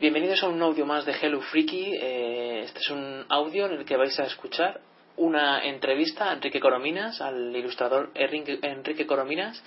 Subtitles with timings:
[0.00, 1.92] Bienvenidos a un audio más de Hello Freaky.
[2.00, 4.80] Eh, este es un audio en el que vais a escuchar
[5.18, 9.62] una entrevista a Enrique Corominas, al ilustrador Enrique Corominas,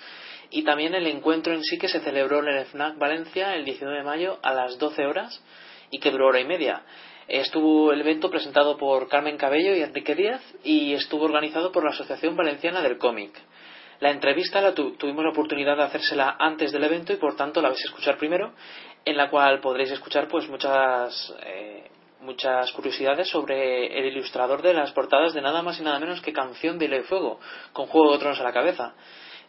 [0.50, 4.00] y también el encuentro en sí que se celebró en el FNAC Valencia el 19
[4.00, 5.40] de mayo a las 12 horas
[5.92, 6.82] y que duró hora y media.
[7.28, 11.92] Estuvo el evento presentado por Carmen Cabello y Enrique Díaz y estuvo organizado por la
[11.92, 13.40] Asociación Valenciana del Cómic.
[14.00, 17.70] La entrevista la tuvimos la oportunidad de hacérsela antes del evento y por tanto la
[17.70, 18.52] vais a escuchar primero
[19.06, 21.90] en la cual podréis escuchar pues muchas eh,
[22.24, 26.34] muchas curiosidades sobre el ilustrador de las portadas de nada más y nada menos que
[26.34, 27.40] Canción de Hilo Fuego,
[27.74, 28.94] con Juego de Tronos a la cabeza.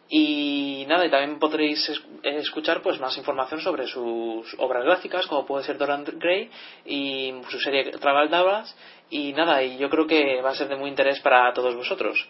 [0.07, 5.63] Y nada, y también podréis escuchar pues más información sobre sus obras gráficas, como puede
[5.65, 6.51] ser Doran Gray
[6.85, 8.75] y su serie Travel Dabras.
[9.09, 12.23] Y nada, y yo creo que va a ser de muy interés para todos vosotros.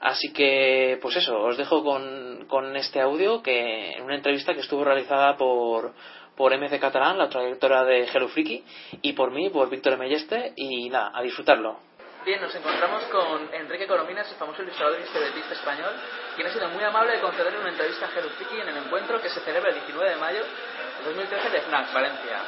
[0.00, 4.60] Así que, pues eso, os dejo con, con este audio, que en una entrevista que
[4.60, 5.92] estuvo realizada por,
[6.36, 8.64] por MC Catalán, la trayectoria de Hello Freaky,
[9.02, 11.89] y por mí, por Víctor Melleste, y nada, a disfrutarlo.
[12.24, 15.92] Bien, nos encontramos con Enrique Corominas, el famoso ilustrador y historietista español,
[16.36, 19.30] quien ha sido muy amable de conceder una entrevista a Freaky en el encuentro que
[19.30, 22.40] se celebra el 19 de mayo de 2013 de FNAC, Valencia.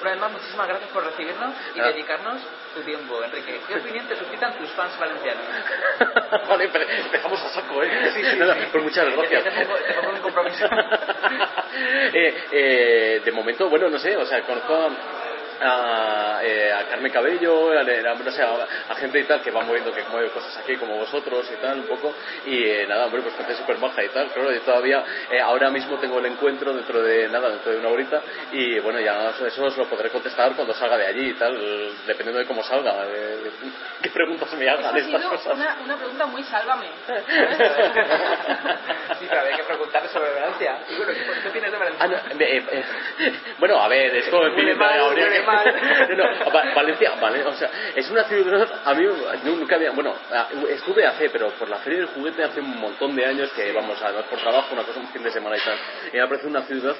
[0.00, 1.84] Una vez más, muchísimas gracias por recibirnos y ah.
[1.84, 2.40] dedicarnos
[2.74, 3.60] tu tiempo, Enrique.
[3.68, 5.44] ¿Qué opinión te suscitan tus fans valencianos?
[6.48, 8.10] vale, empezamos a saco, ¿eh?
[8.12, 9.44] Sí, sí, Nada, pues muchas gracias.
[9.44, 10.66] Te, pongo, un compromiso.
[12.12, 14.90] eh, eh, de momento, bueno, no sé, o sea, conozco
[15.62, 20.30] a, eh, a Carmen Cabello, a, a, gente y tal que va moviendo, que mueve
[20.30, 22.14] cosas aquí como vosotros y tal, un poco.
[22.46, 24.28] Y eh, nada, hombre, pues gente súper baja y tal.
[24.28, 27.88] Claro, yo todavía, eh, ahora mismo tengo el encuentro dentro de nada, dentro de una
[27.88, 28.20] horita.
[28.52, 31.56] Y bueno, ya eso os lo podré contestar cuando salga de allí y tal,
[32.06, 33.06] dependiendo de cómo salga.
[34.02, 35.54] ¿Qué preguntas me hagan estas cosas?
[35.54, 36.86] Una, una pregunta muy sálvame.
[39.18, 40.78] sí, pero hay que preguntarle sobre Valencia.
[40.96, 41.12] bueno,
[41.42, 42.04] ¿qué tienes de Valencia?
[42.04, 42.32] Ah,
[43.58, 44.40] bueno, a ver, esto
[46.16, 49.06] no, Valencia, vale, o sea, es una ciudad, a mí
[49.44, 50.14] nunca había, bueno,
[50.68, 54.00] estuve hace, pero por la feria del juguete hace un montón de años que vamos,
[54.02, 55.78] además por trabajo, una cosa un fin de semana y tal,
[56.12, 56.96] y me parece una ciudad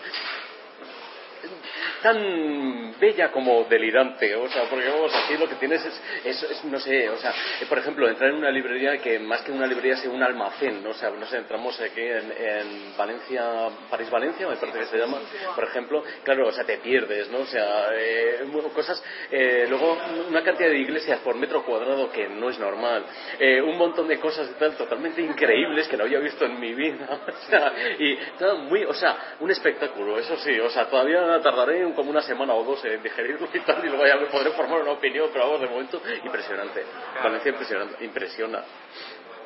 [2.02, 6.78] tan bella como delirante, o sea, porque vamos, aquí lo que tienes es, es, no
[6.78, 7.32] sé, o sea,
[7.68, 10.90] por ejemplo, entrar en una librería que más que una librería sea un almacén, ¿no?
[10.90, 15.18] o sea, no sé, entramos aquí en, Valencia, París-Valencia, me parece que se llama,
[15.54, 17.38] por ejemplo, claro, o sea, te pierdes, ¿no?
[17.38, 18.40] O sea, eh,
[18.74, 19.98] cosas, eh, luego
[20.28, 23.04] una cantidad de iglesias por metro cuadrado que no es normal,
[23.38, 26.74] eh, un montón de cosas y tal totalmente increíbles que no había visto en mi
[26.74, 31.31] vida, o sea, y todo muy, o sea, un espectáculo, eso sí, o sea, todavía
[31.40, 34.50] tardaré como una semana o dos en digerirlo y tal, y luego ya me podré
[34.50, 36.84] formar una opinión, pero vamos, de momento, impresionante.
[37.22, 38.62] Valencia impresionante, impresiona.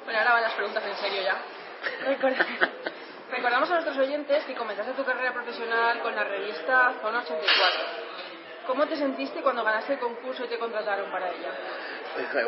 [0.04, 1.36] Bueno, ahora van las preguntas en serio ya.
[3.30, 7.80] Recordamos a nuestros oyentes que comenzaste tu carrera profesional con la revista Zona 84.
[8.66, 11.50] ¿Cómo te sentiste cuando ganaste el concurso y te contrataron para ella?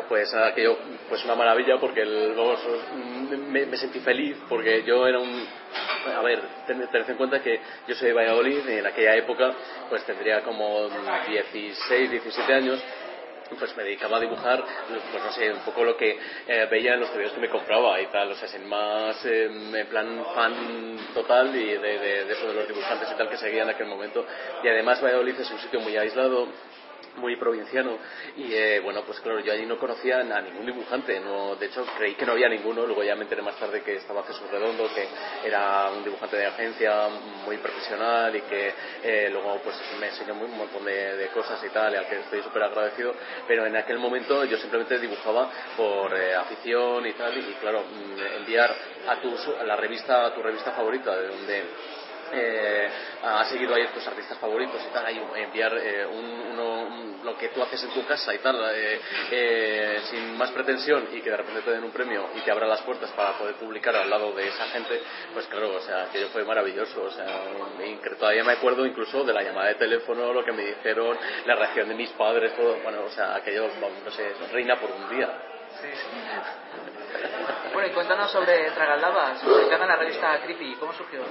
[0.07, 2.35] Pues aquello, pues una maravilla porque el,
[3.49, 5.47] me, me, sentí feliz porque yo era un
[6.17, 9.53] a ver, tened en cuenta que yo soy de Valladolid y en aquella época
[9.89, 10.89] pues tendría como
[11.27, 12.83] 16, 17 años
[13.57, 16.99] pues me dedicaba a dibujar, pues no sé, un poco lo que eh, veía en
[16.99, 20.97] los videos que me compraba y tal, o sea, sin más, em, en plan fan
[21.15, 23.87] total y de, de, de, eso de los dibujantes y tal que seguía en aquel
[23.87, 24.25] momento.
[24.63, 26.47] Y además Valladolid es un sitio muy aislado,
[27.17, 27.97] muy provinciano.
[28.37, 31.85] Y eh, bueno pues claro yo allí no conocía a ningún dibujante no de hecho
[31.97, 34.89] creí que no había ninguno luego ya me enteré más tarde que estaba Jesús Redondo
[34.93, 35.07] que
[35.47, 37.07] era un dibujante de agencia
[37.45, 41.93] muy profesional y que eh, luego pues me enseñó un montón de, cosas y tal
[41.93, 43.13] y al que estoy súper agradecido
[43.47, 48.37] pero en aquel momento yo simplemente dibujaba por eh, afición y tal y, claro mm,
[48.39, 48.73] enviar
[49.07, 49.29] a tu
[49.65, 51.63] la revista a tu revista favorita de donde
[52.33, 52.89] eh,
[53.23, 57.61] ha seguido ahí tus artistas favoritos y tal, ahí enviar eh, un, lo que tú
[57.61, 61.61] haces en tu casa y tal, eh, eh, sin más pretensión y que de repente
[61.61, 64.47] te den un premio y te abra las puertas para poder publicar al lado de
[64.47, 65.01] esa gente,
[65.33, 67.25] pues claro, o sea, aquello fue maravilloso, o sea,
[68.17, 71.89] todavía me acuerdo incluso de la llamada de teléfono, lo que me dijeron, la reacción
[71.89, 73.69] de mis padres, todo, bueno, o sea, aquello,
[74.03, 75.29] no sé, reina por un día.
[75.81, 75.87] Sí.
[77.73, 81.21] Bueno, y cuéntanos sobre Tragaldabas, publicada en la revista Creepy, ¿cómo surgió?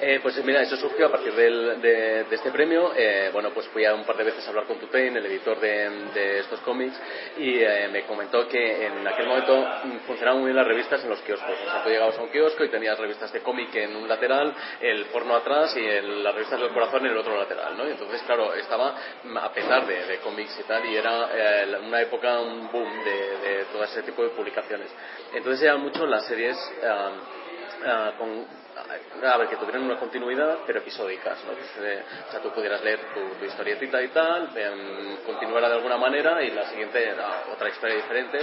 [0.00, 2.92] Eh, pues mira, eso surgió a partir del, de, este premio.
[2.96, 5.60] Eh, bueno, pues fui a un par de veces a hablar con Tutain, el editor
[5.60, 6.98] de, estos cómics,
[7.36, 11.10] y eh, me comentó que en aquel momento mm, funcionaban muy bien las revistas en
[11.10, 11.50] los kioscos.
[11.50, 14.54] O sea, tú llegabas a un kiosco y tenías revistas de cómic en un lateral,
[14.80, 17.86] el porno atrás y el, las revistas del corazón en el otro lateral, ¿no?
[17.86, 18.94] Y entonces, claro, estaba
[19.40, 23.36] a pesar de, de cómics y tal, y era eh, una época, un boom de,
[23.38, 24.90] de todo ese tipo de publicaciones.
[25.34, 30.78] Entonces eran mucho las series uh, uh, con a ver, que tuvieran una continuidad, pero
[30.78, 31.52] episódicas, ¿no?
[31.52, 36.42] O sea, tú pudieras leer tu, tu historietita y tal, eh, continuara de alguna manera
[36.42, 38.38] y la siguiente era otra historia diferente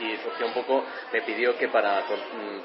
[0.00, 2.04] Y surgió un poco, me pidió que para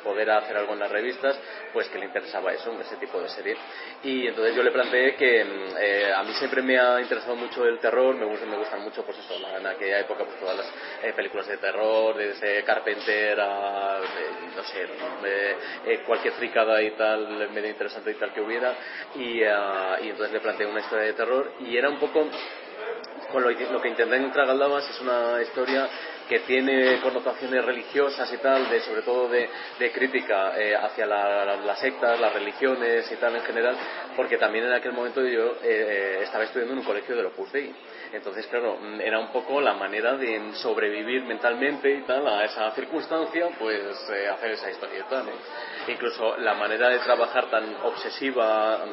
[0.04, 1.40] poder hacer algo en las revistas,
[1.72, 3.56] pues que le interesaba eso, ese tipo de serie.
[4.04, 5.42] Y entonces yo le planteé que
[5.80, 9.04] eh, a mí siempre me ha interesado mucho el terror, me gustan, me gustan mucho,
[9.04, 10.68] pues eso, en aquella época, pues todas las
[11.04, 14.00] eh, películas de terror, desde Carpenter a,
[14.56, 14.88] no sé,
[16.06, 18.74] cualquier fricada y tal, medio interesante y tal que hubiera,
[19.16, 22.28] y, uh, y entonces le planteé una historia de terror, y era un poco
[23.32, 25.88] con lo, lo que intenté en Tragaldabas es una historia
[26.28, 29.50] que tiene connotaciones religiosas y tal, de, sobre todo de,
[29.94, 33.76] crítica eh, hacia la, la, las sectas, las religiones y tal en general,
[34.16, 37.74] porque también en aquel momento yo eh, estaba estudiando en un colegio de Opus Dei.
[38.14, 43.50] Entonces, claro, era un poco la manera de sobrevivir mentalmente y tal a esa circunstancia,
[43.58, 45.32] pues eh, hacer esa historieta, ¿no?
[45.88, 48.86] Incluso la manera de trabajar tan obsesiva,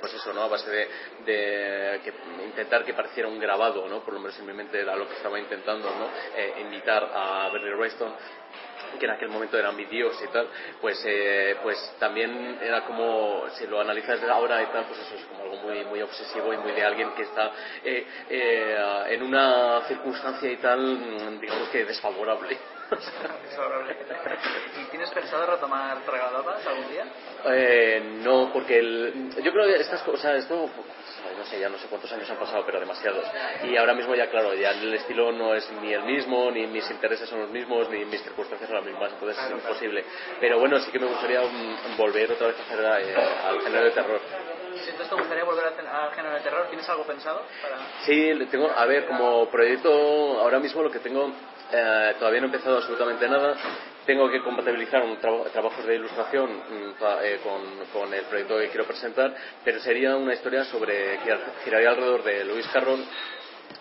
[0.00, 0.42] pues eso, ¿no?
[0.42, 0.88] A base de,
[1.24, 2.12] de que,
[2.44, 4.00] intentar que pareciera un grabado, ¿no?
[4.00, 6.08] Por lo menos en mi mente era lo que estaba intentando, ¿no?
[6.74, 8.12] Imitar a Bernie Wreston
[8.98, 10.48] que en aquel momento eran mi dios y tal,
[10.80, 15.24] pues, eh, pues también era como, si lo analizas ahora y tal, pues eso es
[15.24, 17.50] como algo muy, muy obsesivo y muy de alguien que está
[17.82, 22.56] eh, eh, en una circunstancia y tal, digamos que desfavorable.
[24.80, 27.06] ¿Y tienes pensado retomar Tragaldabas algún día?
[27.46, 30.68] Eh, no, porque el, yo creo que estas cosas, esto,
[31.34, 33.24] no sé, ya no sé cuántos años han pasado, pero demasiados.
[33.64, 36.88] Y ahora mismo ya, claro, ya el estilo no es ni el mismo, ni mis
[36.90, 40.04] intereses son los mismos, ni mis circunstancias son las mismas, entonces es imposible.
[40.40, 43.16] Pero bueno, sí que me gustaría um, volver otra vez a hacer eh,
[43.46, 44.20] al género de terror.
[44.74, 47.42] Entonces te gustaría volver al género de terror, ¿tienes algo pensado?
[47.62, 47.78] Para...
[48.04, 49.90] Sí, tengo, a ver, como proyecto,
[50.40, 51.32] ahora mismo lo que tengo
[51.72, 53.56] eh, todavía no he empezado absolutamente nada.
[54.06, 56.50] Tengo que compatibilizar un tra trabajos de ilustración
[57.22, 59.34] eh, con, el proyecto que quiero presentar,
[59.64, 61.18] pero sería una historia sobre
[61.64, 63.02] giraría alrededor de Luis Carroll,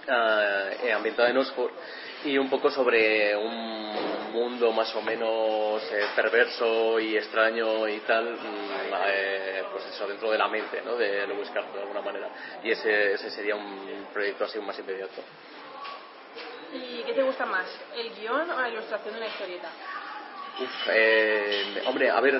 [0.07, 1.71] eh, ambientada en Oxford,
[2.25, 8.37] y un poco sobre un mundo más o menos eh, perverso y extraño y tal,
[9.07, 10.95] eh, pues eso, dentro de la mente ¿no?
[10.95, 12.29] de Lewis Carroll de alguna manera.
[12.63, 15.21] Y ese, ese sería un proyecto así más inmediato.
[16.73, 19.69] ¿Y qué te gusta más, el guion o la ilustración de una historieta?
[20.59, 22.39] Uf, eh, hombre, a ver,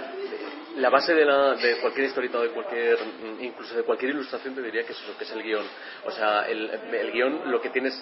[0.77, 2.98] la base de, la, de cualquier historieta, de cualquier,
[3.42, 5.65] incluso de cualquier ilustración, te diría que es lo que es el guion.
[6.06, 7.94] O sea, el, el guion lo que tienes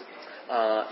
[0.51, 0.83] Uh,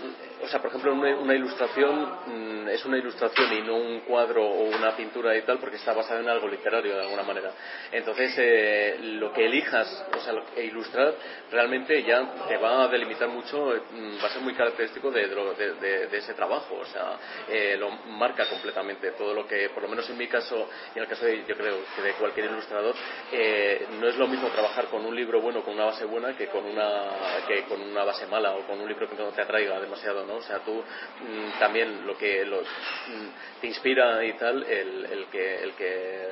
[0.42, 4.42] o sea, por ejemplo, una, una ilustración mm, es una ilustración y no un cuadro
[4.42, 7.52] o una pintura y tal porque está basada en algo literario de alguna manera.
[7.92, 11.14] Entonces, eh, lo que elijas, o sea, lo que ilustrar
[11.50, 15.74] realmente ya te va a delimitar mucho, mm, va a ser muy característico de, de,
[15.74, 17.18] de, de ese trabajo, o sea,
[17.50, 21.02] eh, lo marca completamente todo lo que, por lo menos en mi caso y en
[21.02, 22.94] el caso de, yo creo que de cualquier ilustrador,
[23.30, 26.46] eh, no es lo mismo trabajar con un libro bueno, con una base buena, que
[26.46, 29.80] con una, que con una base mala o con un libro que no te atraiga
[29.80, 30.36] demasiado, ¿no?
[30.36, 35.26] O sea, tú mmm, también lo que lo, mmm, te inspira y tal, el, el
[35.26, 36.28] que, el que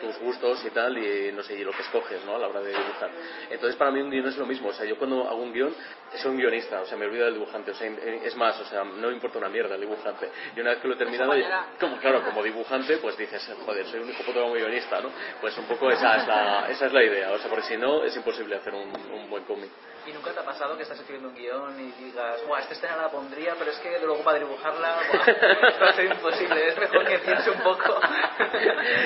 [0.00, 2.36] tus gustos y tal, y no sé, y lo que escoges, ¿no?
[2.36, 3.10] A la hora de dibujar.
[3.50, 5.74] Entonces, para mí un guion es lo mismo, o sea, yo cuando hago un guion,
[6.16, 8.84] soy un guionista, o sea, me olvido del dibujante, o sea, es más, o sea,
[8.84, 10.28] no me importa una mierda el dibujante.
[10.54, 11.32] Y una vez que lo he terminado,
[11.80, 15.10] como, claro, como dibujante, pues dices, joder, soy un hijo puto como guionista, ¿no?
[15.40, 18.04] Pues un poco esa es la, esa es la idea, o sea, porque si no,
[18.04, 19.70] es imposible hacer un, un buen cómic.
[20.06, 22.96] ¿Y nunca te ha pasado que estás escribiendo un guion y digas, Buah, esta escena
[22.96, 25.00] la pondría, pero es que luego para dibujarla
[25.82, 28.00] va a ser imposible, es mejor que piense un poco?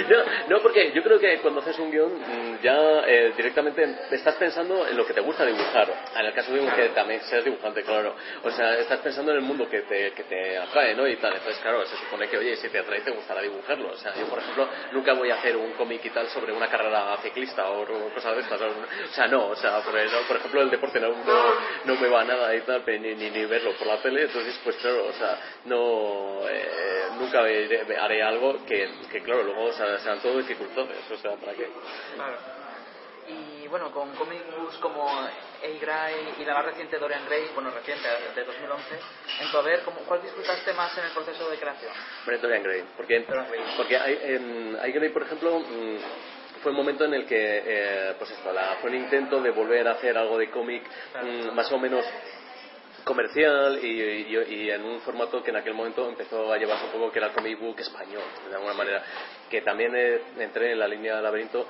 [0.09, 0.17] no,
[0.49, 4.97] no, porque yo creo que cuando haces un guion ya eh, directamente estás pensando en
[4.97, 5.89] lo que te gusta dibujar.
[6.17, 8.15] En el caso de un que también seas dibujante, claro.
[8.43, 11.07] O sea, estás pensando en el mundo que te, que te atrae, ¿no?
[11.07, 11.35] Y tal.
[11.35, 13.91] Entonces, claro, se supone que, oye, si te atrae, te gustará dibujarlo.
[13.91, 16.69] O sea, yo, por ejemplo, nunca voy a hacer un cómic y tal sobre una
[16.69, 18.61] carrera ciclista o cosas de estas.
[18.61, 19.95] O sea, no, o sea, por,
[20.27, 23.45] por ejemplo, el deporte no, no, no, me va nada y tal, ni, ni, ni,
[23.47, 28.65] verlo por la tele, entonces pues claro, o sea, no, eh, nunca haré, haré, algo
[28.65, 31.69] que, que claro, luego o sea, sean todo dificultades, o sea, ¿para qué?
[32.15, 32.57] Claro.
[33.29, 38.07] Y bueno, con comic books como A-Gray y la más reciente Dorian Gray, bueno, reciente,
[38.37, 38.85] de 2011,
[39.41, 41.93] en tu haber, ¿cuál disfrutaste más en el proceso de creación?
[42.41, 43.27] Dorian Gray, porque,
[43.77, 45.97] porque hay, en Gray, por ejemplo, mm,
[46.67, 49.87] fue un momento en el que, eh, pues esto, la, fue un intento de volver
[49.87, 50.83] a hacer algo de cómic
[51.23, 52.05] mm, más o menos
[53.05, 57.21] comercial y, en un formato que en aquel momento empezó a llevarse un poco que
[57.21, 59.01] era el comic book español, de alguna manera,
[59.49, 61.69] que también eh, entré en la línea de laberinto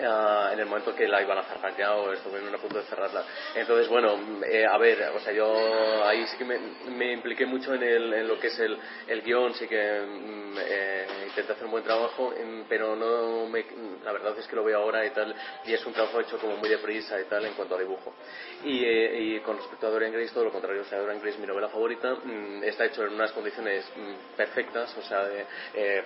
[0.00, 2.84] Ah, en el momento que la iban a cerrar ya o estuvieron a punto de
[2.84, 3.24] cerrarla.
[3.54, 4.16] Entonces, bueno,
[4.48, 8.28] eh, a ver, o sea, yo ahí sí que me, impliqué mucho en, el, en,
[8.28, 8.78] lo que es el,
[9.08, 12.32] el guion, sí que mm, eh, intenté hacer un buen trabajo,
[12.68, 13.64] pero no me,
[14.04, 16.56] la verdad es que lo veo ahora y tal, y es un trabajo hecho como
[16.56, 18.14] muy deprisa y tal en cuanto a dibujo.
[18.62, 21.36] Y, eh, y con respecto a Dorian Gray, todo lo contrario, o sea, Dorian Gray
[21.38, 25.44] mi novela favorita, mm, está hecho en unas condiciones mm, perfectas, o sea, de,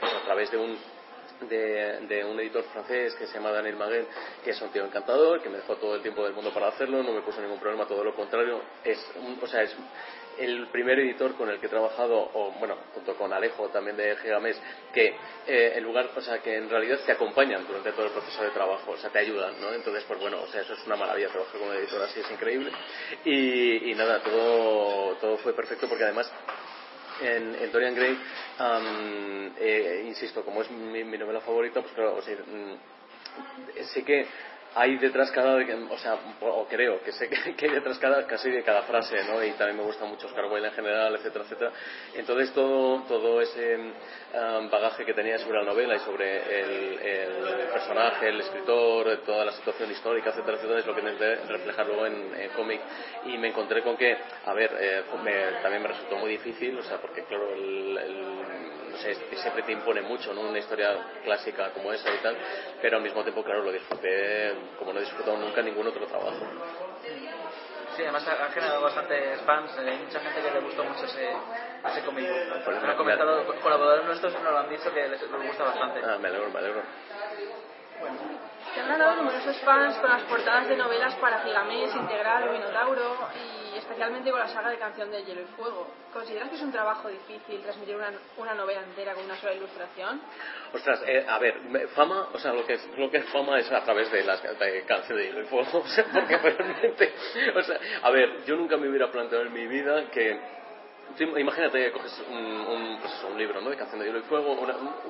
[0.00, 0.78] pues a través de un
[1.49, 4.06] de, un editor francés que se llama Daniel Maguel,
[4.44, 7.02] que es un tío encantador, que me dejó todo el tiempo del mundo para hacerlo,
[7.02, 8.61] no me puso ningún problema, todo lo contrario.
[8.84, 8.99] Es,
[9.40, 9.75] o sea, es
[10.38, 14.16] el primer editor con el que he trabajado, o bueno, junto con Alejo también de
[14.16, 14.61] Gigamés,
[14.92, 15.14] que
[15.46, 18.50] eh, en lugar, o sea, que en realidad te acompañan durante todo el proceso de
[18.50, 19.72] trabajo, o sea, te ayudan, ¿no?
[19.72, 22.30] Entonces, pues bueno, o sea, eso es una maravilla, trabajar con un editor así es
[22.30, 22.72] increíble.
[23.25, 26.32] Y, y nada, todo, todo fue perfecto porque además
[27.21, 28.19] en, Dorian Gray,
[29.59, 34.26] eh, insisto, como es mi, novela favorita, pues claro, o sea, mm, sé que
[34.75, 38.62] hay detrás cada, o sea, o creo que sé que, hay detrás cada, casi de
[38.62, 39.43] cada frase, ¿no?
[39.43, 41.73] Y también me gusta mucho Oscar Wilde en general, etcétera, etcétera.
[42.14, 47.33] Entonces todo, todo ese um, bagaje que tenía sobre la novela y sobre el,
[47.73, 52.07] personaje, el escritor, toda la situación histórica, etcétera, etcétera, es lo que intenté reflejar luego
[52.07, 52.81] en, cómic.
[53.26, 55.05] Y me encontré con que, a ver, eh,
[55.62, 60.42] también me resultó muy difícil, o sea, porque claro, el siempre te impone mucho, ¿no?
[60.42, 60.94] Una historia
[61.25, 62.37] clásica como esa y tal,
[62.80, 66.46] pero al mismo tiempo, claro, lo disfruté como no he disfrutado nunca ningún otro trabajo.
[67.96, 71.30] Sí, además ha generado bastantes fans, eh, hay mucha gente que le gustó mucho ese,
[71.30, 72.26] ese cómic.
[72.26, 76.00] Me han comentado, colaboradores nuestros nos lo han dicho que les, les gusta bastante.
[76.02, 76.82] Ah, me alegro, me alegro.
[78.00, 78.16] Bueno.
[78.75, 83.28] Te han ganado numerosos fans con las portadas de novelas para Gigamés, Integral o Minotauro
[83.34, 83.62] y
[83.92, 85.87] especialmente con la saga de Canción de Hielo y Fuego.
[86.14, 90.20] ¿Consideras que es un trabajo difícil transmitir una, una novela entera con una sola ilustración?
[90.72, 93.70] Ostras, eh, a ver, fama, o sea, lo que, es, lo que es fama es
[93.70, 97.12] a través de las de Canción de Hielo y Fuego, porque realmente,
[97.54, 100.40] o sea, a ver, yo nunca me hubiera planteado en mi vida que
[101.18, 103.68] imagínate que coges un, un, pues libro ¿no?
[103.68, 104.56] de Canción de Hielo y Fuego,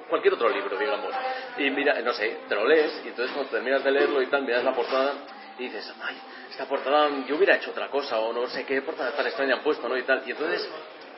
[0.08, 1.14] cualquier otro libro, digamos,
[1.56, 4.42] y mira, no sé, te lo lees y entonces cuando terminas de leerlo y tal,
[4.42, 5.14] miras la portada
[5.58, 6.16] dices, ay,
[6.50, 9.62] esta portada yo hubiera hecho otra cosa o no sé qué portada tan extraña han
[9.62, 9.96] puesto, ¿no?
[9.96, 10.22] Y tal.
[10.26, 10.68] Y entonces,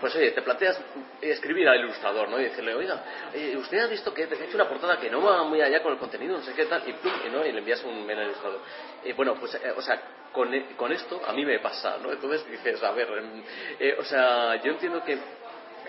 [0.00, 0.81] pues oye, te planteas
[1.21, 2.38] escribir al ilustrador, ¿no?
[2.38, 5.45] Y decirle, oiga, eh, usted ha visto que he hecho una portada que no va
[5.45, 7.45] muy allá con el contenido, no sé qué tal, y plum, y, ¿no?
[7.45, 8.61] y le envías un mail al ilustrador.
[9.05, 10.00] Y bueno, pues, eh, o sea,
[10.33, 12.12] con, con, esto a mí me pasa, ¿no?
[12.12, 13.43] Entonces dices, a ver, em,
[13.79, 15.19] eh, o sea, yo entiendo que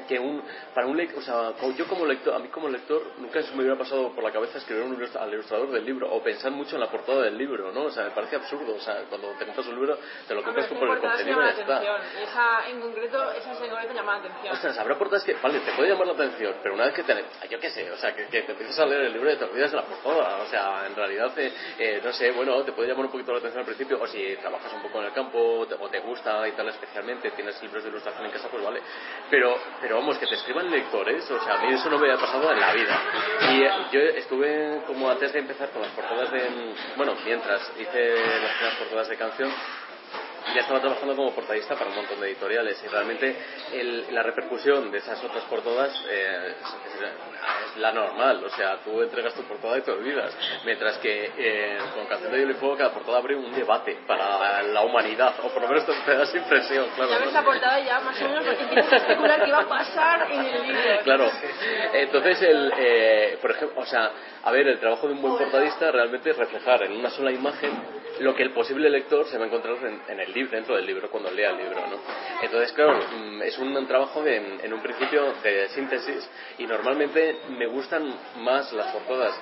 [0.08, 0.42] que un,
[0.74, 3.62] para un lector, o sea, yo como lector, a mí como lector nunca se me
[3.62, 6.82] hubiera pasado por la cabeza escribir un al ilustrador del libro o pensar mucho en
[6.82, 7.84] la portada del libro, ¿no?
[7.84, 9.98] O sea, me parece absurdo, o sea, cuando te compras un libro
[10.28, 11.98] te lo compras por el contenido y ya está.
[12.22, 14.54] Esa en concreto, esa en concreto llama la atención.
[14.54, 17.04] O sea, habrá portadas que, vale, te puede llamar la atención, pero una vez que
[17.04, 19.46] te, yo qué sé, o sea, que, te empiezas a leer el libro y te
[19.46, 22.90] olvidas de la portada, o sea, en realidad, eh, eh, no sé, bueno, te puede
[22.90, 25.68] llamar un poquito la atención al principio, o si trabajas un poco en el campo
[25.80, 28.82] o te gusta y tal especialmente, tienes libros de ilustración en casa, pues vale,
[29.30, 32.20] pero, pero vamos, que te escriban lectores, o sea, a mí eso no me había
[32.20, 33.00] pasado en la vida.
[33.51, 38.15] Y eh, yo estuve como antes de empezar con las portadas de, bueno, mientras hice
[38.15, 39.51] las primeras portadas de canción,
[40.54, 43.36] ya estaba trabajando como portadista para un montón de editoriales y realmente
[44.12, 49.44] la repercusión de esas otras portadas eh, es, la normal, o sea, tú entregas tu
[49.44, 50.36] portada y te olvidas,
[50.66, 55.36] mientras que eh, con Canción de Fuego cada portada abre un debate para la humanidad,
[55.44, 57.12] o por lo menos te, da esa impresión, claro.
[57.12, 60.32] Ya ves la portada ya más o menos porque que especular qué va a pasar
[60.32, 60.82] en el libro.
[61.04, 61.32] Claro,
[61.94, 64.12] entonces, el, eh, por ejemplo, o sea,
[64.46, 67.72] a ver, el trabajo de un buen portadista realmente es reflejar en una sola imagen
[68.20, 69.75] lo que el posible lector se va a encontrar
[70.08, 71.98] en, el libro, dentro del libro, cuando lea el libro, ¿no?
[72.44, 77.66] Entonces, claro, mm, es un trabajo de, en un principio de síntesis y normalmente me
[77.66, 79.36] gustan más las portadas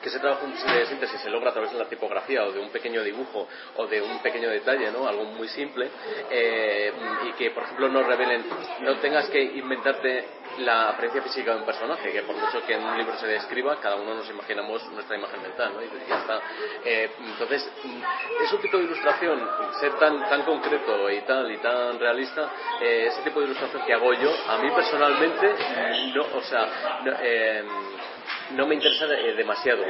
[0.00, 2.70] que ese trabajo de síntesis se logra a través de la tipografía o de un
[2.70, 5.06] pequeño dibujo o de un pequeño detalle, ¿no?
[5.06, 5.90] Algo muy simple
[6.30, 6.92] eh,
[7.28, 8.44] y que, por ejemplo, no revelen,
[8.80, 10.24] no tengas que inventarte
[10.58, 13.78] la apariencia física de un personaje, que por mucho que en un libro se describa,
[13.80, 15.82] cada uno nos imaginamos nuestra imagen mental, ¿no?
[15.82, 16.40] Y ya está.
[16.84, 17.70] Eh, entonces,
[18.42, 19.48] es un tipo de ilustración,
[19.80, 22.50] ser tan, tan concreto y tal y tan realista,
[22.80, 25.54] eh, ese tipo de ilustración que hago yo, a mí personalmente,
[26.14, 27.12] no, o sea, no
[28.66, 29.82] me interesa eh, demasiado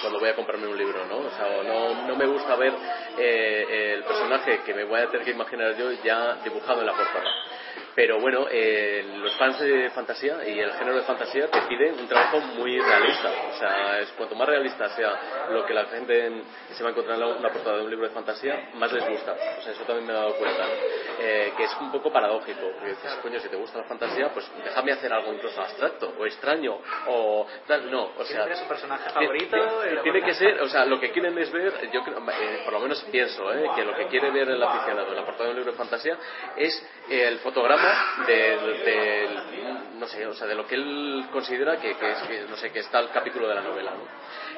[0.00, 1.18] cuando voy a comprarme un libro, ¿no?
[1.18, 2.72] O sea, no, no me gusta ver
[3.18, 6.92] eh, el personaje que me voy a tener que imaginar yo ya dibujado en la
[6.94, 7.24] portada.
[7.94, 12.08] Pero bueno, eh, los fans de fantasía y el género de fantasía te piden un
[12.08, 13.30] trabajo muy realista.
[13.54, 17.20] O sea, es, cuanto más realista sea lo que la gente se va a encontrar
[17.20, 19.32] en la, portada de un libro de fantasía, más les gusta.
[19.32, 20.64] O sea, eso también me he dado cuenta.
[21.20, 22.68] Eh, que es un poco paradójico.
[22.72, 26.26] Porque dices, coño, si te gusta la fantasía, pues déjame hacer algo incluso abstracto o
[26.26, 27.90] extraño o tal.
[27.90, 28.52] No, o sea.
[28.56, 29.56] su personaje favorito?
[30.02, 33.02] Tiene, que ser, o sea, lo que quieren es ver, yo eh, por lo menos
[33.10, 33.44] pienso,
[33.76, 36.18] que lo que quiere ver el aficionado en la portada de un libro de fantasía
[36.56, 37.83] es el fotograma
[38.26, 39.28] de,
[39.98, 43.00] no sé, o sea, de lo que él considera que, es, no sé, que está
[43.00, 43.92] el capítulo de la novela,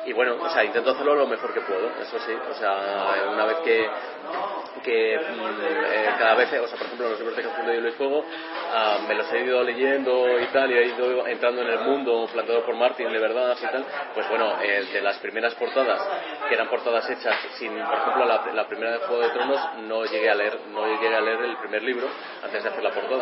[0.04, 3.44] Y bueno, o sea, intento hacerlo lo mejor que puedo, eso sí, o sea, una
[3.46, 3.88] vez que,
[4.82, 8.24] que eh, cada vez, o sea, por ejemplo, los libros de Canción de y Fuego,
[8.72, 12.28] ah, me los he ido leyendo y tal, y he ido entrando en el mundo
[12.32, 16.00] planteado por Martin de verdad y tal, pues bueno, de las primeras portadas,
[16.48, 20.04] que eran portadas hechas sin, por ejemplo, la, la primera de Juego de Tronos, no
[20.04, 22.08] llegué a leer, no llegué a leer el primer libro
[22.42, 23.15] antes de hacer la portada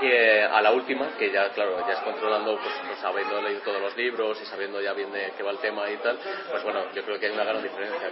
[0.00, 3.60] y eh, a la última, que ya, claro, ya es controlando, pues, pues, habiendo leído
[3.60, 6.18] todos los libros y sabiendo ya bien de qué va el tema y tal,
[6.50, 8.10] pues bueno, yo creo que hay una gran diferencia.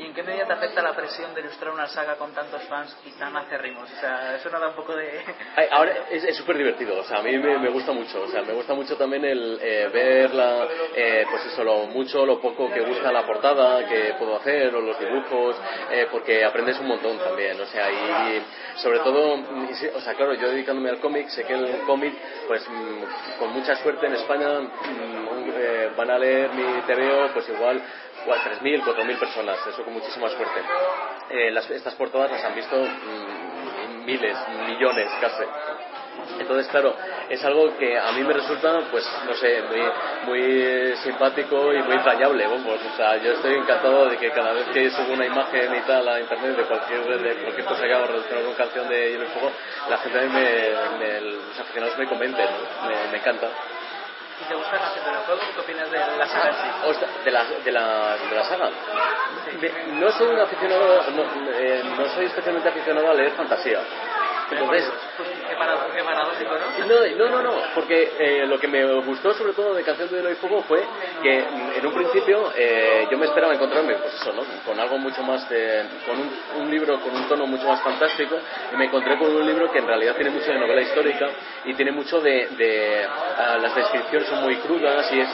[0.00, 2.96] ¿Y en qué medida te afecta la presión de ilustrar una saga con tantos fans
[3.04, 3.86] y tan acérrimos?
[3.92, 5.20] O sea, eso no da un poco de...
[5.72, 8.72] Ahora es súper divertido, o sea, a mí me, gusta mucho, o sea, me gusta
[8.72, 10.66] mucho también el eh, verla,
[10.96, 14.80] eh, pues eso, lo mucho, lo poco que gusta la portada que puedo hacer, o
[14.80, 15.56] los dibujos,
[15.90, 18.42] eh, porque aprendes un montón también, o sea, y,
[18.76, 22.14] sobre todo, o sea, claro, yo dedicándome al cómic, sé que el cómic,
[22.48, 27.46] pues mm, con mucha suerte en España mm, eh, van a leer mi TVO, pues
[27.50, 27.82] igual
[28.26, 30.60] 3.000, 4.000 personas, eso con muchísima suerte.
[31.30, 34.36] Eh, estas portadas las han visto mm, miles,
[34.66, 35.44] millones casi.
[36.38, 36.94] Entonces, claro,
[37.28, 39.82] es algo que a mí me resulta, pues, no sé, muy,
[40.26, 42.80] muy simpático y muy entrañable, vamos.
[42.92, 46.08] O sea, yo estoy encantado de que cada vez que subo una imagen y tal
[46.08, 49.52] a internet de cualquier, de cualquier cosa que hago relacionada con canción de Hielo Fuego,
[49.88, 52.48] la gente me, los aficionados me comenten,
[52.86, 53.48] me, me encanta.
[54.50, 55.40] ¿Y te gusta Canción de Fuego?
[55.54, 57.04] ¿Qué opinas de la saga en sí?
[57.24, 58.68] ¿De la, de la, de la saga?
[59.92, 63.78] No soy un aficionado, no, eh, no soy especialmente aficionado a leer fantasía.
[64.50, 64.84] Entonces,
[67.16, 67.28] ¿no?
[67.28, 70.34] No, no, porque eh, lo que me gustó sobre todo de Canción de Hielo y
[70.36, 70.82] Fuego fue
[71.22, 71.38] que
[71.76, 74.42] en un principio eh, yo me esperaba encontrarme, pues eso, ¿no?
[74.64, 78.36] Con algo mucho más de, con un, un, libro con un tono mucho más fantástico
[78.72, 81.28] y me encontré con un libro que en realidad tiene mucho de novela histórica
[81.64, 85.28] y tiene mucho de, de uh, las descripciones son muy crudas y es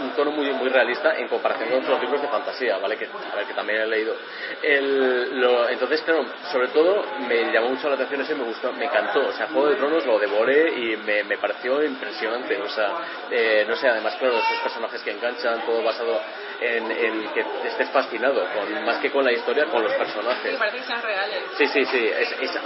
[0.00, 2.96] un, tono muy muy realista en comparación con otros libros de fantasía, ¿vale?
[2.96, 4.14] Que, que también he leído.
[4.62, 8.84] El, lo, entonces, claro, sobre todo me llamó mucho la atención ese, me gustó me
[8.84, 9.26] encantó.
[9.28, 12.60] O sea, Juego de Tronos lo devoré y me, me pareció impresionante.
[12.60, 12.92] O sea,
[13.30, 16.20] eh, no sé, además, claro, esos personajes que enganchan, todo basado
[16.60, 20.52] en, en, que estés fascinado, con, más que con la historia, con los personajes.
[20.52, 21.42] Sí, parece que sean reales.
[21.56, 22.58] Sí, sí, sí, es, es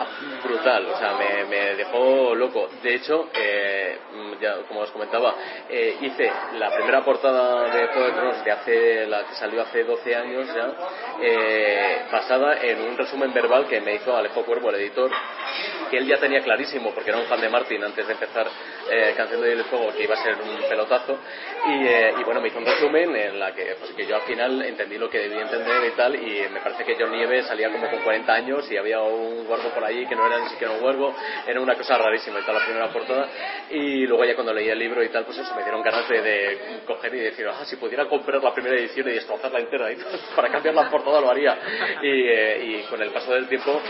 [0.44, 0.86] brutal.
[0.86, 2.68] O sea, me, me dejó loco.
[2.82, 3.98] De hecho, eh,
[4.40, 5.34] ya, como os comentaba,
[5.68, 9.84] eh, hice la primera portada de Juego de Tronos de hace, la que salió hace
[9.84, 10.72] 12 años ya,
[11.20, 15.10] eh, basada en un resumen verbal que me hizo Alejo Cuervo, el editor,
[15.90, 18.46] que él ya tenía clarísimo, porque era un fan de Martin antes de empezar
[18.90, 21.18] eh, Canción de Hielo y Fuego, que iba a ser un pelotazo.
[21.68, 24.22] Y, eh, y, bueno, me hizo un resumen en la que, pues, que yo al
[24.22, 26.14] final entendí lo que debía entender y tal.
[26.16, 29.70] Y me parece que John Nieve salía como con 40 años y había un guardo
[29.74, 31.14] por ahí que no era ni siquiera un huergo.
[31.46, 33.28] Era una cosa rarísima y tal, la primera portada.
[33.70, 36.80] Y luego ya cuando leí el libro y tal, pues eso me dieron ganas de,
[36.86, 39.96] coger y decir, ah, si pudiera comprar la primera edición y destrozarla entera y
[40.36, 41.58] para cambiar la portada lo haría.
[42.02, 43.80] Y, eh, y con el paso del tiempo,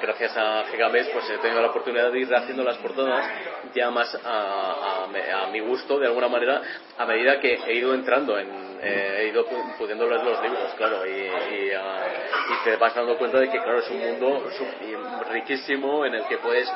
[0.00, 3.26] gracias a Gigamesh, pues he tenido la oportunidad de ir haciendo las portadas
[3.74, 6.62] ya más a, a, mi gusto, de alguna manera,
[6.96, 9.46] a medida que he ido entrando en, eh, he ido
[9.78, 13.78] pudiendo leer los libros, claro, y, y, y, te vas dando cuenta de que, claro,
[13.78, 14.50] es un mundo
[15.30, 16.70] riquísimo en el que puedes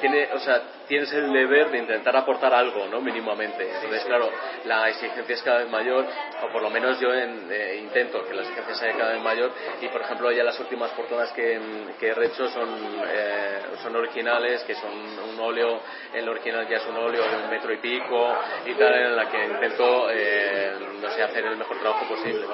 [0.00, 3.00] tiene, o sea, tienes el deber de intentar aportar algo, ¿no?
[3.00, 3.68] Mínimamente.
[3.76, 4.28] Entonces, claro,
[4.64, 6.04] la exigencia es cada vez mayor,
[6.42, 9.50] o por lo menos yo eh, intento que la exigencia sea cada vez mayor,
[9.80, 11.60] y por ejemplo, ya las últimas portadas que,
[11.98, 12.68] que he hecho son,
[13.06, 15.80] eh, son originales, que son un óleo,
[16.12, 18.34] el original ya es un óleo de un metro y pico,
[18.66, 22.46] y tal, en la que intento, eh, no sé, hacer el mejor trabajo posible.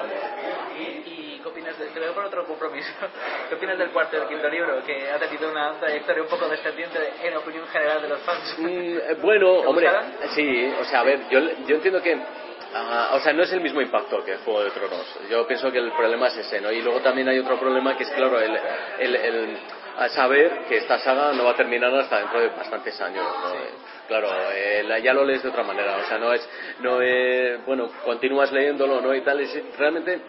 [1.41, 2.91] ¿Qué opinas de, te veo por otro compromiso.
[3.49, 6.49] ¿Qué opinas del cuarto y del quinto libro, que ha tenido una trayectoria un poco
[6.49, 8.55] descendiente en opinión general de los fans?
[8.57, 9.89] Mm, bueno, hombre,
[10.35, 12.17] sí, o sea, a ver, yo, yo entiendo que
[12.73, 15.19] ah, o sea, no es el mismo impacto que Juego de Tronos.
[15.29, 16.71] Yo pienso que el problema es ese, ¿no?
[16.71, 18.59] Y luego también hay otro problema que es, claro, el,
[18.99, 19.57] el, el
[19.99, 23.25] a saber que esta saga no va a terminar hasta dentro de bastantes años.
[24.07, 27.91] Claro, eh, ya lo lees de otra manera, o sea, no es, no es, bueno,
[28.05, 29.13] continúas leyéndolo, ¿no?
[29.13, 30.21] Y tal, es, realmente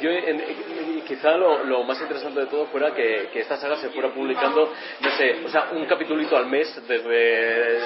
[0.00, 4.12] yo en, quizá lo, lo, más interesante de todo fuera que, esta saga se fuera
[4.12, 7.78] publicando no sé o sea un capitulito al mes desde,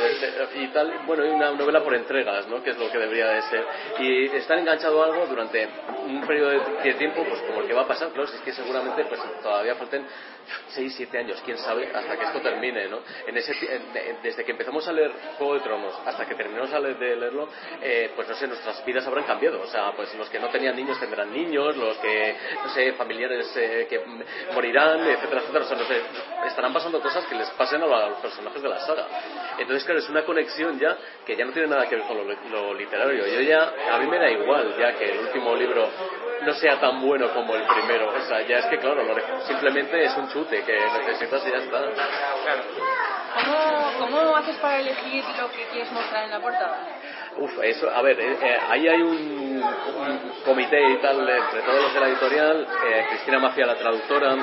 [0.62, 3.42] y tal bueno y una novela por entregas no que es lo que debería de
[3.42, 3.64] ser.
[4.00, 5.68] Y estar enganchado algo durante
[6.06, 9.04] un periodo de, tiempo pues como el que va a pasar claro es que seguramente
[9.04, 10.04] pues todavía falten
[10.68, 13.00] 6, 7 años, quién sabe, hasta que esto termine, ¿no?
[13.26, 13.54] En ese,
[14.22, 17.48] desde que empezamos a leer Juego de Tronos hasta que terminamos de leerlo,
[17.80, 19.60] eh, pues no sé, nuestras vidas habrán cambiado.
[19.62, 23.50] O sea, pues los que no tenían niños tendrán niños, los que, no sé, familiares
[23.56, 24.00] eh, que
[24.52, 25.64] morirán, etcétera, etcétera.
[25.64, 29.06] O sea, estarán pasando cosas que les pasen a los personajes de la saga.
[29.58, 32.24] Entonces, claro, es una conexión ya que ya no tiene nada que ver con lo,
[32.24, 33.26] lo literario.
[33.26, 35.88] Yo ya, a mí me da igual ya que el último libro
[36.44, 38.12] no sea tan bueno como el primero.
[38.14, 39.02] O sea, ya es que, claro,
[39.46, 41.80] simplemente es un chute que necesitas y ya está.
[43.34, 46.78] ¿Cómo, ¿Cómo haces para elegir lo que quieres mostrar en la portada?
[47.36, 49.64] Uf, eso, a ver, eh, eh, ahí hay un,
[50.44, 54.36] comité y tal entre todos los de la editorial, eh, Cristina Mafia la traductora,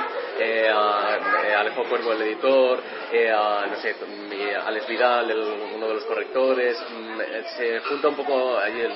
[1.58, 3.94] Alejo Cuervo el editor, no sé,
[4.66, 5.32] Alex Vidal
[5.74, 7.20] uno de los correctores, mm,
[7.56, 8.86] se junta un poco ahí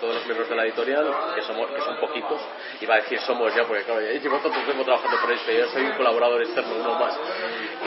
[0.00, 2.40] todos los miembros de la editorial, que somos que son poquitos,
[2.80, 5.68] iba a decir somos ya, porque claro, ya llevo tanto tiempo trabajando por esto, yo
[5.68, 7.18] soy un colaborador externo, uno más.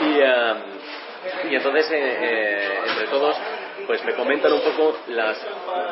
[0.00, 3.36] Y, y entonces, entre todos,
[3.88, 5.38] pues me comentan un poco las,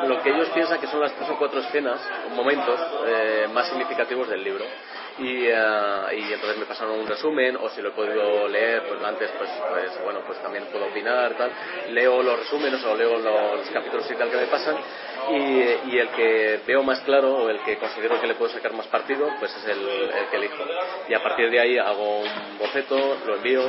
[0.07, 1.99] lo que ellos piensan que son las tres o cuatro escenas,
[2.35, 4.63] momentos eh, más significativos del libro.
[5.17, 5.55] Y, eh,
[6.15, 9.49] y, entonces me pasaron un resumen, o si lo he podido leer pues antes, pues,
[9.71, 11.51] pues bueno, pues también puedo opinar, tal.
[11.89, 14.77] Leo los resúmenes o leo los capítulos y tal que me pasan,
[15.31, 18.73] y, y, el que veo más claro, o el que considero que le puedo sacar
[18.73, 20.63] más partido, pues es el, el que elijo.
[21.09, 23.63] Y a partir de ahí hago un boceto, lo envío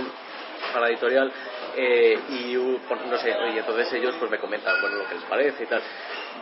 [0.75, 1.33] a la editorial
[1.81, 5.63] eh, y no sé, y entonces ellos pues me comentan bueno lo que les parece
[5.63, 5.81] y tal.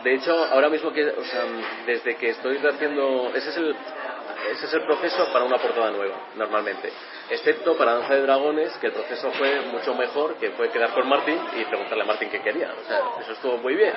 [0.03, 1.43] De hecho, ahora mismo que, o sea,
[1.85, 3.75] desde que estoy haciendo, ese es el
[4.51, 6.91] ese es el proceso para una portada nueva, normalmente.
[7.29, 11.07] Excepto para Danza de Dragones, que el proceso fue mucho mejor, que fue quedar con
[11.09, 12.71] Martín y preguntarle a Martín qué quería.
[12.71, 13.93] O sea, eso estuvo muy bien.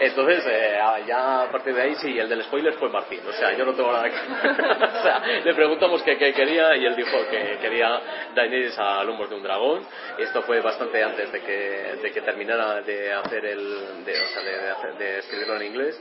[0.00, 3.20] Entonces, eh, ya a partir de ahí, sí, el del spoiler fue Martín.
[3.26, 4.16] O sea, yo no tengo nada que...
[4.98, 8.00] o sea, le preguntamos qué, quería y él dijo que quería
[8.34, 9.86] Daenerys a Lumos de un dragón.
[10.18, 14.04] Esto fue bastante antes de que, de que terminara de hacer el...
[14.04, 16.00] de, o sea, de, de escribirlo en inglés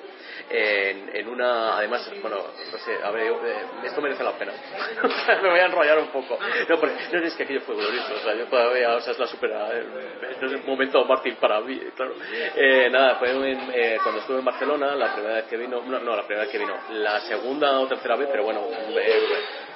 [0.50, 2.38] en, una, además, bueno,
[2.72, 4.52] no sé, a ver, eh, esto merece la pena.
[5.42, 6.38] me voy a enrollar un poco.
[6.70, 9.20] No, porque, no es que aquello fue glorioso, o sea, yo todavía, o sea, es
[9.20, 9.86] la supera, eh,
[10.32, 12.14] es el momento Martín para mí, claro.
[12.56, 16.16] Eh, nada, fue eh, cuando estuve en Barcelona, la primera vez que vino, no, no,
[16.16, 18.62] la primera vez que vino, la segunda o tercera vez, pero bueno,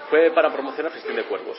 [0.10, 1.58] fue para promocionar Gestión de Cuervos.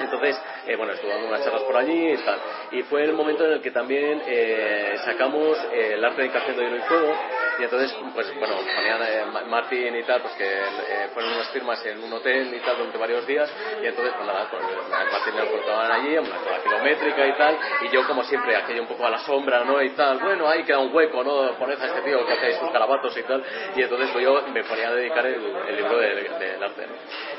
[0.00, 2.38] Entonces, eh, bueno, estuve dando unas charlas por allí y tal.
[2.70, 6.52] Y fue el momento en el que también eh, sacamos eh, el arte de Café
[6.52, 7.14] de Hielo y Fuego.
[7.58, 10.48] Y entonces, pues bueno, ponían Martín y tal, pues que
[11.12, 13.52] fueron unas firmas en un hotel y tal durante varios días.
[13.82, 17.58] Y entonces, pues nada, pues, Martín me portaban allí, una la kilométrica y tal.
[17.82, 19.82] Y yo, como siempre, aquello un poco a la sombra, ¿no?
[19.82, 21.52] Y tal, bueno, ahí queda un hueco, ¿no?
[21.58, 23.44] Poned a este tío que hacéis sus carabatos y tal.
[23.76, 25.42] Y entonces, pues yo me ponía a dedicar el,
[25.76, 26.86] libro del arte.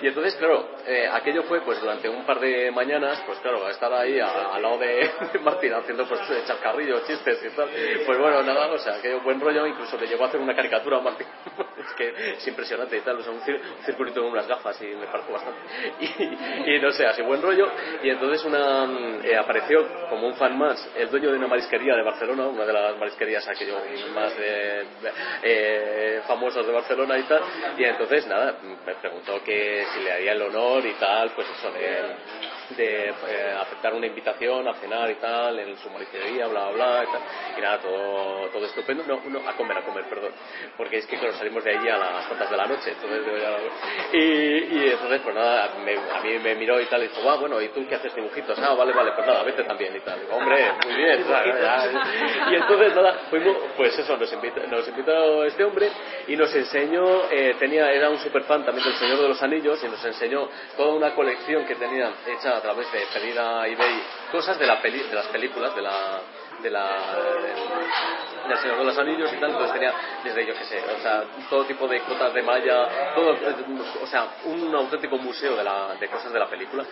[0.02, 0.70] Y entonces, claro,
[1.14, 4.78] aquello fue pues durante un par de de mañanas, pues claro, estar ahí al lado
[4.78, 5.10] de,
[5.42, 7.70] Martín haciendo pues chascarrillos, chistes y tal.
[8.06, 10.98] Pues bueno, nada, o sea, que buen rollo, incluso le llegó a hacer una caricatura
[10.98, 11.28] a Martín.
[11.78, 13.42] es que es impresionante y tal, o sea, un,
[13.86, 15.60] circulito con unas gafas y me parco bastante.
[16.66, 17.68] Y, no sé, así buen rollo.
[18.02, 18.88] Y entonces una
[19.24, 22.74] eh, apareció como un fan más el dueño de una marisquería de Barcelona, una de
[22.74, 23.78] las marisquerías aquello
[24.14, 24.86] más de,
[25.44, 27.42] eh, famosas de Barcelona y tal.
[27.78, 31.72] Y entonces, nada, me preguntó que si le haría el honor y tal, pues eso
[31.72, 32.16] de
[32.70, 37.04] de eh, aceptar una invitación a cenar y tal en su marisquería, bla, bla, bla,
[37.04, 37.22] y, tal.
[37.58, 39.04] y nada, todo, todo estupendo.
[39.08, 40.32] No, no, a comer, a comer, perdón.
[40.78, 42.92] Porque es que, claro, salimos de allí a las tantas de la noche.
[42.92, 43.22] Entonces,
[44.14, 47.62] y, y entonces, pues nada, a mí me miró y tal, y dijo, ah, bueno,
[47.62, 48.58] ¿y tú qué haces dibujitos?
[48.60, 50.20] Ah, vale, vale, pues nada, vete también y tal.
[50.32, 51.24] Hombre, muy bien.
[52.52, 55.90] y entonces, nada, fuimos, pues eso, nos invitó, nos invitó este hombre
[56.28, 59.84] y nos enseñó, eh, tenía, era un super fan también del Señor de los Anillos
[59.84, 64.04] y nos enseñó toda una colección que tenía hecha a través de pedir a eBay
[64.32, 66.22] cosas de, la peli, de las películas, de la,
[66.64, 66.88] de la
[68.48, 71.24] del Señor de los Anillos y tal, entonces tenía desde yo que sé, o sea,
[71.50, 73.36] todo tipo de cotas de malla, todo,
[74.02, 76.84] o sea, un auténtico museo de, la, de cosas de la película.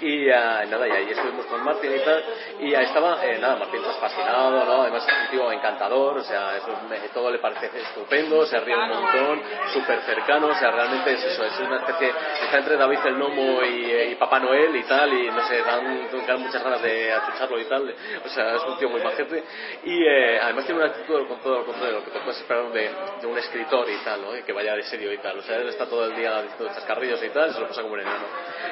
[0.00, 2.24] Y eh, nada, y ahí estuvimos con Martín y tal,
[2.60, 4.82] y ahí estaba, eh, nada, Martín pues fascinado, ¿no?
[4.82, 6.68] Además es un tío encantador, o sea, eso,
[7.14, 11.44] todo le parece estupendo, se ríe un montón, súper cercano, o sea, realmente es eso,
[11.44, 12.12] es una especie,
[12.44, 16.40] está entre David el Nomo y, Papá Noel y tal, y no sé, dan, dan
[16.40, 19.00] muchas ganas de achucharlo y tal, o sea, es un tío muy
[19.84, 22.70] y eh, además tiene una todo, con todo lo contrario, lo que te puedes esperar
[22.72, 24.44] de, un escritor y tal, ¿no?
[24.44, 25.38] Que vaya de serio y tal.
[25.38, 27.94] O sea, él está todo el día diciendo chascarrillos y tal, se lo pasa como
[27.94, 28.24] un enano.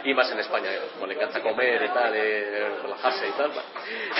[0.04, 3.50] Y más en España, como le encanta comer y tal, eh, relajarse y tal.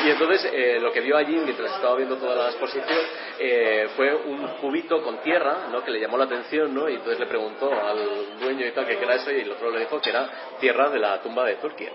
[0.05, 2.99] Y entonces, eh, lo que vio allí, mientras estaba viendo toda la exposición,
[3.39, 5.85] eh, fue un cubito con tierra, ¿no?
[5.85, 6.89] Que le llamó la atención, ¿no?
[6.89, 9.81] Y entonces le preguntó al dueño y tal que era eso, y el otro le
[9.81, 11.93] dijo que era tierra de la tumba de Turquía.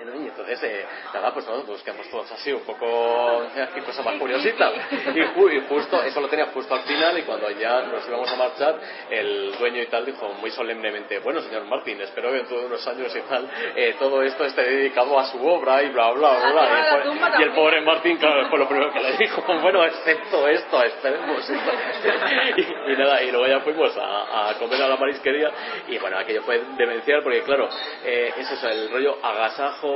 [0.00, 3.42] Y entonces, eh, nada, pues no, pues quedamos todos así, un poco,
[3.74, 4.72] qué cosa más curiosita.
[5.14, 8.80] Y, justo, eso lo tenía justo al final, y cuando ya nos íbamos a marchar,
[9.10, 12.86] el dueño y tal dijo muy solemnemente, bueno, señor Martín, espero que dentro de unos
[12.86, 17.36] años y tal, eh, todo esto esté dedicado a su obra y bla, bla, bla.
[17.38, 21.50] Y el, pobre Martín, claro, fue lo primero que le dijo, bueno, excepto esto, esperemos.
[22.56, 25.50] Y, nada, y luego ya fuimos a, comer a la marisquería,
[25.88, 27.68] y bueno, aquello fue demencial, porque claro,
[28.04, 29.89] eh, es eso, el rollo agasajo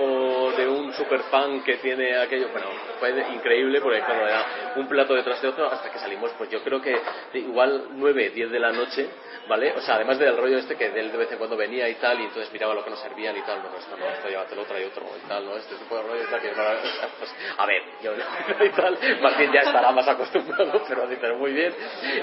[0.57, 2.67] de un super fan que tiene aquello, bueno,
[2.99, 6.63] fue increíble porque claro, era un plato detrás de otro hasta que salimos, pues yo
[6.63, 6.97] creo que
[7.35, 9.09] igual 9, 10 de la noche,
[9.49, 9.73] ¿vale?
[9.73, 12.21] O sea, además del rollo este que él de vez en cuando venía y tal,
[12.21, 14.87] y entonces miraba lo que nos servían y tal, bueno, esto no, esto llévatelo, trae
[14.87, 15.57] otro y tal, ¿no?
[15.57, 18.13] Este tipo de rollo tal, que pues, a ver, yo
[18.65, 21.75] y tal, Martín ya estará más acostumbrado, pero así, pero muy bien,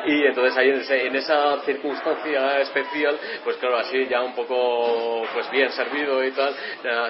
[0.05, 5.71] y entonces ahí en, esa circunstancia especial, pues claro, así ya un poco, pues bien
[5.71, 6.55] servido y tal,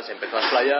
[0.03, 0.71] se empezó a 第一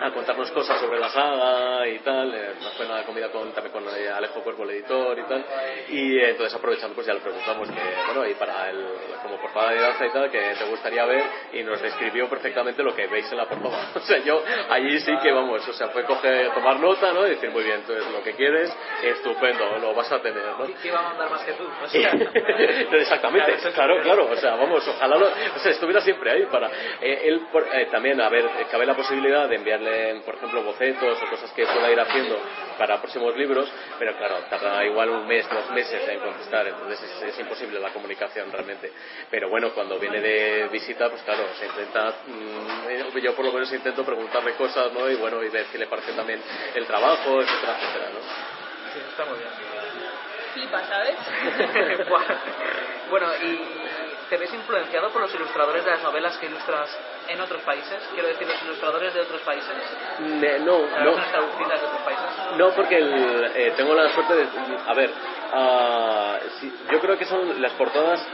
[0.00, 2.34] a contarnos cosas sobre la saga y tal.
[2.34, 5.44] Eh, fue una comida con, también con eh, Alejo Cuervo, el editor y tal.
[5.88, 8.84] Y eh, entonces aprovechando, pues ya le preguntamos que, bueno, y para el,
[9.22, 12.94] como portada de danza y tal, que te gustaría ver y nos describió perfectamente lo
[12.94, 13.90] que veis en la portada.
[13.94, 17.26] o sea, yo allí sí que vamos, o sea, fue coger, tomar nota, ¿no?
[17.26, 20.66] Y decir, muy bien, entonces lo que quieres, estupendo, lo vas a tener, ¿no?
[20.80, 21.64] ¿Quién va a mandar más que tú?
[22.96, 27.40] Exactamente, claro, claro, o sea, vamos, ojalá lo, o sea, estuviera siempre ahí para él
[27.90, 29.85] también, a ver, cabe la posibilidad de enviarle
[30.24, 32.38] por ejemplo, bocetos o cosas que pueda ir haciendo
[32.78, 37.38] para próximos libros, pero claro, tarda igual un mes, dos meses en contestar, entonces es,
[37.38, 38.92] imposible la comunicación realmente.
[39.30, 43.72] Pero bueno, cuando viene de visita, pues claro, se intenta, mm, yo por lo menos
[43.72, 45.10] intento preguntarle cosas, ¿no?
[45.10, 46.40] Y bueno, y ver si le parece también
[46.74, 48.20] el trabajo, etcétera, etcétera, ¿no?
[48.92, 49.50] Sí, está muy bien.
[50.54, 51.16] Flipa, ¿sabes?
[53.10, 56.88] bueno, y ¿te ves influenciado por los ilustradores de las novelas que ilustras
[57.28, 57.98] en otros países?
[58.12, 59.74] Quiero decir, los ilustradores de otros países.
[60.58, 61.12] no, no.
[61.80, 62.56] de otros países?
[62.56, 64.48] No, porque eh, tengo la suerte de.
[64.86, 68.26] A ver, uh, yo creo que son las portadas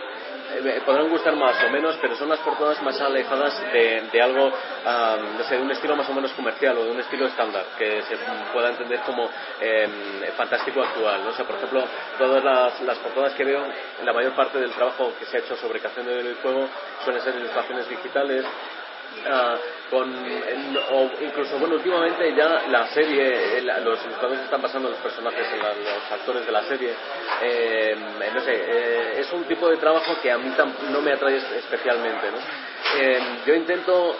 [0.54, 4.52] eh, podrán gustar más o menos, pero son las portadas más alejadas de, algo,
[5.38, 8.02] no sé, de un estilo más o menos comercial o de un estilo estándar, que
[8.02, 8.16] se
[8.52, 9.28] pueda entender como
[9.60, 11.24] em, fantástico actual.
[11.24, 11.30] ¿no?
[11.30, 11.84] O sea, por ejemplo,
[12.18, 13.64] todas las, portadas que veo,
[14.04, 16.68] la mayor parte del trabajo que se ha hecho sobre creación del juego
[17.04, 18.44] suelen ser ilustraciones digitales,
[19.31, 19.57] Ah,
[19.90, 26.12] con o incluso bueno últimamente ya la serie los ilustradores están pasando los personajes los
[26.12, 26.94] actores de la serie
[27.42, 27.94] eh,
[28.35, 30.51] no sé eh, es un tipo de trabajo que a mí
[30.90, 32.71] no me atrae especialmente ¿no?
[33.00, 34.16] Eh, yo intento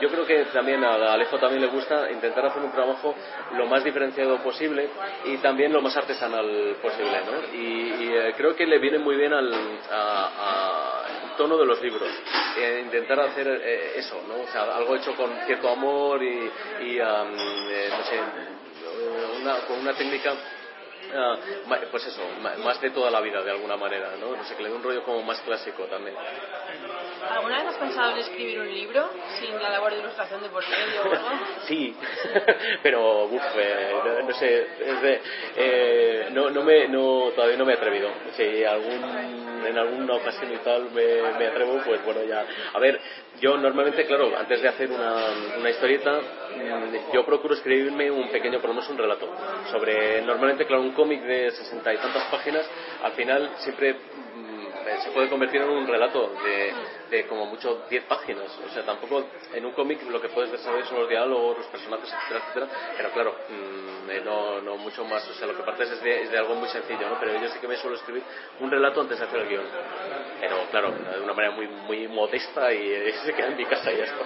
[0.00, 3.14] yo creo que también a Alejo también le gusta intentar hacer un trabajo
[3.56, 4.88] lo más diferenciado posible
[5.24, 7.54] y también lo más artesanal posible ¿no?
[7.54, 9.52] y, creo que le viene muy bien al
[9.90, 10.86] a
[11.36, 12.08] tono de los libros.
[12.58, 14.42] Eh, intentar hacer eh, eso, ¿no?
[14.42, 18.18] O sea, algo hecho con cierto amor y, y eh, no sé,
[19.40, 20.34] una, con una técnica
[21.14, 21.36] Ah,
[21.90, 24.36] pues eso, más de toda la vida de alguna manera, ¿no?
[24.36, 26.16] No sé, que le dé un rollo como más clásico también.
[27.30, 29.08] ¿Alguna vez has pensado en escribir un libro
[29.40, 31.28] sin la labor de ilustración de por medio o algo?
[31.66, 31.96] Sí,
[32.82, 34.66] pero uf, eh, no sé,
[35.56, 38.08] eh, no, no me, no, todavía no me he atrevido.
[38.36, 42.44] Si algún, en alguna ocasión y tal me, me atrevo, pues bueno, ya.
[42.72, 43.00] A ver,
[43.40, 45.16] yo normalmente, claro, antes de hacer una,
[45.58, 46.20] una historieta,
[47.12, 49.28] yo procuro escribirme un pequeño, por lo menos un relato,
[49.70, 52.68] sobre, normalmente, claro, un cómic de sesenta y tantas páginas,
[53.02, 54.66] al final siempre mm,
[55.02, 56.72] se puede convertir en un relato de,
[57.10, 58.58] de como mucho 10 páginas.
[58.64, 62.12] O sea, tampoco en un cómic lo que puedes desarrollar son los diálogos, los personajes,
[62.12, 62.68] etcétera, etcétera.
[62.96, 65.28] Pero claro, mm, eh, no, no mucho más.
[65.28, 67.18] O sea, lo que partes es de, es de algo muy sencillo, ¿no?
[67.18, 68.22] Pero yo sí que me suelo escribir
[68.60, 69.64] un relato antes de hacer el guion.
[70.40, 73.96] Pero claro, de una manera muy, muy modesta y se queda en mi casa y
[73.98, 74.16] ya está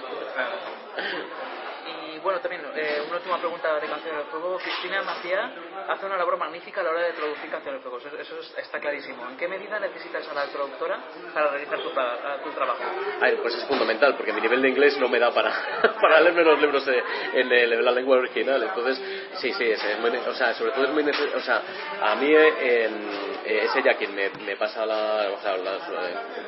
[2.23, 4.57] bueno, también eh, una última pregunta de Canción del Fuego.
[4.57, 5.51] Cristina Macía
[5.89, 8.79] hace una labor magnífica a la hora de traducir Canción del Fuego, eso, eso está
[8.79, 9.27] clarísimo.
[9.29, 10.99] ¿En qué medida necesitas a la traductora
[11.33, 12.83] para realizar tu, tu trabajo?
[13.41, 15.51] Pues es fundamental, porque mi nivel de inglés no me da para,
[16.01, 18.61] para leerme los libros en, la lengua original.
[18.63, 19.01] Entonces,
[19.35, 21.37] sí, sí, es, muy, o sea, sobre todo es muy necesario.
[21.37, 21.61] O sea,
[22.01, 25.29] a mí en, es ella quien me, me pasa la.
[25.31, 25.55] O sea,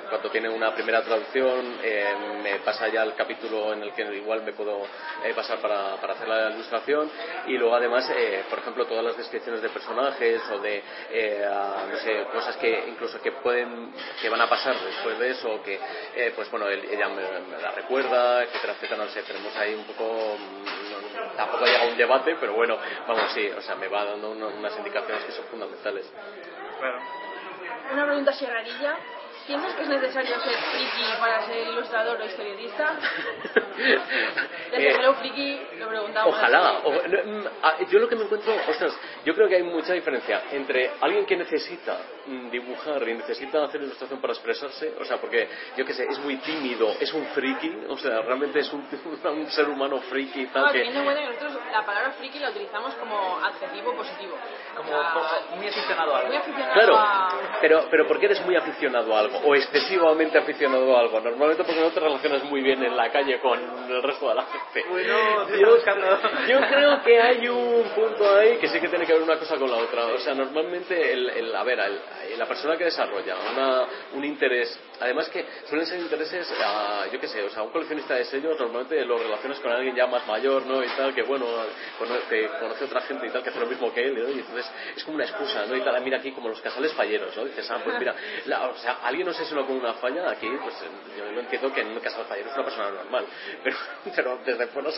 [0.10, 4.44] cuando tiene una primera traducción, eh, me pasa ya el capítulo en el que igual
[4.44, 4.84] me puedo
[5.24, 7.10] eh, pasar para, para, hacer la ilustración.
[7.48, 10.84] Y luego, además, eh, por ejemplo, todas las descripciones de personajes o de
[11.90, 15.80] no sé, cosas que incluso que pueden que van a pasar después de eso, que
[16.36, 19.04] pues bueno, ella me, la recuerda, etcétera, etcétera.
[19.04, 20.38] No sé, tenemos ahí un poco.
[20.38, 24.32] Mm, tampoco llega a un debate, pero bueno, vamos, sí, o sea, me va dando
[24.32, 26.12] unas indicaciones que son fundamentales.
[27.92, 28.98] Una pregunta sierrarilla.
[29.46, 32.96] ¿Sientes que es necesario ser friki para ser ilustrador o historietista?
[34.72, 36.34] Desde eh, Hello Friki lo preguntamos.
[36.34, 36.80] Ojalá.
[36.80, 40.92] Mm, ah, yo lo que me encuentro, ostras, yo creo que hay mucha diferencia entre
[41.02, 45.86] alguien que necesita mm, dibujar y necesita hacer ilustración para expresarse, o sea, porque yo
[45.86, 48.88] qué sé, es muy tímido, es un friki, o sea, realmente es un,
[49.26, 50.68] un ser humano friki tal.
[50.68, 50.90] No, que...
[50.90, 54.38] nosotros la palabra friki la utilizamos como adjetivo positivo.
[54.78, 54.90] Como,
[55.58, 56.30] muy aficionado a algo.
[56.30, 57.58] Muy aficionado claro, a...
[57.60, 59.33] pero, pero ¿por qué eres muy aficionado a algo?
[59.44, 61.20] O excesivamente aficionado a algo.
[61.20, 64.44] Normalmente porque no te relacionas muy bien en la calle con el resto de la
[64.44, 64.90] gente.
[64.90, 65.48] Bueno,
[66.48, 69.58] yo, creo que hay un punto ahí que sí que tiene que ver una cosa
[69.58, 70.06] con la otra.
[70.06, 71.80] O sea, normalmente, el, a ver,
[72.38, 76.52] la persona que desarrolla una, un interés, además que suelen ser intereses,
[77.12, 80.08] yo qué sé, o sea, un coleccionista de sellos normalmente lo relacionas con alguien ya
[80.08, 80.84] más mayor, ¿no?
[80.84, 81.46] Y tal, que bueno,
[82.30, 85.04] que conoce otra gente y tal, que hace lo mismo que él, Y entonces es
[85.04, 85.76] como una excusa, ¿no?
[85.76, 87.46] Y tal, mira aquí como los casales falleros, ¿no?
[87.46, 88.16] Dices, ah, pues mira,
[88.72, 90.76] o sea, alguien no sé si lo con una falla, aquí pues
[91.18, 93.26] yo lo entiendo que en un caso fallero es una persona normal,
[93.64, 94.90] pero, desde, fuera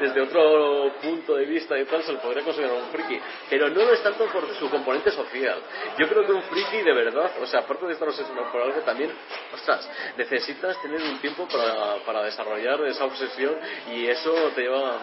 [0.00, 3.82] desde otro punto de vista y tal se le podría considerar un friki, pero no
[3.82, 5.58] lo es tanto por su componente social.
[5.98, 8.80] Yo creo que un friki de verdad, o sea, aparte de estar obsesionado por algo
[8.80, 9.12] también,
[9.52, 13.56] ostras, necesitas tener un tiempo para, para desarrollar esa obsesión
[13.92, 14.98] y eso te lleva,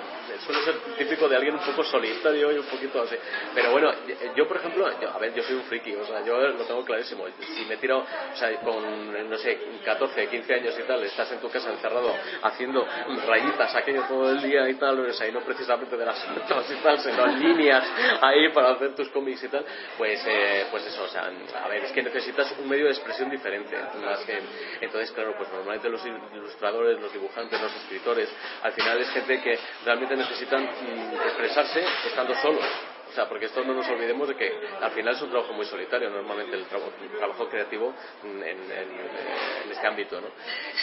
[0.46, 3.16] suele ser típico de alguien un poco solitario y un poquito así.
[3.54, 3.92] Pero bueno,
[4.36, 7.26] yo por ejemplo, a ver, yo soy un friki, o sea, yo lo tengo clarísimo.
[7.56, 11.40] Si me tiro, o sea, con, no sé, 14, 15 años y tal, estás en
[11.40, 12.86] tu casa encerrado haciendo
[13.28, 16.76] rayitas aquello todo el día y tal, o sea, no precisamente de las notas y
[16.84, 17.84] tal, sino líneas
[18.22, 19.66] ahí para hacer tus cómics y tal,
[19.98, 21.30] pues, eh, pues eso, o sea,
[21.64, 23.78] a ver, es que necesitas un medio de expresión diferente.
[24.04, 24.40] Más que,
[24.82, 28.30] entonces, claro, pues normalmente los ilustradores, los dibujantes, los escritores,
[28.64, 32.66] al final es gente que realmente necesitan mm, expresarse estando solos
[33.10, 35.66] o sea, porque esto no nos olvidemos de que al final es un trabajo muy
[35.66, 37.94] solitario, normalmente el, trabajo creativo
[38.24, 40.28] en, este ámbito, ¿no?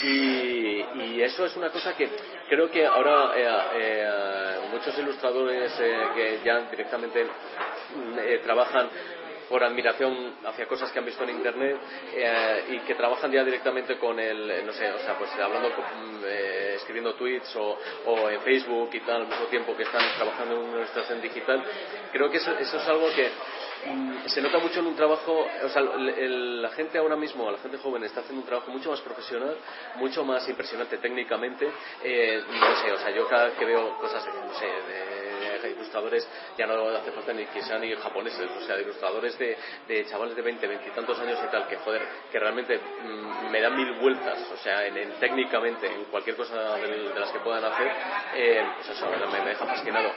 [0.03, 2.09] Y, eso es una cosa que
[2.49, 8.89] creo que ahora eh, eh, muchos ilustradores eh, que ya directamente mm, trabajan
[9.49, 11.77] por admiración hacia cosas que han visto en internet
[12.15, 15.71] eh, y que trabajan ya directamente con el, no sé, o sea, pues hablando,
[16.27, 20.57] eh, escribiendo tweets o, o, en Facebook y tal al mismo tiempo que están trabajando
[20.57, 21.63] en una ilustración digital,
[22.13, 23.31] creo que eso, eso es algo que
[23.89, 27.79] mm, se nota mucho en un trabajo, o sea, la gente ahora mismo, la gente
[27.79, 29.57] joven está haciendo un trabajo mucho más profesional,
[29.97, 31.71] mucho más impresionante técnicamente,
[32.03, 35.26] eh, no sé, o sea, yo cada vez que veo cosas, no sé, de
[35.69, 39.57] ilustradores, ya no hace falta ni que ni japoneses, o sea, de ilustradores de,
[39.89, 43.51] de chavales de 20, 20 y tantos años y tal, que joder, que realmente mm,
[43.51, 47.65] me dan mil vueltas, o sea, en, técnicamente, en cualquier cosa de, las que puedan
[47.65, 47.91] hacer,
[48.35, 50.11] eh, pues eso me, deja fascinado.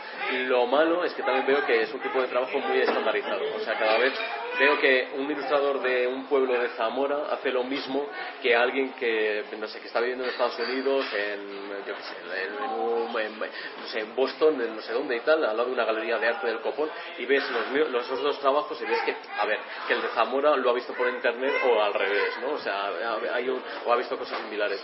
[0.47, 3.59] Lo malo es que también veo que es un tipo de trabajo muy estandarizado, o
[3.59, 4.13] sea, cada vez
[4.57, 8.07] veo que un ilustrador de un pueblo de Zamora hace lo mismo
[8.41, 12.15] que alguien que, no sé, que está viviendo en Estados Unidos, en, yo qué sé,
[13.97, 16.27] en, en Boston, en no sé dónde y tal, al lado de una galería de
[16.27, 19.93] arte del Copón, y ves los, los dos trabajos y ves que, a ver, que
[19.93, 22.53] el de Zamora lo ha visto por internet o al revés, ¿no?
[22.53, 22.89] O sea,
[23.33, 24.83] hay un, o ha visto cosas similares.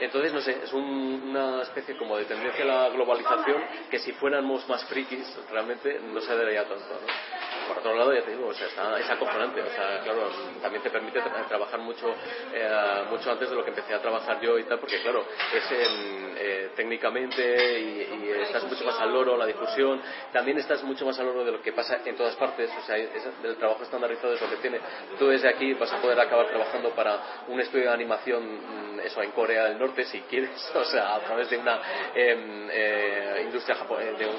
[0.00, 4.68] Entonces, no sé, es una especie como de tendencia a la globalización que si fuéramos
[4.68, 6.84] más frikis realmente no se daría tanto.
[6.84, 7.57] ¿no?
[7.68, 9.60] Por otro lado, ya te digo, o sea, está, es acojonante.
[9.60, 12.14] O sea, claro, también te permite trabajar mucho,
[12.52, 15.64] eh, mucho antes de lo que empecé a trabajar yo y tal, porque claro, es
[15.70, 20.00] eh, técnicamente y, estás mucho más al loro, la difusión,
[20.32, 22.96] también estás mucho más al loro de lo que pasa en todas partes, o sea,
[22.96, 24.80] el trabajo estandarizado es lo que tiene.
[25.18, 29.22] Tú desde aquí vas a poder acabar trabajando para un estudio de animación, mm, eso,
[29.22, 31.80] en Corea del Norte, si quieres, o sea, a través de una
[32.14, 34.36] em, eh, industria japonesa, de un...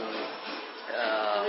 [0.92, 1.44] Ah,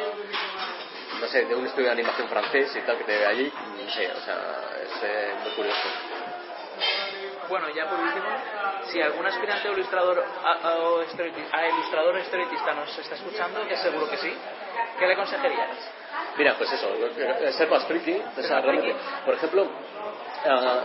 [1.20, 3.90] no sé, de un estudio de animación francés y tal que te ve allí, no
[3.90, 4.36] sé, o sea,
[4.82, 5.88] es eh, muy curioso.
[7.48, 8.28] Bueno, ya por último,
[8.86, 14.16] si algún aspirante o ilustrador a, a, ilustrador historietista nos está escuchando, que seguro que
[14.18, 14.32] sí,
[14.98, 15.92] ¿qué le aconsejarías?
[16.38, 16.88] Mira, pues eso,
[17.52, 18.22] ser más friki,
[19.24, 19.68] por ejemplo,
[20.42, 20.82] Ah,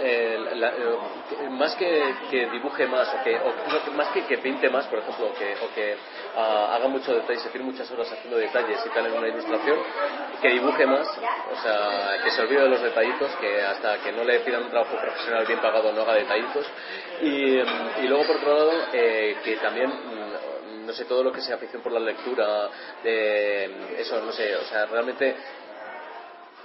[1.51, 5.33] más que, que, dibuje más o que o, más que, que pinte más por ejemplo
[5.33, 5.95] que, o que
[6.35, 9.77] ah, haga mucho detalle se tiene muchas horas haciendo detalles y tal en una ilustración
[10.41, 14.25] que dibuje más o sea que se olvide de los detallitos que hasta que no
[14.25, 16.65] le pidan un trabajo profesional bien pagado no haga detallitos.
[17.21, 21.41] Y, y luego por otro lado eh, que también mm, no sé todo lo que
[21.41, 22.69] sea afición por la lectura
[23.03, 23.65] de
[23.99, 25.35] eso no sé o sea realmente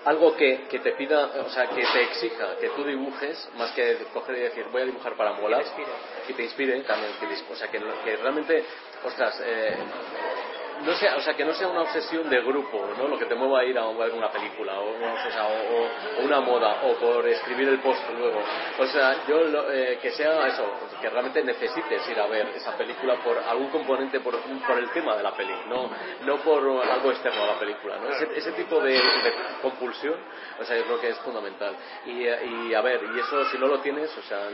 [0.04, 3.98] algo que, que, te pida, o sea, que te exija que tú dibujes, más que
[4.12, 5.64] coger y decir voy a dibujar para molar,
[6.28, 8.64] y te inspire, también, que, o sea, que, que realmente,
[9.04, 9.76] ostras, eh,
[10.84, 13.08] no sea, o sea, que no sea una obsesión de grupo, ¿no?
[13.08, 16.94] Lo que te mueva a ir a ver una película o, o, una moda o
[16.94, 18.40] por escribir el post luego.
[18.78, 19.40] O sea, yo
[19.72, 20.64] eh, que sea eso,
[21.00, 25.16] que realmente necesites ir a ver esa película por algún componente, por, por el tema
[25.16, 25.90] de la peli, no,
[26.24, 28.08] no por algo externo a la película, ¿no?
[28.08, 29.00] Ese, tipo de,
[29.62, 30.16] compulsión,
[30.58, 31.74] o sea, yo creo que es fundamental.
[32.06, 34.48] Y, y, a ver, y eso si no lo tienes, o sea,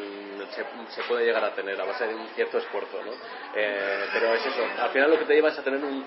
[0.89, 3.13] se, puede llegar a tener a base de un cierto esfuerzo, ¿no?
[3.55, 6.05] Eh, pero es eso, al final lo que te lleva es a tener un,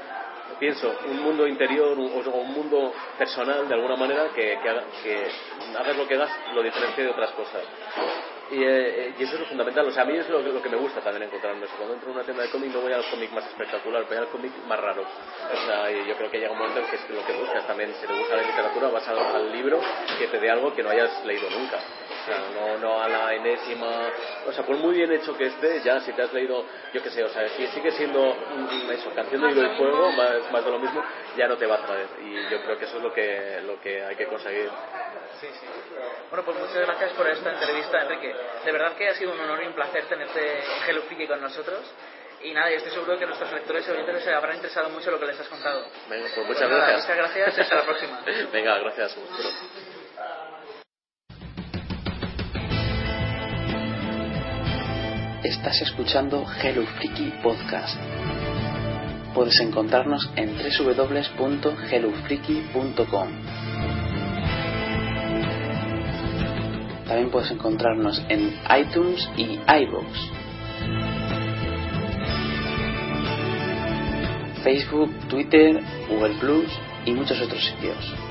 [0.59, 5.27] pienso, un mundo interior o un mundo personal de alguna manera que, que,
[5.77, 7.63] hagas lo que hagas lo diferencie de otras cosas.
[8.51, 9.87] Y, eh, y, eso es lo fundamental.
[9.87, 11.67] O sea, a mí es lo, que me gusta también encontrarme.
[11.77, 14.27] Cuando entro en una tienda de cómic no voy al cómic más espectacular, voy al
[14.27, 15.03] cómic más raro.
[15.03, 17.65] O sea, y yo creo que llega un momento en que es lo que buscas
[17.67, 17.93] también.
[18.01, 19.79] Si te gusta la literatura, vas al libro
[20.17, 21.79] que te dé algo que no hayas leído nunca
[22.55, 24.09] no, no a la enésima.
[24.47, 27.09] O sea, por muy bien hecho que esté, ya si te has leído, yo qué
[27.09, 28.35] sé, o sea, si sigue siendo
[28.91, 31.03] eso, canción de hilo y fuego, más, más de lo mismo,
[31.37, 32.07] ya no te va a traer.
[32.23, 34.69] Y yo creo que eso es lo que, lo que hay que conseguir.
[35.39, 35.65] Sí, sí.
[36.29, 38.35] Bueno, pues muchas gracias por esta entrevista, Enrique.
[38.65, 41.41] De verdad que ha sido un honor y un placer tenerte en Hello Friki con
[41.41, 41.81] nosotros.
[42.41, 45.19] Y nada, yo estoy seguro que nuestros lectores y oyentes se habrán interesado mucho lo
[45.19, 45.85] que les has contado.
[46.09, 47.01] Venga, pues muchas gracias.
[47.01, 48.21] Muchas gracias y hasta la próxima.
[48.53, 49.17] Venga, gracias.
[55.43, 57.97] Estás escuchando Hello Freaky Podcast.
[59.33, 63.29] Puedes encontrarnos en www.hellofreaky.com.
[67.07, 70.07] También puedes encontrarnos en iTunes y iVoox.
[74.61, 75.79] Facebook, Twitter,
[76.09, 76.67] Google Plus
[77.05, 78.28] y muchos otros sitios.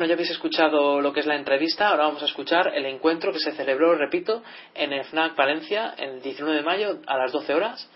[0.00, 3.34] Bueno, ya habéis escuchado lo que es la entrevista, ahora vamos a escuchar el encuentro
[3.34, 4.42] que se celebró, repito,
[4.72, 7.86] en el FNAC Valencia el 19 de mayo a las 12 horas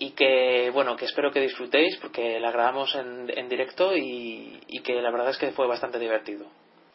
[0.00, 4.94] y que, bueno, que espero que disfrutéis porque la grabamos en, directo y, y que
[4.94, 6.44] la verdad es que fue bastante divertido.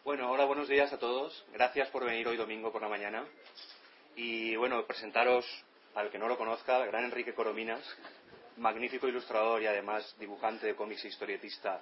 [0.04, 1.46] Bueno, hola, buenos días a todos.
[1.54, 3.24] Gracias por venir hoy domingo por la mañana.
[4.14, 5.46] Y bueno, presentaros
[5.94, 7.82] al que no lo conozca, el gran Enrique Corominas,
[8.58, 11.80] magnífico ilustrador y además dibujante de cómics e historietista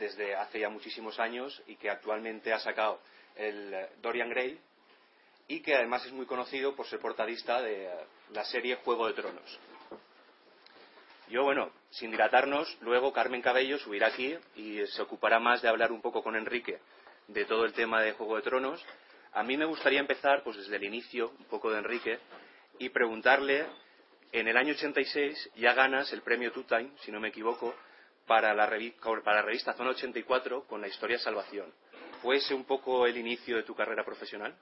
[0.00, 3.00] desde hace ya muchísimos años y que actualmente ha sacado
[3.36, 4.58] el Dorian Gray
[5.46, 7.90] y que además es muy conocido por ser portadista de eh,
[8.32, 9.58] la serie Juego de Tronos.
[11.28, 15.92] Yo, bueno, sin dilatarnos, luego Carmen Cabello subirá aquí y se ocupará más de hablar
[15.92, 16.80] un poco con Enrique
[17.28, 18.84] de todo el tema de Juego de Tronos.
[19.32, 22.18] A mí me gustaría empezar, pues desde el inicio, un poco de Enrique,
[22.78, 23.66] y preguntarle,
[24.32, 27.74] en el año 86 ya ganas el premio Two Time, si no me equivoco,
[28.30, 31.74] para la, revista Zona 84 con la historia Salvación.
[32.22, 34.54] ¿Fue ese un poco el inicio de tu carrera profesional?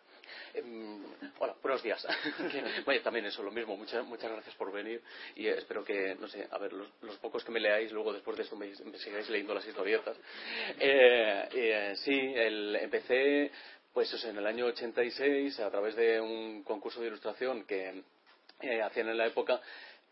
[0.55, 1.05] Em,
[1.39, 2.07] hola, buenos días.
[2.87, 3.77] bueno, también eso, lo mismo.
[3.77, 5.03] Muchas, muchas gracias por venir
[5.37, 8.45] y espero que, no sé, a ver, los, pocos que me leáis luego después de
[8.45, 10.16] esto me, sigáis leyendo las historietas.
[10.81, 13.53] Eh, eh, sí, empecé
[13.93, 18.03] pues eso, en el año 86 a través de un concurso de ilustración que
[18.61, 19.61] eh, hacían en la época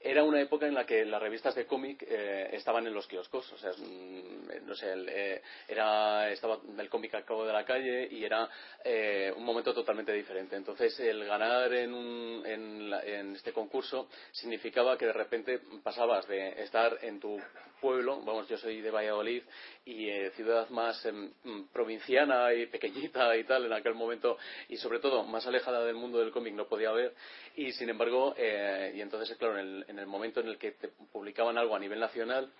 [0.06, 3.52] era una época en la que las revistas de cómic eh, estaban en los kioscos,
[3.52, 7.64] o sea, mm, no sé, el, eh, era, estaba el cómic al cabo de la
[7.64, 8.48] calle y era
[8.84, 10.56] eh, un momento totalmente diferente.
[10.56, 17.20] Entonces, el ganar en, en, este concurso significaba que de repente pasabas de estar en
[17.20, 17.40] tu
[17.80, 19.42] pueblo, vamos, yo soy de Valladolid
[19.84, 21.30] y ciudad más em,
[21.72, 24.36] provinciana y pequeñita y tal en aquel momento
[24.68, 27.14] y sobre todo más alejada del mundo del cómic no podía haber
[27.56, 30.88] y sin embargo, y entonces, claro, en el en el momento en el que te
[30.88, 32.50] publicaban algo a nivel nacional,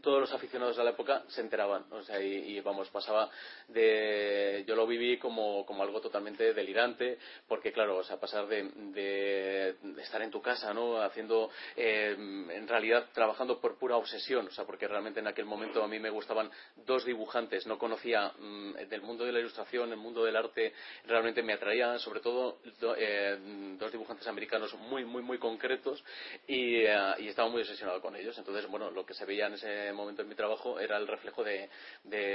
[0.00, 3.30] todos los aficionados de la época se enteraban, o sea, y, vamos, pasaba
[3.68, 8.70] de, yo lo viví como, como, algo totalmente delirante, porque claro, o sea, pasar de,
[8.92, 11.00] de, estar en tu casa, ¿no?
[11.02, 15.82] Haciendo, eh, en realidad, trabajando por pura obsesión, o sea, porque realmente en aquel momento
[15.82, 16.50] a mí me gustaban
[16.86, 20.72] dos dibujantes, no conocía mm, del mundo de la ilustración, el mundo del arte,
[21.06, 22.60] realmente me atraían, sobre todo,
[22.96, 26.02] eh, dos dibujantes americanos muy, muy, muy concretos,
[26.46, 29.54] y, eh, y estaba muy obsesionado con ellos, entonces, bueno, lo que se veía en
[29.54, 31.68] ese momento en mi trabajo era el reflejo de,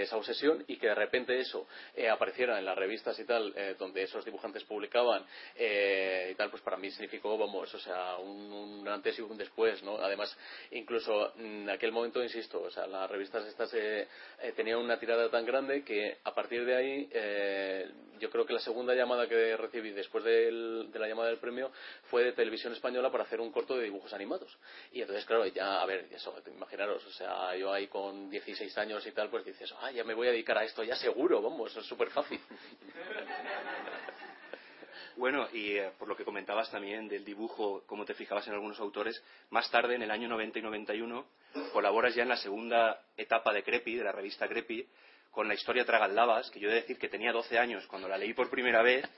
[0.02, 3.76] esa obsesión y que de repente eso eh, apareciera en las revistas y tal, eh,
[3.78, 5.26] donde esos dibujantes publicaban
[5.56, 9.82] eh, y tal, pues para mí significó, vamos, o sea, un, antes y un después,
[9.84, 9.98] ¿no?
[9.98, 10.36] Además,
[10.72, 13.72] incluso en aquel momento, insisto, o sea, las revistas estas
[14.56, 17.10] tenían una tirada tan grande que a partir de ahí,
[18.20, 21.72] yo creo que la segunda llamada que recibí después de la llamada del premio
[22.10, 24.58] fue de Televisión Española para hacer un corto de dibujos animados.
[24.92, 27.27] Y entonces, claro, ya, a ver, eso, imaginaros, o sea,
[27.58, 30.58] yo ahí con 16 años y tal, pues dices, ah, ya me voy a dedicar
[30.58, 32.40] a esto, ya seguro, vamos, es súper fácil.
[35.18, 38.80] Bueno, y eh, por lo que comentabas también del dibujo, como te fijabas en algunos
[38.80, 39.20] autores,
[39.50, 41.26] más tarde, en el año 90 y 91,
[41.74, 44.88] colaboras ya en la segunda etapa de Crepi, de la revista Crepi,
[45.32, 48.16] con la historia Tragaldabas, que yo he de decir que tenía 12 años cuando la
[48.16, 49.10] leí por primera vez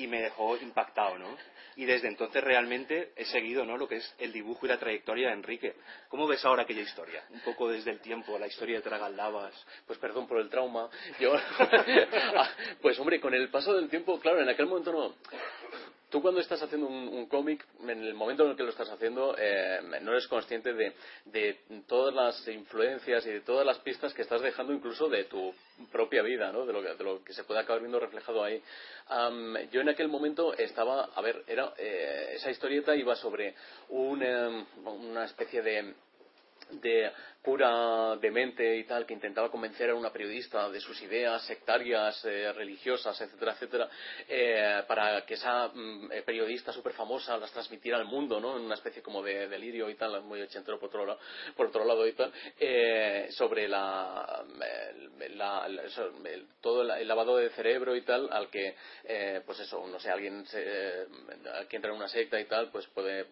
[0.00, 1.36] y me dejó impactado, ¿no?
[1.76, 3.76] Y desde entonces realmente he seguido, ¿no?
[3.76, 5.76] Lo que es el dibujo y la trayectoria de Enrique.
[6.08, 7.22] ¿Cómo ves ahora aquella historia?
[7.30, 9.54] Un poco desde el tiempo, la historia de Tragaldabas.
[9.86, 10.88] Pues perdón por el trauma.
[11.20, 15.14] Yo, ah, pues hombre, con el paso del tiempo, claro, en aquel momento no
[16.10, 19.34] tú cuando estás haciendo un, cómic, en el momento en el que lo estás haciendo,
[19.38, 24.42] eh, no eres consciente de, todas las influencias y de todas las pistas que estás
[24.42, 25.54] dejando incluso de tu
[25.90, 26.66] propia vida, ¿no?
[26.66, 28.62] de, lo que, se puede acabar viendo reflejado ahí.
[29.70, 33.54] yo en aquel momento estaba, a ver, era, eh, esa historieta iba sobre
[33.90, 35.94] em, una especie de
[36.70, 37.10] de
[37.42, 42.52] cura demente y tal que intentaba convencer a una periodista de sus ideas sectarias, eh,
[42.52, 43.88] religiosas, etcétera, etcétera,
[44.28, 48.56] eh, para que esa mm, eh, periodista súper famosa las transmitiera al mundo, ¿no?
[48.56, 51.20] En una especie como de delirio y tal, muy ochentero por otro lado,
[51.56, 52.32] por otro lado y tal,
[53.30, 54.44] sobre la,
[56.60, 58.74] todo el lavado de cerebro y tal, al que,
[59.46, 63.26] pues eso, no sé, alguien que entra en una secta y tal, pues puede,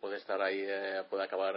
[0.00, 0.66] puede estar ahí,
[1.08, 1.54] puede acabar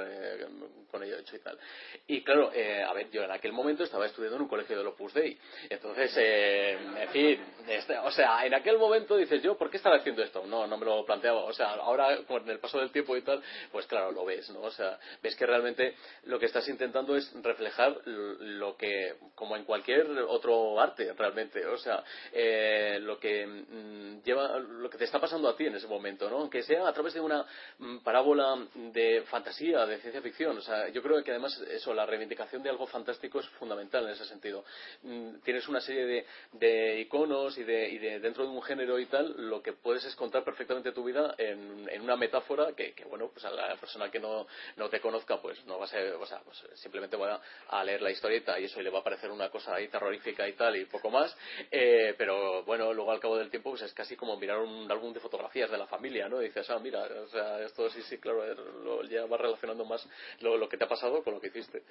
[0.89, 1.59] con ello hecho y tal.
[2.07, 4.85] Y claro, eh, a ver, yo en aquel momento estaba estudiando en un colegio de
[4.85, 5.37] Opus Dei.
[5.69, 9.95] Entonces, eh, en fin, este, o sea, en aquel momento dices yo, ¿por qué estaba
[9.95, 10.45] haciendo esto?
[10.45, 11.45] No, no me lo planteaba.
[11.45, 14.61] O sea, ahora con el paso del tiempo y tal, pues claro, lo ves, ¿no?
[14.61, 15.95] O sea, ves que realmente
[16.25, 21.65] lo que estás intentando es reflejar lo que, como en cualquier otro arte, realmente.
[21.65, 22.03] O sea,
[22.33, 26.29] eh, lo que mm, lleva, lo que te está pasando a ti en ese momento,
[26.29, 26.39] ¿no?
[26.39, 27.45] Aunque sea a través de una
[27.77, 30.57] mm, parábola de fantasía, de ciencia ficción.
[30.57, 34.11] O sea, yo creo que además eso, la reivindicación de algo fantástico es fundamental en
[34.11, 34.63] ese sentido.
[35.03, 39.61] Mm, tienes una serie de, iconos y de, dentro de un género y tal, lo
[39.61, 43.75] que puedes es contar perfectamente tu vida en, una metáfora que, bueno, pues a la
[43.77, 44.45] persona que no,
[44.89, 48.11] te conozca, pues no va a ser, o sea, pues simplemente va a, leer la
[48.11, 50.85] historieta y eso y le va a parecer una cosa ahí terrorífica y tal y
[50.85, 51.35] poco más,
[51.71, 55.13] eh, pero bueno, luego al cabo del tiempo pues es casi como mirar un álbum
[55.13, 56.41] de fotografías de la familia, ¿no?
[56.41, 58.53] Y dices, ah, mira, o sea, esto sí, sí, claro,
[58.83, 60.07] lo, ya va relacionando más
[60.41, 61.83] lo que te ha pasado con lo que hiciste.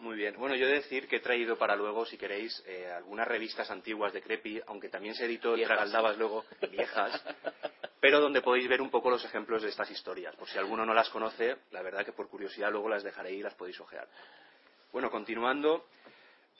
[0.00, 0.36] Muy bien.
[0.38, 3.68] Bueno, yo he de decir que he traído para luego, si queréis, eh, algunas revistas
[3.70, 7.20] antiguas de Crepi, aunque también se editó Tragaldabas luego, viejas,
[8.00, 10.36] pero donde podéis ver un poco los ejemplos de estas historias.
[10.36, 13.42] Por si alguno no las conoce, la verdad que por curiosidad luego las dejaré y
[13.42, 14.08] las podéis ojear.
[14.92, 15.88] Bueno, continuando,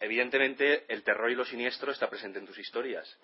[0.01, 3.17] evidentemente el terror y lo siniestro está presente en tus historias.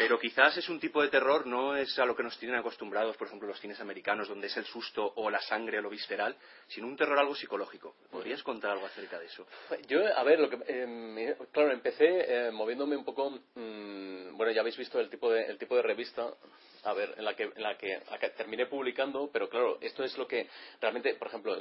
[0.00, 3.18] Pero quizás es un tipo de terror, no es a lo que nos tienen acostumbrados,
[3.18, 6.34] por ejemplo, los cines americanos, donde es el susto o la sangre o lo visceral,
[6.68, 7.96] sino un terror algo psicológico.
[8.10, 9.46] ¿Podrías contar algo acerca de eso?
[9.88, 14.62] Yo, a ver, lo que, eh, claro, empecé eh, moviéndome un poco, mm, bueno, ya
[14.62, 16.32] habéis visto el tipo de, el tipo de revista
[16.84, 18.00] a ver, en la que, en la que,
[18.36, 20.46] terminé publicando, pero claro, esto es lo que
[20.80, 21.56] realmente, por ejemplo,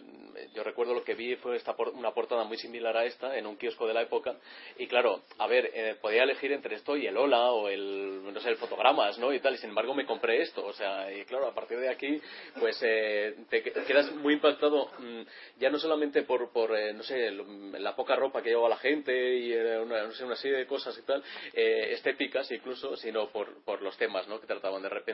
[0.54, 3.58] yo recuerdo lo que vi fue esta una portada muy similar a esta en un
[3.58, 4.36] kiosco de la época
[4.78, 8.40] y claro, a ver, eh, podía elegir entre esto y el Hola o el, no
[8.40, 9.34] sé, el Fotogramas, ¿no?
[9.34, 11.90] Y tal, y sin embargo me compré esto, o sea, y claro, a partir de
[11.90, 12.22] aquí,
[12.60, 15.22] pues eh, te quedas muy impactado, mm,
[15.60, 19.38] ya no solamente por, por eh, no sé, la poca ropa que llevaba la gente
[19.38, 23.82] y una, no sé, una serie de cosas y tal, estéticas incluso, sino por, por
[23.82, 24.40] los temas, ¿no?
[24.40, 25.09] Que trataban de repente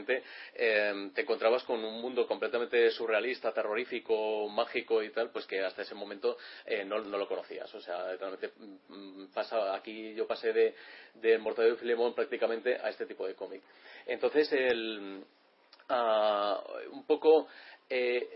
[0.54, 5.82] Em, te encontrabas con un mundo completamente surrealista, terrorífico, mágico y tal, pues que hasta
[5.84, 7.74] ese momento eh, no, lo conocías.
[7.74, 8.52] O sea, realmente
[8.90, 10.76] mm, pasa, aquí yo pasé de,
[11.16, 13.62] de Mortadelo y Filemón prácticamente a este tipo de cómic.
[14.06, 15.24] Entonces, el,
[15.90, 17.48] ah, un poco
[17.90, 18.28] eh,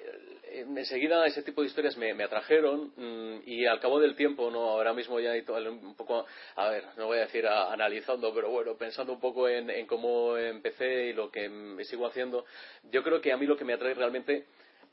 [0.78, 4.94] enseguida ese tipo de historias me, atrajeron mm, y al cabo del tiempo, no ahora
[4.94, 6.26] mismo ya un poco,
[6.56, 10.38] a ver, no voy a decir analizando, pero bueno, pensando un poco en, en cómo
[10.38, 12.46] empecé y lo que me sigo haciendo,
[12.92, 14.46] yo creo que a mí lo que me atrae realmente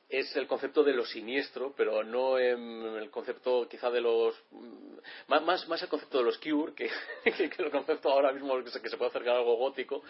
[0.09, 4.35] es el concepto de lo siniestro, pero no el concepto quizá de los...
[4.53, 4.97] Mm,
[5.29, 6.91] más, más el concepto de los cure que,
[7.63, 10.03] el concepto ahora mismo que se, puede acercar a algo gótico,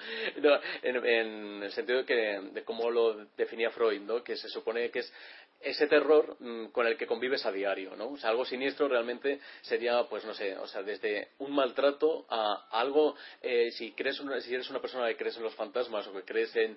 [0.83, 2.15] en, el sentido de, que,
[2.53, 4.23] de cómo lo definía Freud, ¿no?
[4.23, 5.13] que se supone que es
[5.61, 8.11] ese terror mm, con el que convives a diario, ¿no?
[8.11, 12.69] O sea, algo siniestro realmente sería, pues no sé, o sea, desde un maltrato a
[12.71, 16.23] algo, eh, si crees si eres una persona que crees en los fantasmas o que
[16.23, 16.77] crees en,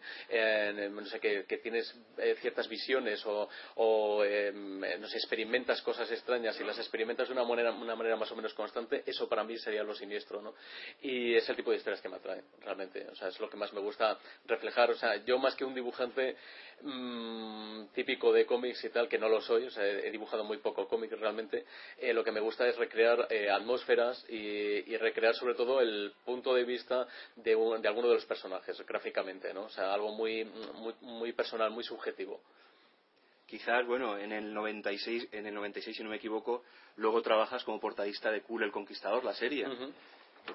[0.95, 6.63] no sé, que, tienes eh, ciertas visiones o, em, no sé, experimentas cosas extrañas y
[6.63, 9.83] las experimentas de una manera, una manera más o menos constante, eso para mí sería
[9.83, 10.53] lo siniestro, ¿no?
[11.01, 13.57] Y es el tipo de historias que me atrae, realmente, o sea, es lo que
[13.57, 16.37] más me gusta reflejar, o sea, yo más que un dibujante
[16.81, 20.57] mmm, típico de cómics y tal, que no lo soy, o sea, he dibujado muy
[20.57, 21.65] poco cómic realmente,
[21.97, 26.53] eh, lo que me gusta es recrear eh, atmósferas y, recrear sobre todo el punto
[26.53, 27.07] de vista
[27.37, 29.63] de, de alguno de los personajes gráficamente, ¿no?
[29.63, 32.41] O sea, algo muy, muy, muy personal, muy subjetivo.
[33.47, 36.63] Quizás, bueno, en el 96, en el 96 si no me equivoco,
[36.97, 39.65] luego trabajas como portadista de Cool el Conquistador, la serie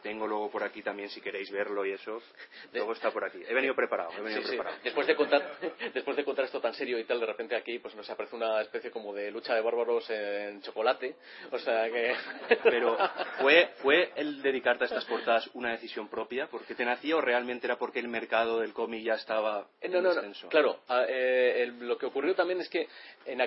[0.02, 2.20] tengo luego por aquí también si queréis verlo y eso.
[2.72, 3.42] Luego está por aquí.
[3.46, 4.10] He venido preparado.
[4.16, 4.76] He venido preparado.
[4.82, 5.58] Después, de contar,
[5.94, 8.60] después de contar esto tan serio y tal, de repente aquí pues nos aparece una
[8.60, 11.16] especie como de lucha de bárbaros en chocolate.
[11.50, 12.14] O sea que.
[12.62, 12.96] Pero
[13.40, 16.46] ¿fue, ¿fue el dedicarte a estas portadas una decisión propia?
[16.48, 20.00] ¿Porque te nacía o realmente era porque el mercado del cómic ya estaba eh, no,
[20.00, 22.88] no, no, Claro, eh, lo que ocurrió también es que
[23.26, 23.40] en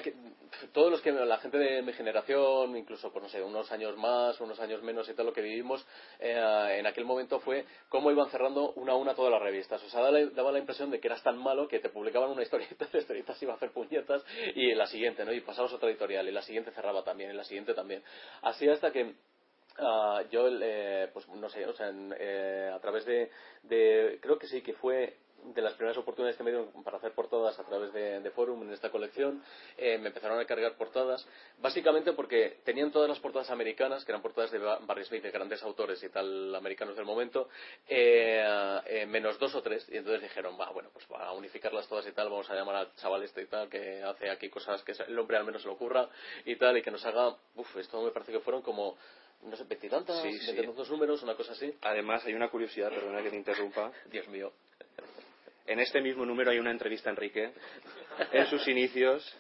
[0.71, 4.39] todos los que la gente de mi generación, incluso por no sé, unos años más,
[4.39, 5.85] unos años menos y tal, lo que vivimos.
[6.19, 9.83] Eh, en aquel momento fue cómo iban cerrando una a una todas las revistas.
[9.83, 12.87] O sea, daba, la impresión de que eras tan malo que te publicaban una historieta,
[12.91, 14.23] la historieta se iba a hacer puñetas
[14.55, 15.33] y en la siguiente, ¿no?
[15.33, 18.03] Y pasabas otra editorial y la siguiente cerraba también, y la siguiente también.
[18.41, 19.13] Así hasta que
[19.79, 23.29] ah, yo, eh, pues no sé, o sea, eh, a través de,
[23.63, 27.13] de, creo que sí que fue de las primeras oportunidades que me dieron para hacer
[27.13, 29.43] portadas a través de, de Forum en esta colección,
[29.77, 31.25] eh, me empezaron a cargar portadas,
[31.59, 35.63] básicamente porque tenían todas las portadas americanas, que eran portadas de Barry Smith, de grandes
[35.63, 37.49] autores y tal, americanos del momento,
[37.87, 42.07] eh, eh, menos dos o tres, y entonces dijeron, va, bueno, pues para unificarlas todas
[42.07, 44.93] y tal, vamos a llamar al chaval este y tal, que hace aquí cosas que
[45.07, 46.09] el hombre al menos se lo ocurra
[46.45, 48.97] y tal, y que nos haga, uff, esto me parece que fueron como
[49.43, 50.55] no sé, veintitantas, sí, sí.
[50.89, 51.73] números, una cosa así.
[51.81, 53.91] Además, hay una curiosidad, perdona que te interrumpa.
[54.09, 54.51] Dios mío.
[55.67, 57.51] En este mismo número hay una entrevista a Enrique
[58.31, 59.37] en sus inicios.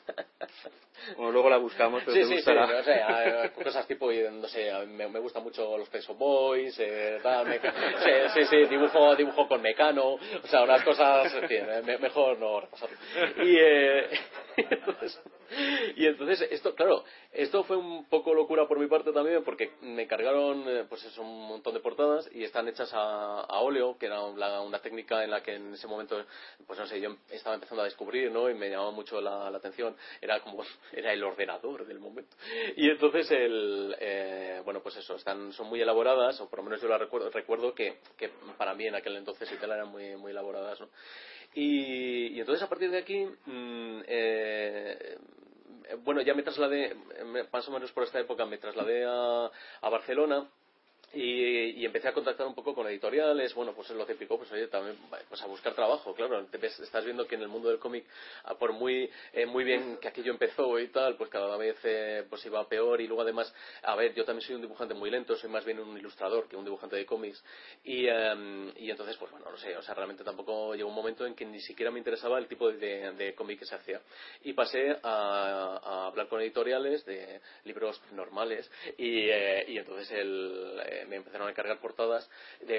[1.15, 5.19] Bueno, luego la buscamos, pero sí, sí, no sé, cosas tipo, no sé, me, me
[5.19, 7.47] gustan mucho los Peso Boys, eh, tal,
[8.33, 11.65] sí, sí, dibujo, dibujo con Mecano, o sea, unas cosas, en fin,
[12.01, 12.97] mejor no repasarlo.
[13.43, 14.09] Y, eh,
[14.57, 15.21] entonces,
[15.95, 20.03] y entonces, esto, claro, esto fue un poco locura por mi parte también, porque me
[20.03, 24.07] encargaron, eh, pues eso, un montón de portadas y están hechas a, a óleo, que
[24.07, 26.23] era una, técnica en la que en ese momento,
[26.65, 28.49] pues no sé, yo estaba empezando a descubrir, ¿no?
[28.49, 29.95] Y me llamaba mucho la, atención.
[30.21, 32.35] Era como, era el ordenador del momento.
[32.75, 36.81] Y entonces, el, eh, bueno, pues eso, están, son muy elaboradas, o por lo menos
[36.81, 40.31] yo la recuerdo, recuerdo que, que para mí en aquel entonces y eran muy, muy
[40.31, 40.89] elaboradas, ¿no?
[41.53, 45.17] Y, entonces a partir de aquí, mm, eh,
[46.03, 46.95] bueno, ya me trasladé,
[47.51, 49.49] más o menos por esta época, me trasladé a,
[49.81, 50.49] a Barcelona
[51.13, 54.67] y, empecé a contactar un poco con editoriales, bueno, pues es lo típico, pues oye,
[54.67, 54.97] también
[55.29, 58.05] pues a buscar trabajo, claro, estás viendo que en el mundo del cómic,
[58.43, 62.25] ah, por muy, eh, muy bien que aquello empezó y tal, pues cada vez eh,
[62.29, 63.53] pues iba peor y luego además,
[63.83, 66.57] a ver, yo también soy un dibujante muy lento, soy más bien un ilustrador que
[66.57, 67.41] un dibujante de cómics
[67.85, 71.25] y, em, y entonces, pues bueno, no sé, o sea, realmente tampoco llegó un momento
[71.25, 74.01] en que ni siquiera me interesaba el tipo de, de cómic que se hacía.
[74.43, 81.17] Y pasé a, hablar con editoriales de libros normales y, eh, y entonces el me
[81.17, 82.29] empezaron a cargar portadas,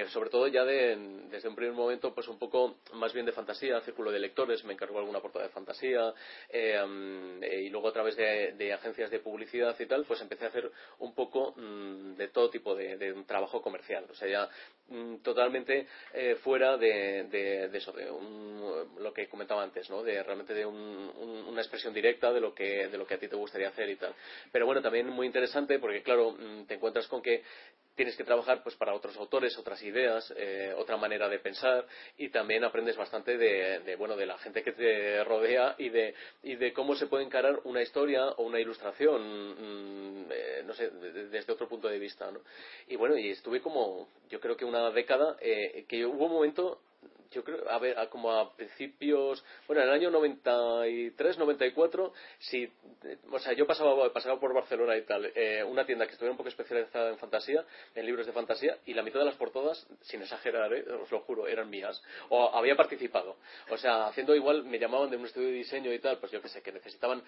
[0.09, 4.11] sobre todo ya desde un primer momento, pues un poco más bien de fantasía, círculo
[4.11, 6.13] de lectores, me encargó alguna portada de fantasía,
[6.49, 10.71] eh, y luego a través de, agencias de publicidad y tal, pues empecé a hacer
[10.99, 14.49] un poco mm, de todo tipo de, trabajo comercial, o sea, ya
[15.23, 18.05] totalmente eh, fuera de, eso, de
[18.99, 20.03] lo que comentaba antes, ¿no?
[20.03, 23.35] De realmente de una expresión directa de lo que de lo que a ti te
[23.35, 24.13] gustaría hacer y tal.
[24.51, 27.43] Pero bueno, también muy interesante porque claro, mm, te encuentras con que
[27.99, 31.85] tienes que trabajar pues para otros autores, otras ideas, eh, otra manera de pensar
[32.17, 36.55] y también aprendes bastante de, bueno de la gente que te rodea y de y
[36.55, 41.51] de cómo se puede encarar una historia o una ilustración mm, eh, no sé desde
[41.51, 42.39] otro punto de vista ¿no?
[42.87, 46.79] y bueno y estuve como yo creo que una década eh, que hubo un momento
[47.31, 52.71] yo creo, a ver, como a principios, bueno, en el año 93, 94, sí,
[53.31, 56.37] o sea, yo pasaba, pasaba por Barcelona y tal, eh, una tienda que estuviera un
[56.37, 57.63] poco especializada en fantasía,
[57.93, 61.21] en libros de fantasía, y la mitad de las portadas, sin exagerar, eh, os lo
[61.21, 62.01] juro, eran mías.
[62.29, 63.37] O había participado.
[63.69, 66.41] O sea, haciendo igual, me llamaban de un estudio de diseño y tal, pues yo
[66.41, 67.21] que sé, que necesitaban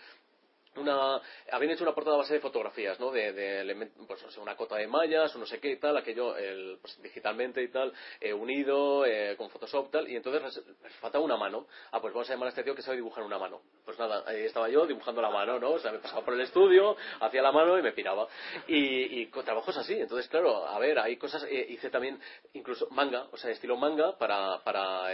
[0.78, 4.56] una habían hecho una portada base de fotografías no de, de pues no sé, una
[4.56, 7.92] cota de mallas o no sé qué y tal aquello el, pues, digitalmente y tal
[8.22, 11.68] eh, unido eh, con Photoshop tal y entonces les, faltaba una mano.
[11.92, 13.62] Ah pues vamos a llamar a este tío que sabe dibujar una mano.
[13.84, 16.42] Pues nada ahí estaba yo dibujando la mano no o sea me pasaba por el
[16.42, 18.28] estudio hacía la mano y me piraba.
[18.68, 22.20] Y, y con trabajos así entonces claro a ver hay cosas eh, hice también
[22.54, 25.10] incluso manga o sea estilo manga para para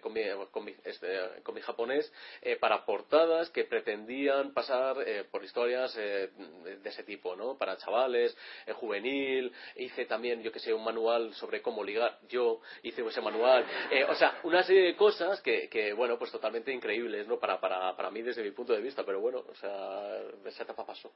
[0.00, 0.12] con
[0.64, 2.10] mi, este, con mi japonés
[2.60, 6.30] para portadas que pretendían pasar eh, por historias eh,
[6.82, 7.56] de ese tipo, ¿no?
[7.56, 12.60] Para chavales, eh, juvenil, hice también, yo que sé, un manual sobre cómo ligar, yo
[12.82, 13.64] hice ese manual,
[14.08, 17.38] o sea, una serie de cosas que, que, bueno, pues totalmente increíbles, ¿no?
[17.38, 20.84] Para, para, para mí desde mi punto de vista, pero bueno, o sea, esa etapa
[20.84, 21.12] pasó.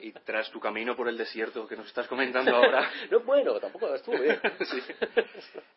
[0.00, 2.90] y tras tu camino por el desierto que nos estás comentando ahora.
[3.10, 4.40] no, bueno, tampoco estuvo bien.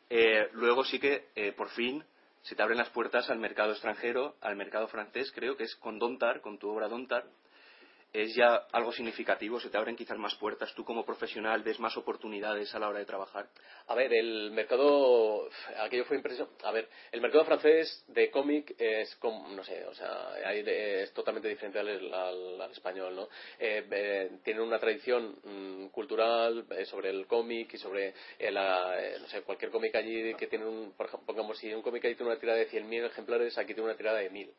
[0.54, 2.04] luego sí que, por fin,
[2.42, 6.00] se te abren las puertas al mercado extranjero, al mercado francés, creo que es con
[6.00, 7.26] Dontar, con tu obra Dontar,
[8.14, 11.96] es ya algo significativo, se te abren quizás más puertas, tú como profesional ves más
[11.96, 13.48] oportunidades a la hora de trabajar.
[13.88, 15.50] A ver, el mercado,
[15.80, 20.34] aquello fue impresión, a ver, el mercado francés de cómic es, no sé, o sea,
[20.52, 23.28] es totalmente diferente al, español, ¿no?
[23.60, 28.14] Eh, eh, tienen una tradición mm, cultural eh, sobre el cómic y sobre,
[28.52, 32.32] no sé, cualquier cómic allí que tiene un, por pongamos, si un cómic allí tiene
[32.32, 34.52] una tirada de 100.000 ejemplares, aquí tiene una tirada de 1.000.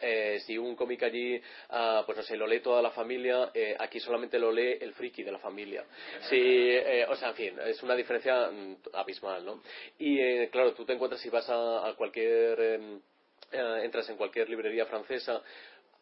[0.00, 1.40] Eh, si un cómic allí,
[1.70, 4.92] ah, pues no sé, lo lee toda la familia, eh, aquí solamente lo lee el
[4.92, 5.84] friki de la familia.
[6.28, 9.62] Si, eh, o sea, en fin, es una diferencia mm, abismal, ¿no?
[9.98, 13.00] Y claro, tú te encuentras si vas a cualquier em,
[13.52, 15.42] entras en cualquier librería francesa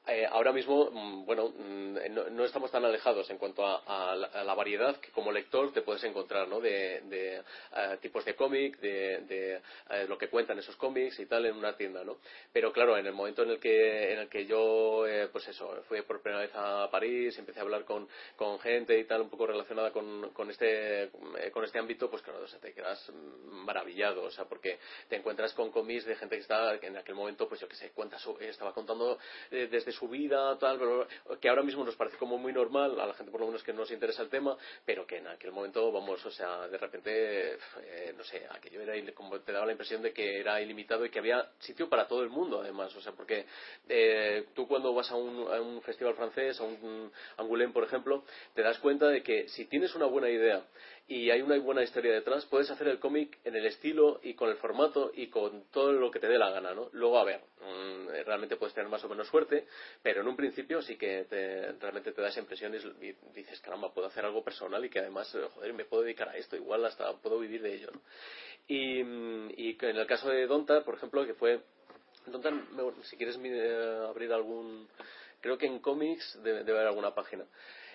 [0.04, 4.96] eh, ahora mismo, mm, bueno, mm, no, estamos tan alejados en cuanto a, la, variedad
[4.96, 6.60] que como lector te puedes encontrar, ¿no?
[6.60, 7.42] De, eh,
[8.00, 12.02] tipos de cómic, de, eh, lo que cuentan esos cómics y tal en una tienda,
[12.02, 12.18] ¿no?
[12.52, 16.02] Pero claro, en el momento en el que, en el que yo, pues eso, fui
[16.02, 19.46] por primera vez a París, empecé a hablar con, con gente y tal, un poco
[19.46, 21.10] relacionada con, con este,
[21.52, 23.08] con este ámbito, pues claro, te quedas
[23.44, 24.78] maravillado, o sea, porque
[25.08, 27.90] te encuentras con cómics de gente que está, en aquel momento, pues yo que sé,
[27.90, 29.18] cuenta estaba contando
[29.50, 31.06] desde su vida, tal,
[31.40, 33.72] que ahora mismo nos parece como muy normal, a la gente por lo menos que
[33.72, 37.54] no nos interesa el tema, pero que en aquel momento, vamos, o sea, de repente,
[37.54, 41.10] eh, no sé, aquello era, como te daba la impresión de que era ilimitado y
[41.10, 43.46] que había sitio para todo el mundo, además, o sea, porque
[43.88, 48.24] eh, tú cuando vas a un, a un, festival francés, a un Angoulême, por ejemplo,
[48.54, 50.64] te das cuenta de que si tienes una buena idea
[51.08, 54.48] y hay una buena historia detrás, puedes hacer el cómic en el estilo y con
[54.48, 56.88] el formato y con todo lo que te dé la gana, ¿no?
[56.92, 59.66] Luego, a ver, mm, realmente puedes tener más o menos suerte,
[60.02, 61.26] pero en un principio sí que
[61.80, 65.46] realmente te das impresiones y dices, caramba, puedo hacer algo personal y que además, eh,
[65.54, 68.00] joder, me puedo dedicar a esto, igual hasta puedo vivir de ello, ¿no?
[68.68, 71.60] Y, mm, en el caso de Donta, por ejemplo, que fue...
[72.26, 72.50] Donta,
[73.02, 74.88] si quieres eh, abrir algún...
[75.40, 77.44] Creo que en cómics debe haber alguna página.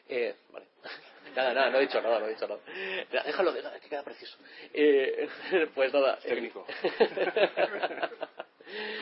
[0.09, 0.65] Eh, vale.
[1.35, 2.59] Nada, nada, no he dicho nada, no he dicho nada.
[3.11, 4.39] Déjalo, déjalo que queda precioso.
[4.73, 5.29] Eh,
[5.75, 6.17] pues nada.
[6.17, 6.65] Técnico.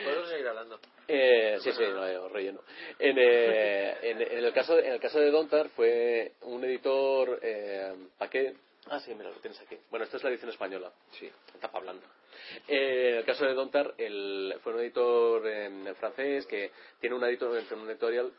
[0.04, 0.78] Podemos seguir hablando.
[1.08, 2.60] Eh, sí, sí, no, relleno.
[2.98, 7.94] En, eh, en, en, el caso, en el caso de Dontar fue un editor, eh,
[8.18, 8.54] ¿para qué?
[8.88, 9.76] Ah, sí, mira, lo tienes aquí.
[9.90, 10.92] Bueno, esta es la edición española.
[11.12, 11.30] Sí.
[11.60, 12.06] Tapa blanda.
[12.68, 17.24] Eh, en el caso de Dontar, el, fue un editor eh, francés que tiene un
[17.24, 18.32] editor, un editorial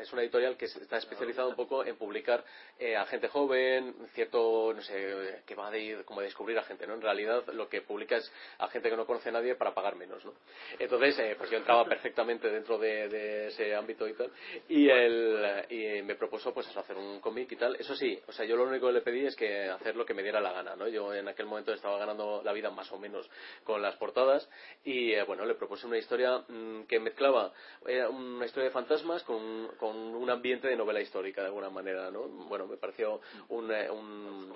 [0.00, 2.44] es una editorial que está especializada un poco en publicar
[2.78, 6.62] eh, a gente joven, cierto, no sé, que va a ir como a descubrir a
[6.62, 6.94] gente, ¿no?
[6.94, 9.96] En realidad lo que publica es a gente que no conoce a nadie para pagar
[9.96, 10.34] menos, ¿no?
[10.78, 14.30] Entonces, eh, pues yo entraba perfectamente dentro de, ese ámbito y tal,
[14.68, 17.76] y, el, y me propuso pues eso, hacer un cómic y tal.
[17.76, 20.14] Eso sí, o sea, yo lo único que le pedí es que hacer lo que
[20.14, 20.88] me diera la gana, ¿no?
[20.88, 23.28] Yo en aquel momento estaba ganando la vida más o menos
[23.64, 24.48] con las portadas
[24.84, 27.52] y, eh, bueno, le propuse una historia mm, que mezclaba,
[27.86, 32.10] era una historia de fantasmas con con un ambiente de novela histórica de alguna manera,
[32.10, 32.22] ¿no?
[32.22, 33.70] Bueno, me pareció un...
[33.70, 34.52] Eh, un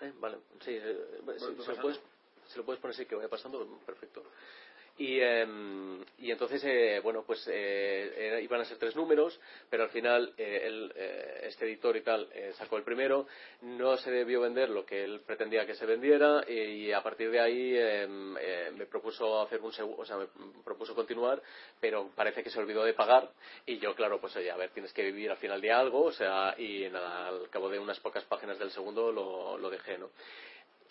[0.00, 0.96] eh, vale, sí, eh,
[1.38, 2.00] si, lo puedes,
[2.48, 4.24] si, lo puedes, poner así que vaya pasando, perfecto.
[4.98, 9.40] Y, em, y entonces, eh, bueno, pues eh, iban a ser tres números,
[9.70, 12.28] pero al final eh, este editor y tal
[12.58, 13.26] sacó el primero,
[13.62, 17.40] no se debió vender lo que él pretendía que se vendiera y, a partir de
[17.40, 18.34] ahí em,
[18.76, 20.26] me propuso hacer un o sea, me
[20.62, 21.42] propuso continuar,
[21.80, 23.30] pero parece que se olvidó de pagar
[23.64, 26.12] y yo, claro, pues oye, a ver, tienes que vivir al final de algo, o
[26.12, 30.10] sea, y nada, al cabo de unas pocas páginas del segundo lo, lo dejé, ¿no?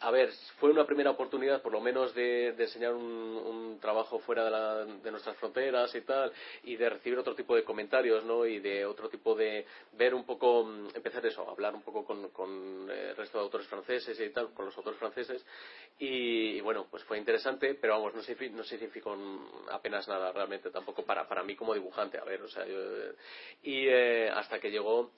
[0.01, 5.11] A ver, fue una primera oportunidad por lo menos de, enseñar un, trabajo fuera de,
[5.11, 6.31] nuestras fronteras y tal,
[6.63, 8.45] y de recibir otro tipo de comentarios, ¿no?
[8.45, 12.89] Y de otro tipo de ver un poco, mm, empezar eso, hablar un poco con,
[12.89, 15.45] el resto de autores franceses y tal, con los autores franceses,
[15.99, 18.21] y, bueno, pues fue interesante, pero vamos, no,
[18.51, 19.17] no significó
[19.71, 22.77] apenas nada realmente tampoco para, para mí como dibujante, a ver, o sea, yo,
[23.63, 25.11] y eh, hasta que llegó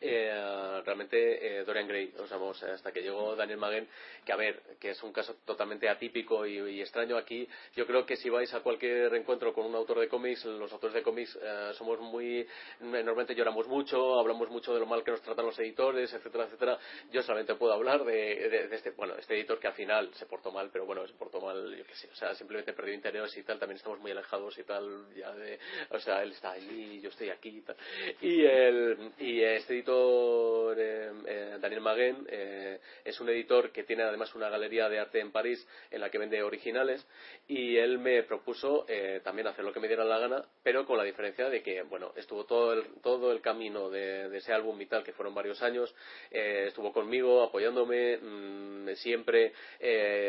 [0.00, 3.88] eh, realmente eh, Dorian Gray, o sea, hasta que llegó Daniel Magen,
[4.24, 7.48] que a ver, que es un caso totalmente atípico y, extraño aquí.
[7.76, 10.94] Yo creo que si vais a cualquier encuentro con un autor de cómics, los autores
[10.94, 12.46] de cómics eh, somos muy,
[12.80, 16.78] normalmente lloramos mucho, hablamos mucho de lo mal que nos tratan los editores, etcétera, etcétera.
[17.10, 20.70] Yo solamente puedo hablar de, este, bueno, este editor que al final se portó mal,
[20.72, 23.58] pero bueno, se portó mal, yo qué sé, o sea, simplemente perdió interés y tal,
[23.58, 25.58] también estamos muy alejados y tal, ya de,
[25.90, 27.76] o sea, él está allí, yo estoy aquí y tal.
[28.20, 34.02] Y, el, y este editor eh, eh, Daniel Maguen, eh, es un editor que tiene
[34.02, 37.06] además una galería de arte en París en la que vende originales
[37.48, 38.86] y él me propuso
[39.22, 42.12] también hacer lo que me diera la gana, pero con la diferencia de que, bueno,
[42.16, 45.94] estuvo todo el, todo el camino de, ese álbum y tal, que fueron varios años,
[46.30, 49.52] estuvo conmigo, apoyándome, mm, siempre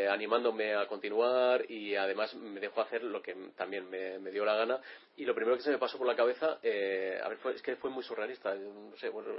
[0.10, 4.82] animándome a continuar y además me dejó hacer lo que también me, dio la gana
[5.16, 7.90] y lo primero que se me pasó por la cabeza, a ver, es que fue
[7.90, 9.30] muy surrealista, no sé, bueno,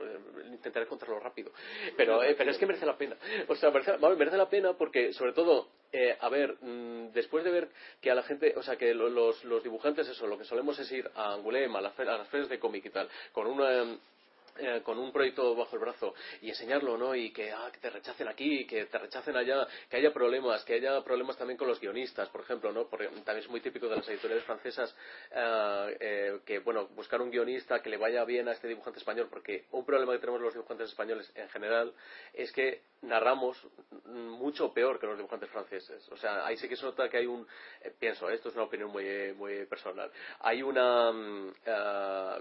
[0.46, 1.52] intentaré contarlo rápido.
[1.96, 3.16] Pero, eh, pero es que merece la pena.
[3.48, 7.50] O sea, merece, merece la pena porque, sobre todo, eh, a ver, mm, después de
[7.50, 7.68] ver
[8.00, 10.90] que a la gente, o sea, que los, los dibujantes, eso, lo que solemos es
[10.92, 13.98] ir a Angulema, a, a las ferias de cómic y tal, con una
[14.56, 17.12] eh, con un proyecto bajo el brazo y enseñarlo, ¿no?
[17.16, 20.74] Y que, ah, que te rechacen aquí, que te rechacen allá, que haya problemas, que
[20.74, 22.86] haya problemas también con los guionistas, por ejemplo, ¿no?
[22.86, 24.94] Porque también es muy típico de las editoriales francesas
[25.32, 29.26] eh, eh, que, bueno, buscar un guionista que le vaya bien a este dibujante español,
[29.28, 31.92] porque un problema que tenemos los dibujantes españoles en general
[32.32, 33.60] es que narramos
[34.04, 36.08] mucho peor que los dibujantes franceses.
[36.12, 37.44] O sea, ahí sí que se nota que hay un,
[37.98, 41.54] pienso, esto es una opinión muy, muy personal, hay una mm,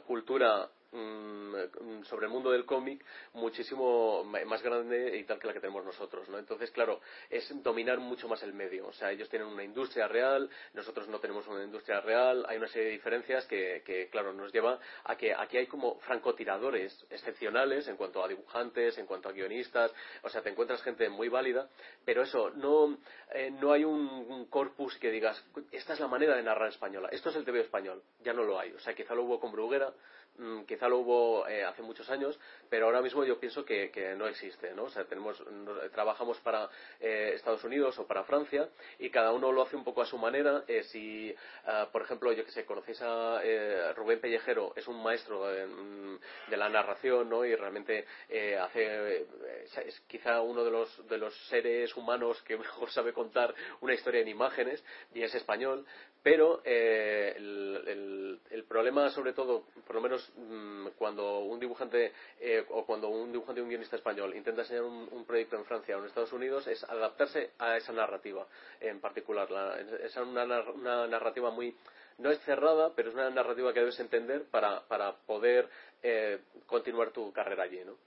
[0.05, 5.59] cultura Mm, sobre el mundo del cómic muchísimo más grande y tal que la que
[5.59, 6.37] tenemos nosotros, ¿no?
[6.37, 8.87] Entonces, claro, es dominar mucho más el medio.
[8.87, 12.67] O sea, ellos tienen una industria real, nosotros no tenemos una industria real, hay una
[12.67, 17.97] serie de diferencias que, claro, nos lleva a que aquí hay como francotiradores excepcionales en
[17.97, 19.91] cuanto a dibujantes, en cuanto a guionistas,
[20.21, 21.69] o sea, te encuentras gente muy válida,
[22.05, 22.99] pero eso, no,
[23.33, 27.29] eh, no hay un, corpus que digas, esta es la manera de narrar española, esto
[27.29, 28.71] es el TV español, ya no lo hay.
[28.73, 29.91] O sea, quizá lo hubo con Bruguera,
[30.65, 34.73] quizá lo hubo eh, hace muchos años, pero ahora mismo yo pienso que, no existe,
[34.73, 34.85] ¿no?
[34.85, 35.41] O sea, tenemos,
[35.91, 36.69] trabajamos para
[36.99, 38.69] eh, Estados Unidos o para Francia
[38.99, 40.63] y cada uno lo hace un poco a su manera.
[40.67, 41.33] Eh, si,
[41.65, 43.41] ah, por ejemplo, yo que sé, conocéis a
[43.95, 47.45] Rubén Pellejero, es un maestro mm, de, la narración, ¿no?
[47.45, 48.05] Y realmente
[48.59, 49.27] hace,
[49.85, 54.21] es quizá uno de los, de los seres humanos que mejor sabe contar una historia
[54.21, 55.85] en imágenes y es español,
[56.23, 62.85] pero el, el problema, sobre todo, por lo menos Mm, cuando un dibujante eh, o
[62.85, 66.05] cuando un dibujante y un guionista español intenta enseñar un, proyecto en Francia o en
[66.05, 68.45] Estados Unidos es adaptarse a esa narrativa
[68.79, 69.47] en particular.
[70.03, 70.45] es una,
[71.07, 71.75] narrativa muy
[72.17, 75.67] no es cerrada, pero es una narrativa que debes entender para, para poder
[76.03, 77.97] eh, continuar tu carrera allí, ¿no?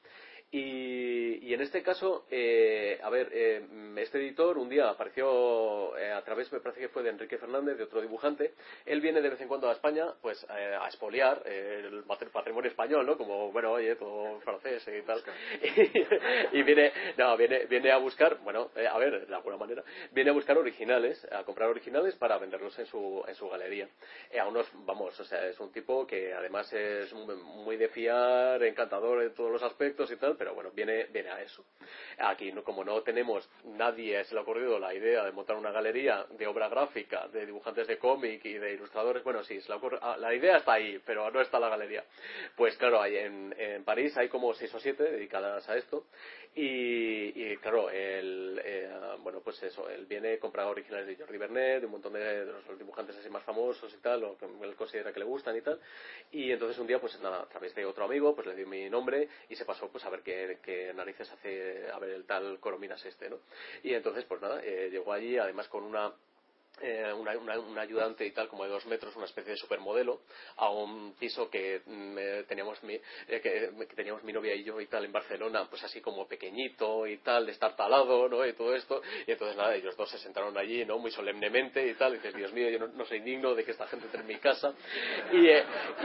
[0.51, 3.67] Y, en este caso, eh, a ver, eh,
[3.97, 7.79] este editor un día apareció eh, a través, me parece que fue de Enrique Fernández,
[7.79, 8.55] de otro dibujante.
[8.85, 13.17] Él viene de vez en cuando a España, pues a expoliar el patrimonio español, ¿no?
[13.17, 15.23] Como, bueno, oye, todo francés y tal.
[16.53, 19.83] y, viene, no, viene, viene a buscar, bueno, a ver, de alguna manera,
[20.13, 23.89] viene a buscar originales, a comprar originales para venderlos en su, en su galería.
[24.39, 29.23] a unos, vamos, o sea, es un tipo que además es muy de fiar, encantador
[29.23, 31.65] en todos los aspectos y tal, pero bueno, viene, viene a eso.
[32.19, 36.27] Aquí, como no tenemos, nadie se le ha ocurrido la idea de montar una galería
[36.31, 39.59] de obra gráfica, de dibujantes de cómic y de ilustradores, bueno, sí,
[40.01, 42.05] ah, la idea está ahí, pero no está la galería.
[42.57, 46.07] Pues claro, hay en, en París hay como seis o siete dedicadas a esto
[46.59, 48.91] y, claro, él, eh,
[49.23, 52.79] bueno, pues eso, él viene, compra originales de Jordi Bernet, de un montón de, los
[52.79, 55.79] dibujantes así más famosos y tal, o que él considera que le gustan y tal.
[56.33, 58.89] Y entonces un día, pues nada, a través de otro amigo, pues le dio mi
[58.89, 63.05] nombre y se pasó pues a ver qué, narices hace, a ver el tal Corominas
[63.05, 63.39] este, ¿no?
[63.83, 66.11] Y entonces, pues nada, eh, llegó allí, además con una
[66.83, 70.21] eh, un ayudante y tal como de dos metros una especie de supermodelo
[70.57, 74.79] a un piso que mm, eh, teníamos mi, eh, que, teníamos mi novia y yo
[74.81, 78.53] y tal en Barcelona pues así como pequeñito y tal de estar talado no y
[78.53, 79.01] todo esto.
[79.27, 82.13] Y entonces nada ellos dos se sentaron allí no muy solemnemente y tal.
[82.13, 84.37] Y dices Dios mío yo no, soy digno de que esta gente entre en mi
[84.37, 84.75] casa
[85.33, 85.49] y,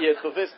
[0.01, 0.55] y entonces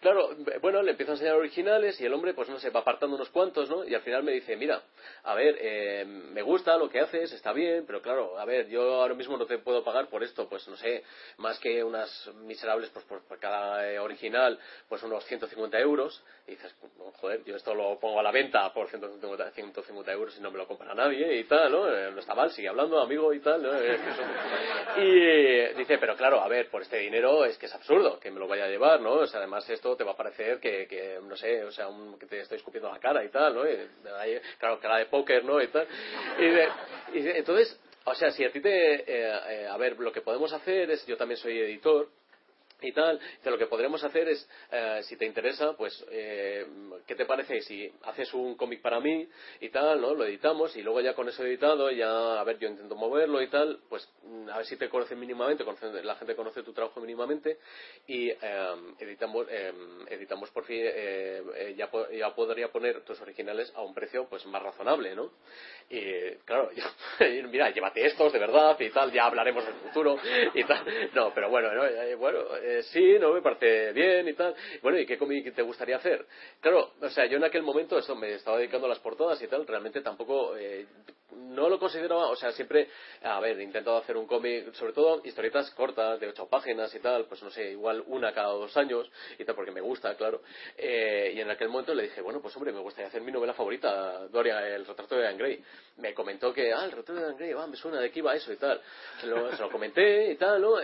[0.00, 0.30] claro,
[0.60, 3.28] bueno, le empiezo a enseñar originales y el hombre, pues no sé, va apartando unos
[3.28, 3.84] cuantos, ¿no?
[3.84, 4.82] Y al final me dice, mira,
[5.24, 9.02] a ver, eh, me gusta lo que haces, está bien, pero claro, a ver, yo
[9.02, 11.04] ahora mismo no te puedo pagar por esto, pues no sé,
[11.38, 16.22] más que unas miserables, pues por, cada eh, original, pues unos 150 euros.
[16.46, 16.74] Y dices,
[17.20, 20.58] joder, yo esto lo pongo a la venta por 150, 150 euros y no me
[20.58, 21.88] lo compra nadie y tal, ¿no?
[21.88, 23.70] Eh, no está mal, sigue hablando, amigo y tal, ¿no?
[25.02, 28.40] y dice, pero claro, a ver, por este dinero es que es absurdo que me
[28.40, 29.14] lo vaya a llevar, ¿no?
[29.14, 32.58] O sea, además te va a parecer que, no sé, o sea, que te estoy
[32.58, 33.62] escupiendo la cara y tal, ¿no?
[34.58, 35.60] claro, cara de póker, ¿no?
[35.60, 35.86] Y tal.
[37.12, 38.94] Y, entonces, o sea, si a ti te...
[38.94, 42.08] Eh, eh, a ver, lo que podemos hacer es, yo también soy editor,
[42.82, 43.20] y tal.
[43.42, 46.66] Que lo que podremos hacer es, eh, si te interesa, pues, eh,
[47.06, 49.28] ¿qué te parece si haces un cómic para mí
[49.60, 50.14] y tal, ¿no?
[50.14, 53.48] Lo editamos y luego ya con eso editado, ya, a ver, yo intento moverlo y
[53.48, 55.64] tal, pues, mm, a ver si te conocen mínimamente,
[56.02, 57.58] la gente conoce tu trabajo mínimamente
[58.06, 58.36] y eh,
[58.98, 59.46] editamos,
[60.08, 60.82] editamos por fin,
[61.76, 65.32] ya, ya podría poner tus originales a un precio, pues, más razonable, ¿no?
[65.90, 66.70] Y, claro,
[67.50, 70.16] mira, llévate estos, de verdad, y tal, ya hablaremos del futuro
[70.54, 70.84] y tal.
[71.14, 71.68] No, pero bueno,
[72.18, 72.40] bueno,
[72.78, 74.54] eh, sí, no, me parece bien y tal.
[74.82, 76.26] Bueno, ¿y qué cómic te gustaría hacer?
[76.60, 79.48] Claro, o sea, yo en aquel momento eso, me estaba dedicando a las portadas y
[79.48, 80.86] tal, realmente tampoco, eh,
[81.34, 82.88] no lo consideraba, o sea, siempre,
[83.22, 87.26] a ver, intentado hacer un cómic, sobre todo historietas cortas, de ocho páginas y tal,
[87.26, 90.42] pues no sé, igual una cada dos años y tal, porque me gusta, claro.
[90.76, 93.54] Eh, y en aquel momento le dije, bueno, pues hombre, me gustaría hacer mi novela
[93.54, 95.62] favorita, Doria, el retrato de Dan Gray.
[95.98, 98.34] Me comentó que, ah, el retrato de Dan Gray, va, me suena de qué iba
[98.34, 98.80] eso y tal.
[99.20, 100.76] Se lo, se lo comenté y tal, ¿no?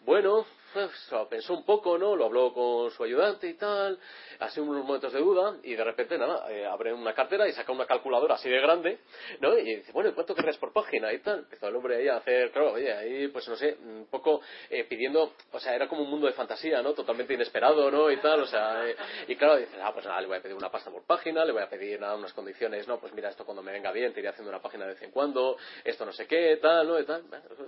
[0.00, 0.90] bueno, pues,
[1.30, 2.16] pensó un poco, ¿no?
[2.16, 3.98] Lo habló con su ayudante y tal,
[4.38, 7.72] hace unos momentos de duda y de repente, nada, eh, abre una cartera y saca
[7.72, 8.98] una calculadora así de grande,
[9.40, 9.56] ¿no?
[9.56, 11.12] Y dice, bueno, ¿cuánto querrías por página?
[11.12, 11.40] Y tal.
[11.40, 14.40] Empezó el hombre ahí a hacer, claro, oye, ahí, pues no sé, un poco
[14.70, 16.92] eh, pidiendo, o sea, era como un mundo de fantasía, ¿no?
[16.94, 18.10] Totalmente inesperado, ¿no?
[18.10, 18.96] Y tal, o sea, eh,
[19.28, 21.52] y claro, dice, ah, pues nada, le voy a pedir una pasta por página, le
[21.52, 22.98] voy a pedir nada, unas condiciones, ¿no?
[23.00, 25.10] Pues mira, esto cuando me venga bien, te iré haciendo una página de vez en
[25.10, 26.98] cuando, esto no sé qué, tal, ¿no?
[26.98, 27.24] Y tal,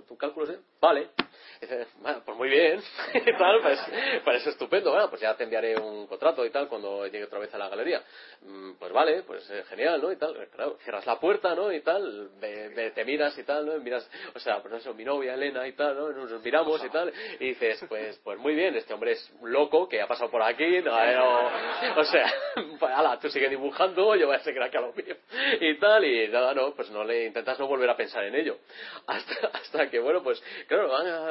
[0.07, 0.59] tu cálculo, ¿eh?
[0.79, 1.09] Vale.
[1.59, 2.81] dice, bueno, pues muy bien,
[3.13, 3.79] y tal, pues,
[4.23, 7.53] pues estupendo, bueno, pues ya te enviaré un contrato y tal cuando llegue otra vez
[7.53, 8.01] a la galería.
[8.41, 10.11] Mm, pues vale, pues eh, genial, ¿no?
[10.11, 11.71] Y tal, claro, cierras la puerta, ¿no?
[11.71, 13.79] Y tal, te miras y tal, ¿no?
[13.79, 16.09] miras, o sea, pues eso, mi novia Elena y tal, ¿no?
[16.09, 20.01] Nos miramos y tal, y dices, pues, pues muy bien, este hombre es loco que
[20.01, 22.33] ha pasado por aquí, no, o sea,
[22.79, 25.15] pues, ala, tú sigue dibujando, yo voy a seguir aquí a lo mío,
[25.59, 28.57] y tal, y nada, no, pues no le intentas no volver a pensar en ello.
[29.07, 30.89] Hasta, hasta que, bueno, pues, claro,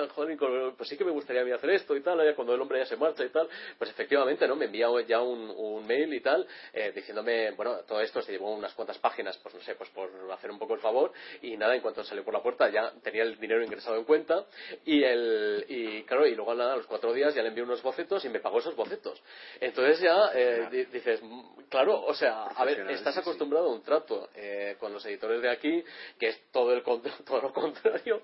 [0.09, 0.37] joder,
[0.77, 3.25] pues sí que me gustaría hacer esto y tal, cuando el hombre ya se marcha
[3.25, 3.49] y tal,
[3.79, 4.57] pues efectivamente, ¿no?
[4.57, 8.55] Me envía ya un, un mail y tal, eh, diciéndome, bueno, todo esto se llevó
[8.55, 11.75] unas cuantas páginas, pues no sé, pues por hacer un poco el favor, y nada,
[11.75, 14.45] en cuanto salió por la puerta ya tenía el dinero ingresado en cuenta,
[14.85, 17.83] y el, y claro, y luego nada, a los cuatro días ya le envié unos
[17.83, 19.23] bocetos y me pagó esos bocetos.
[19.61, 21.21] Entonces ya eh, dices,
[21.69, 25.51] claro, o sea, a ver, estás acostumbrado a un trato eh, con los editores de
[25.51, 25.83] aquí,
[26.19, 26.83] que es todo, el,
[27.27, 28.21] todo lo contrario,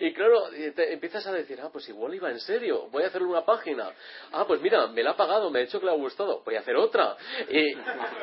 [0.00, 3.28] y claro, te empiezas a decir, ah, pues igual iba en serio, voy a hacerle
[3.28, 3.90] una página.
[4.32, 6.54] Ah, pues mira, me la ha pagado, me ha dicho que le ha gustado, voy
[6.56, 7.16] a hacer otra.
[7.48, 7.74] Y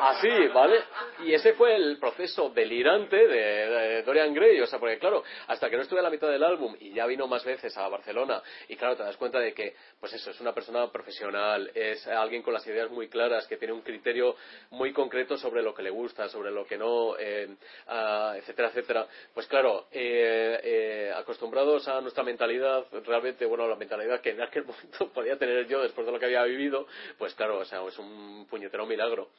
[0.02, 0.84] así, ¿vale?
[1.26, 5.76] Y ese fue el proceso delirante de, Dorian Gray, o sea, porque claro, hasta que
[5.76, 8.76] no estuve a la mitad del álbum y ya vino más veces a Barcelona, y
[8.76, 12.54] claro, te das cuenta de que, pues eso, es una persona profesional, es alguien con
[12.54, 14.36] las ideas muy claras, que tiene un criterio
[14.72, 17.56] muy concreto sobre lo que le gusta, sobre lo que no, eh,
[17.88, 19.08] ah, etcétera, etcétera.
[19.34, 24.66] Pues claro, eh, eh, acostumbrados a nuestra mentalidad, realmente, bueno, la mentalidad que en aquel
[24.66, 27.98] momento podía tener yo después de lo que había vivido, pues claro, o sea, es
[27.98, 29.30] un puñetero milagro.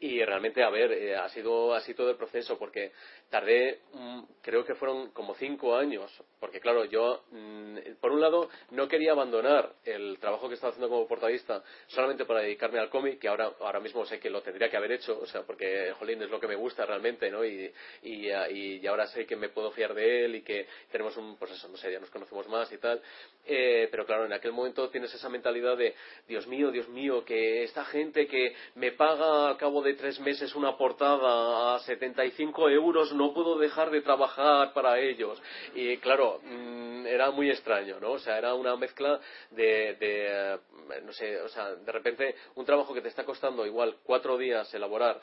[0.00, 2.92] Y realmente, a ver, eh, ha sido así todo el proceso, porque
[3.30, 8.48] tardé, mm, creo que fueron como cinco años, porque claro, yo, mm, por un lado,
[8.70, 13.18] no quería abandonar el trabajo que estaba haciendo como portadista solamente para dedicarme al cómic,
[13.18, 16.22] que ahora, ahora mismo sé que lo tendría que haber hecho, o sea, porque, jolín,
[16.22, 17.44] es lo que me gusta realmente, ¿no?
[17.44, 21.36] Y, y, y ahora sé que me puedo fiar de él y que tenemos un,
[21.36, 23.00] pues eso, no sé, ya nos conocemos más y tal.
[23.44, 25.94] Eh, pero claro, en aquel momento tienes esa mentalidad de,
[26.26, 30.54] Dios mío, Dios mío, que esta gente que me paga a cabo de tres meses
[30.54, 35.40] una portada a 75 euros, no puedo dejar de trabajar para ellos.
[35.74, 38.12] Y claro, mm, era muy extraño, ¿no?
[38.12, 39.20] O sea, era una mezcla
[39.50, 40.58] de, de,
[41.02, 44.72] no sé, o sea, de repente un trabajo que te está costando igual cuatro días
[44.74, 45.20] elaborar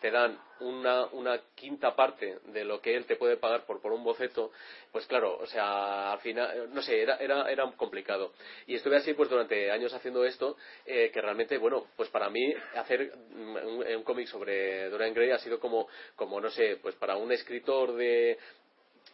[0.00, 3.92] te dan una, una, quinta parte de lo que él te puede pagar por, por
[3.92, 4.50] un boceto,
[4.90, 8.32] pues claro, o sea, al final, no sé, era, era, era complicado.
[8.66, 12.52] Y estuve así pues durante años haciendo esto, eh, que realmente, bueno, pues para mí
[12.74, 17.16] hacer un, un cómic sobre Dorian Gray ha sido como, como, no sé, pues para
[17.16, 18.38] un escritor de,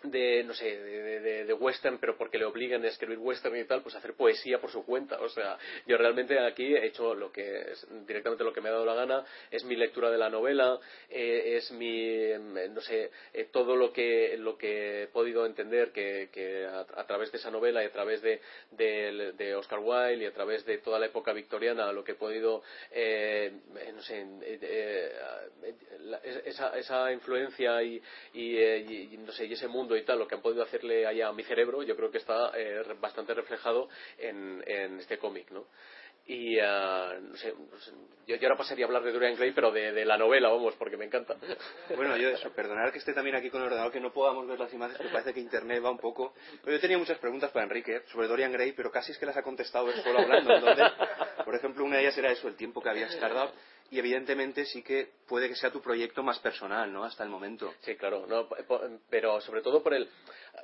[0.04, 3.82] de no sé de, de, western pero porque le obligan a escribir western y tal
[3.82, 5.20] pues hacer poesía por su cuenta.
[5.20, 7.72] O sea yo realmente aquí he hecho lo que
[8.06, 10.78] directamente lo que me ha dado la gana es mi lectura de la novela
[11.08, 12.28] eh, es mi
[12.70, 17.32] no sé eh, todo lo que lo que he podido entender que, que a, través
[17.32, 18.40] de esa novela y a través de,
[18.70, 22.62] de, Oscar Wilde y a través de toda la época victoriana lo que he podido
[22.90, 23.52] eh,
[23.94, 24.26] no sé
[26.44, 28.02] esa, esa influencia y,
[28.34, 31.32] y, no sé y ese mundo y tal, lo que han podido hacerle allá a
[31.32, 33.88] mi cerebro, yo creo que está eh, bastante reflejado
[34.18, 34.62] en,
[34.98, 35.66] este cómic, ¿no?
[36.26, 37.52] Y uh, no, sé,
[38.26, 41.04] yo, ahora pasaría a hablar de Dorian Gray, pero de, la novela, vamos, porque me
[41.04, 41.36] encanta.
[41.94, 44.58] Bueno, yo eso, perdonar que esté también aquí con el ordenador, que no podamos ver
[44.58, 46.32] las imágenes, porque parece que internet va un poco.
[46.62, 49.36] Pero yo tenía muchas preguntas para Enrique sobre Dorian Gray, pero casi es que las
[49.36, 50.54] ha contestado él solo hablando.
[50.54, 50.86] Entonces,
[51.44, 53.52] por ejemplo, una de ellas era eso, el tiempo que habías tardado
[53.90, 57.04] y evidentemente sí que puede que sea tu proyecto más personal, ¿no?
[57.04, 57.74] Hasta el momento.
[57.80, 58.48] Sí, claro, no,
[59.08, 60.08] pero sobre todo por el,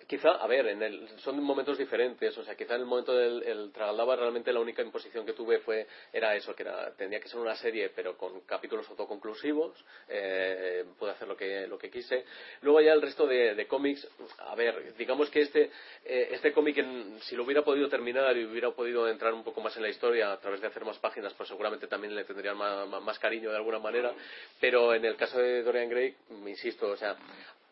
[0.06, 3.42] quizá, a ver, en el, son momentos diferentes, o sea, quizá en el momento del
[3.42, 7.28] el Tragaldaba realmente la única imposición que tuve fue, era eso, que era, tenía que
[7.28, 12.24] ser una serie pero con capítulos autoconclusivos, eh, pude hacer lo que, lo que quise.
[12.62, 14.06] Luego ya el resto de, cómics,
[14.38, 15.70] a ver, digamos que este,
[16.04, 16.84] eh, este cómic,
[17.22, 20.32] si lo hubiera podido terminar y hubiera podido entrar un poco más en la historia
[20.32, 23.56] a través de hacer más páginas, pues seguramente también le tendrían más, más cariño de
[23.56, 24.12] alguna manera,
[24.61, 26.14] pero en el caso de Dorian Gray,
[26.46, 27.16] insisto, o sea,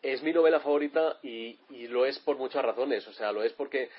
[0.01, 3.05] es mi novela favorita y, lo es por muchas razones.
[3.07, 3.89] O sea, lo es porque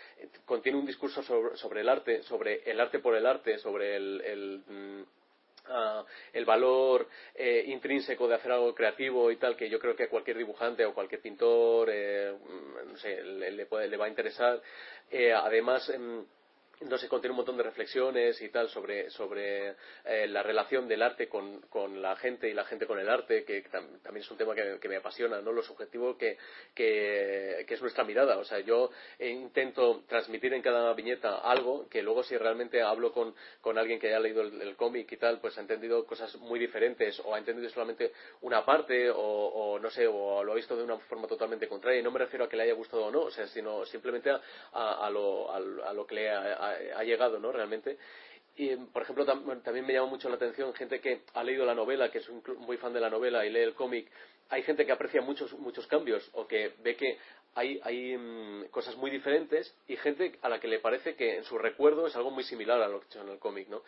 [0.45, 5.03] contiene un discurso sobre, el arte, sobre el arte por el arte, sobre el, mm,
[5.67, 6.05] ah,
[6.47, 10.39] valor eh, intrínseco de hacer algo creativo y tal, que yo creo que a cualquier
[10.39, 14.61] dibujante o cualquier pintor, eh, mm, sé, le, puede, le va a interesar.
[15.11, 16.25] Eh, además, em,
[16.89, 19.75] no sé, contiene un montón de reflexiones y tal sobre, sobre
[20.05, 23.45] eh, la relación del arte con, con, la gente y la gente con el arte,
[23.45, 25.53] que también es un tema que, me apasiona, ¿no?
[25.53, 26.39] Lo subjetivo que,
[26.75, 28.39] que, es nuestra mirada.
[28.39, 33.35] O sea, yo intento transmitir en cada viñeta algo que luego si realmente hablo con,
[33.61, 37.21] con alguien que haya leído el, cómic y tal, pues ha entendido cosas muy diferentes
[37.21, 40.97] o ha entendido solamente una parte o, no sé, o lo ha visto de una
[41.01, 42.01] forma totalmente contraria.
[42.01, 44.31] Y no me refiero a que le haya gustado o no, o sea, sino simplemente
[44.31, 44.41] a,
[44.73, 47.53] a, lo, a, lo que le ha ha, llegado, ¿no?
[47.53, 47.99] Realmente.
[48.57, 52.11] Y, por ejemplo, también me llama mucho la atención gente que ha leído la novela,
[52.11, 54.11] que es muy fan de la novela y lee el cómic.
[54.51, 57.19] Hay gente que aprecia muchos, muchos cambios o que ve que
[57.55, 61.45] hay, hay mm, cosas muy diferentes y gente a la que le parece que en
[61.45, 63.83] su recuerdo es algo muy similar a lo que he hecho en el cómic, ¿no?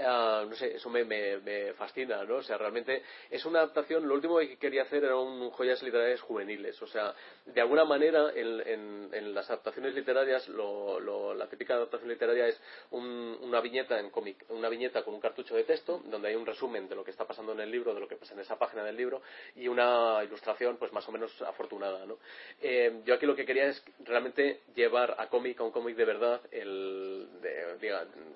[0.00, 2.36] Ah, no sé, eso me, me, fascina, ¿no?
[2.36, 6.20] O sea, realmente es una adaptación, lo último que quería hacer era un joyas literarias
[6.20, 7.14] juveniles, o sea,
[7.46, 12.60] de alguna manera en, las adaptaciones literarias, lo, la típica adaptación literaria es
[12.90, 16.88] una viñeta en cómic, una viñeta con un cartucho de texto, donde hay un resumen
[16.88, 18.84] de lo que está pasando en el libro, de lo que pasa en esa página
[18.84, 19.22] del libro,
[19.54, 22.18] y una ilustración, pues más o menos afortunada, ¿no?
[22.60, 26.04] Eh, yo aquí lo que quería es realmente llevar a cómic, a un cómic de
[26.04, 27.28] verdad, el,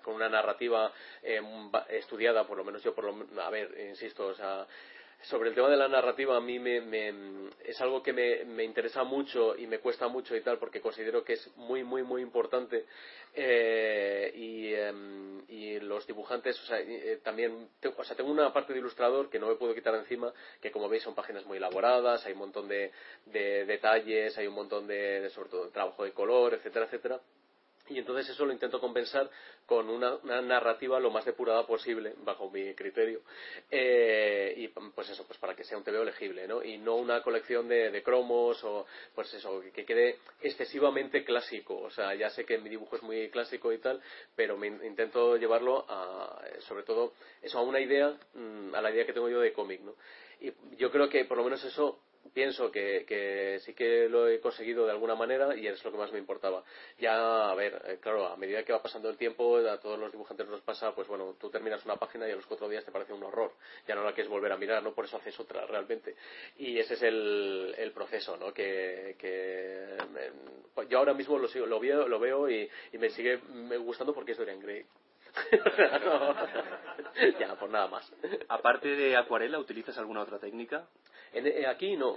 [0.02, 0.92] con una narrativa
[1.24, 1.42] eh,
[1.88, 4.66] estudiada, por lo menos yo, por lo, a ver, insisto, o sea,
[5.22, 6.78] sobre el tema de la narrativa a mí me,
[7.64, 11.34] es algo que me, interesa mucho y me cuesta mucho y tal porque considero que
[11.34, 12.86] es muy muy muy importante
[13.34, 18.78] eh, em, y, los dibujantes o sea, eh, también o sea tengo una parte de
[18.78, 22.32] ilustrador que no me puedo quitar encima que como veis son páginas muy elaboradas hay
[22.32, 22.90] un montón de,
[23.26, 27.20] detalles hay un montón de, de sobre todo trabajo de color etcétera etcétera
[27.90, 29.28] y entonces eso lo intento compensar
[29.66, 33.20] con una, narrativa lo más depurada posible bajo mi criterio
[33.70, 36.62] eh, y pues eso pues para que sea un TVO legible ¿no?
[36.62, 42.14] y no una colección de, cromos o pues eso que, quede excesivamente clásico o sea
[42.14, 44.00] ya sé que mi dibujo es muy clásico y tal
[44.36, 47.12] pero me intento llevarlo a sobre todo
[47.42, 49.94] eso a una idea mm, a la idea que tengo yo de cómic ¿no?
[50.40, 52.00] y yo creo que por lo menos eso
[52.32, 56.12] pienso que, sí que lo he conseguido de alguna manera y es lo que más
[56.12, 56.62] me importaba.
[56.98, 60.12] Ya, a ver, eh, claro, a medida que va pasando el tiempo, a todos los
[60.12, 62.92] dibujantes nos pasa, pues bueno, tú terminas una página y a los cuatro días te
[62.92, 63.52] parece un horror.
[63.86, 64.94] Ya no la quieres volver a mirar, ¿no?
[64.94, 66.14] Por eso haces otra, realmente.
[66.58, 68.52] Y ese es el, proceso, ¿no?
[68.52, 69.16] Que,
[70.74, 73.40] pues yo ahora mismo lo, sigo, lo, veo, lo veo y, me sigue
[73.78, 74.84] gustando porque es Dorian Gray.
[77.40, 78.12] ya, por nada más.
[78.48, 80.86] Aparte de acuarela, ¿utilizas alguna otra técnica?
[81.32, 82.16] Eh, aquí no.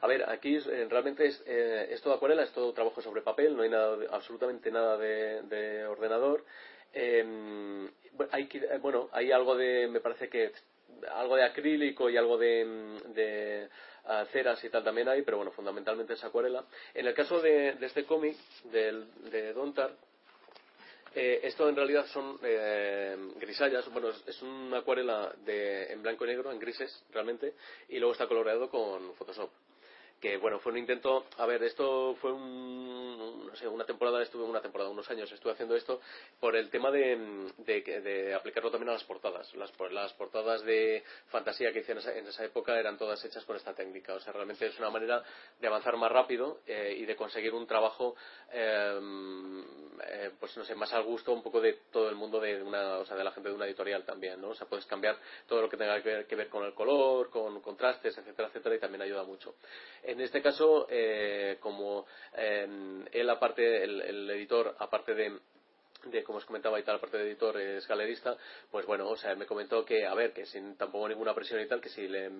[0.00, 3.56] A ver, aquí eh, realmente es, eh, es, todo acuarela, es todo trabajo sobre papel,
[3.56, 6.44] no hay nada, absolutamente nada de, ordenador.
[6.92, 7.90] Em,
[8.30, 8.48] hay,
[8.80, 10.52] bueno, hay algo de, me parece que
[11.12, 13.68] algo de acrílico y algo de, de
[14.04, 16.64] ah, ceras y tal también hay, pero bueno, fundamentalmente es acuarela.
[16.94, 19.96] En el caso de, de este cómic, de Dontar,
[21.14, 26.28] eh, esto en realidad son eh, grisallas, bueno, es, una acuarela de, en blanco y
[26.28, 27.54] negro, en grises realmente,
[27.88, 29.50] y luego está coloreado con Photoshop.
[30.22, 34.44] Que bueno, fue un intento, a ver, esto fue un, no sé, una temporada, estuve
[34.44, 36.00] una temporada, unos años estuve haciendo esto
[36.38, 39.52] por el tema de, aplicarlo también a las portadas.
[39.56, 43.74] Las, las portadas de fantasía que hice en esa, época eran todas hechas con esta
[43.74, 45.24] técnica, o sea, realmente es una manera
[45.60, 48.14] de avanzar más rápido eh, y de conseguir un trabajo,
[48.52, 49.60] em,
[50.04, 52.98] eh, pues no sé, más al gusto un poco de todo el mundo de una,
[52.98, 54.50] o sea, de la gente de una editorial también, ¿no?
[54.50, 55.16] O sea, puedes cambiar
[55.48, 58.76] todo lo que tenga que ver, que ver con el color, con contrastes, etcétera, etcétera,
[58.76, 59.56] y también ayuda mucho.
[60.12, 62.04] En este caso, eh, como
[62.36, 62.68] eh,
[63.12, 65.38] él aparte, el, editor, aparte de
[66.04, 68.36] de como os comentaba y tal, aparte de editor es galerista,
[68.70, 71.66] pues bueno, o sea, me comentó que, a ver, que sin tampoco ninguna presión y
[71.66, 72.30] tal, que si le,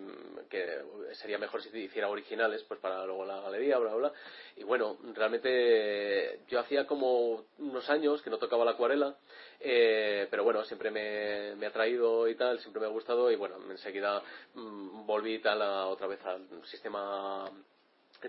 [0.49, 0.83] que
[1.13, 4.13] sería mejor si hiciera originales, pues para luego la galería, bla, bla,
[4.57, 9.17] Y bueno, realmente yo hacía como unos años que no tocaba la acuarela,
[9.61, 13.37] eh, pero bueno, siempre me, me, ha traído y tal, siempre me ha gustado y
[13.37, 14.23] bueno, enseguida
[14.55, 17.51] mm, volví tal otra vez al sistema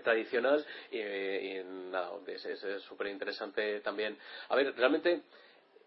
[0.00, 1.00] tradicional y,
[1.90, 4.16] nada, es súper interesante también.
[4.48, 5.22] A ver, realmente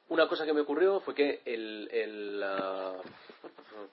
[0.09, 2.43] una cosa que me ocurrió fue que el, el,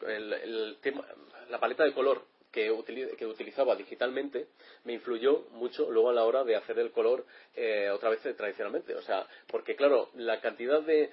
[0.07, 1.05] el tema,
[1.51, 4.47] la paleta de color que, utilizaba digitalmente
[4.85, 7.27] me influyó mucho luego a la hora de hacer el color
[7.57, 8.95] eh, otra vez tradicionalmente.
[8.95, 11.11] O sea, porque claro, la cantidad de,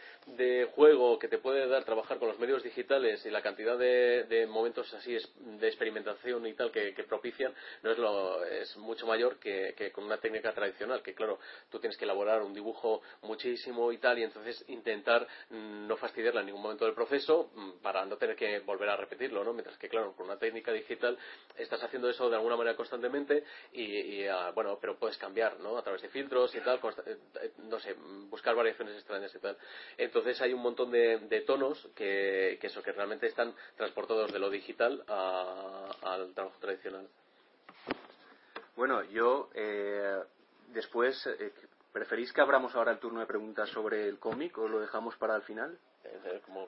[0.75, 4.93] juego que te puede dar trabajar con los medios digitales y la cantidad de, momentos
[4.93, 10.03] así de experimentación y tal que, propician no es, lo, es mucho mayor que, con
[10.03, 11.01] una técnica tradicional.
[11.01, 11.39] Que claro,
[11.71, 16.41] tú tienes que elaborar un dibujo muchísimo y tal y entonces intentar mm, no fastidiarla
[16.41, 19.53] en ningún momento del proceso mm, para no tener que volver a repetirlo, ¿no?
[19.53, 21.17] Mientras que claro, con una técnica digital
[21.57, 23.43] estás haciendo eso de alguna manera constantemente
[23.73, 25.77] y, ah, bueno, pero puedes cambiar, ¿no?
[25.77, 27.95] A través de filtros y tal, eh, eh, no sé,
[28.29, 29.57] buscar variaciones extrañas y tal.
[29.97, 35.03] Entonces hay un montón de, tonos que, eso, que realmente están transportados de lo digital
[35.07, 37.07] al trabajo tradicional.
[38.75, 40.19] Bueno, yo eh,
[40.69, 41.29] después,
[41.91, 45.35] ¿preferís que abramos ahora el turno de preguntas sobre el cómic o lo dejamos para
[45.35, 45.77] el final?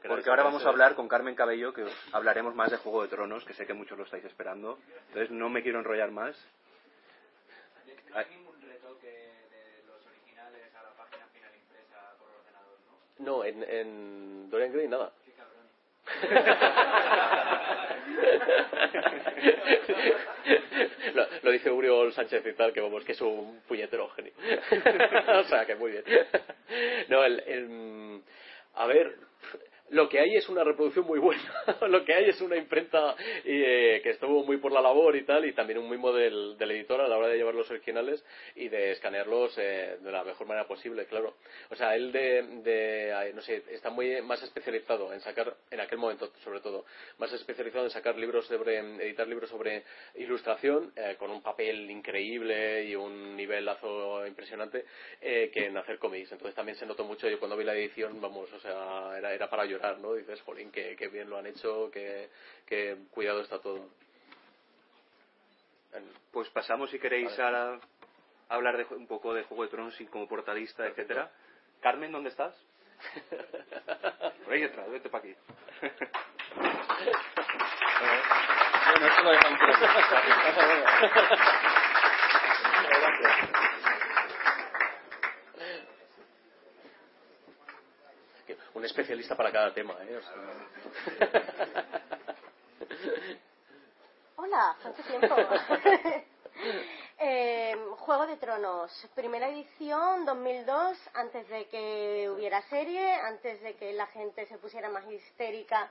[0.07, 3.45] Porque ahora vamos a hablar con Carmen Cabello, que hablaremos más de Juego de Tronos,
[3.45, 4.79] que sé que muchos lo estáis esperando.
[5.07, 6.35] Entonces no me quiero enrollar más.
[8.09, 12.99] ¿No ningún retoque de los originales a la página final impresa por ordenador, no?
[13.25, 15.11] No, en, en Dorian Gray nada.
[15.25, 15.33] Qué
[21.13, 24.33] lo, lo, dice Uriol Sánchez y tal, que vamos, que es un puñetero genio.
[25.39, 26.03] o sea, que muy bien.
[27.07, 28.21] no, el, el
[28.75, 29.15] a ver,
[29.93, 31.43] lo que hay es una reproducción muy buena,
[31.87, 33.15] lo que hay es una imprenta
[33.45, 37.01] eh, que estuvo muy por la labor y tal, y también un mimo del, editor
[37.01, 38.23] a la hora de llevar los originales
[38.55, 41.35] y de escanearlos eh, de la mejor manera posible, claro.
[41.69, 46.31] O sea, él de, no sé, está muy más especializado en sacar, en aquel momento
[46.43, 46.85] sobre todo,
[47.19, 49.83] más especializado en sacar libros sobre, editar libros sobre
[50.15, 54.85] ilustración, eh, con un papel increíble y un nivelazo impresionante,
[55.21, 56.31] que en hacer cómics.
[56.31, 59.49] Entonces también se notó mucho, yo cuando vi la edición, vamos, o sea, era, era
[59.49, 60.13] para llorar ¿no?
[60.13, 62.29] Dices, jolín, que, bien lo han hecho, que,
[63.11, 63.89] cuidado está todo.
[66.31, 67.79] Pues pasamos, si queréis, a,
[68.49, 71.29] hablar de, un poco de Juego de Tronos y como portadista, etcétera.
[71.81, 72.55] Carmen, ¿dónde estás?
[74.45, 75.35] Por ahí detrás, vete para aquí.
[78.91, 79.59] bueno, esto lo dejamos.
[88.83, 89.95] un especialista para cada tema.
[90.01, 90.19] ¿eh?
[94.35, 95.33] Hola, ¿cuánto tiempo?
[97.19, 103.93] eh, Juego de Tronos, primera edición 2002, antes de que hubiera serie, antes de que
[103.93, 105.89] la gente se pusiera más histérica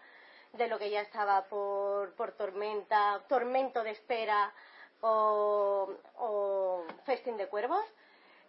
[0.52, 4.52] de lo que ya estaba por, por tormenta, tormento de espera
[5.00, 7.86] o, o festín de cuervos.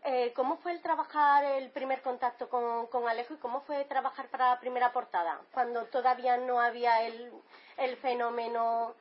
[0.06, 4.50] Eh, ¿Cómo fue el trabajar el primer contacto con, Alejo y cómo fue trabajar para
[4.50, 5.40] la primera portada?
[5.54, 7.32] Cuando todavía no había el,
[7.78, 8.96] el fenómeno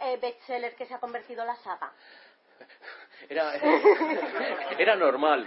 [0.00, 1.92] eh, bestseller que se ha convertido en la saga.
[3.28, 3.54] Era,
[4.78, 5.46] era normal.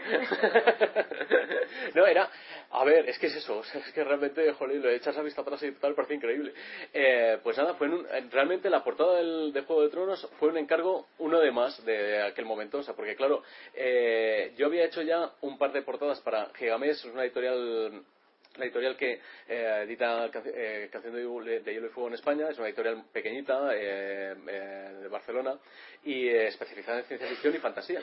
[1.96, 2.30] no, era.
[2.72, 3.62] A ver, es que es eso.
[3.74, 6.54] Es que realmente, joder, lo echas a vista atrás y tal, parece increíble.
[6.94, 7.90] Eh, pues nada, fue
[8.32, 12.22] realmente la portada del, de Juego de Tronos fue un encargo, uno de más de
[12.22, 12.80] aquel momento.
[12.80, 13.44] O sea, porque claro,
[13.74, 18.04] eh, yo había hecho ya un par de portadas para Gigamés, una editorial
[18.58, 22.68] la editorial que eh, edita eh, Canción de, Hielo y Fuego en España, es una
[22.68, 24.36] editorial pequeñita eh,
[25.02, 25.58] de Barcelona
[26.04, 28.02] y especializada en ciencia ficción y fantasía.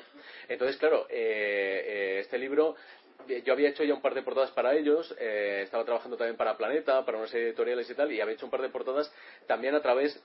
[0.48, 2.76] Entonces, claro, este libro
[3.44, 7.04] yo había hecho ya un par de portadas para ellos, estaba trabajando también para Planeta,
[7.04, 9.12] para unas editoriales y tal, y había hecho un par de portadas
[9.46, 10.22] también a través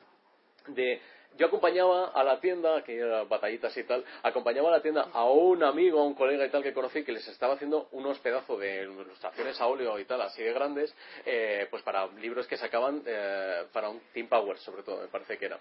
[0.67, 1.01] de
[1.37, 5.25] yo acompañaba a la tienda, que era batallitas y tal, acompañaba a la tienda a
[5.25, 8.59] un amigo, a un colega y tal que conocí que les estaba haciendo unos pedazos
[8.59, 10.93] de ilustraciones a óleo y tal, así de grandes,
[11.25, 15.37] eh, pues para libros que sacaban eh, para un Team Power, sobre todo, me parece
[15.37, 15.59] que era.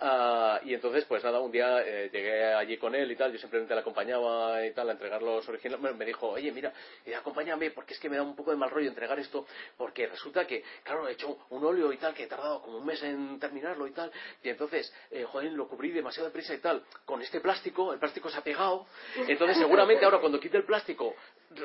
[0.00, 3.38] Ah, y entonces, pues nada, un día eh, llegué allí con él y tal, yo
[3.38, 5.94] simplemente le acompañaba y tal a entregar los originales.
[5.94, 6.72] Me dijo, oye, mira,
[7.16, 10.46] acompáñame porque es que me da un poco de mal rollo entregar esto, porque resulta
[10.46, 13.38] que, claro, he hecho un óleo y tal que he tardado como un mes en
[13.38, 14.10] terminarlo y tal,
[14.42, 18.30] y entonces eh, joder, lo cubrí demasiado deprisa y tal, con este plástico, el plástico
[18.30, 18.86] se ha pegado,
[19.26, 21.14] entonces seguramente ahora cuando quite el plástico,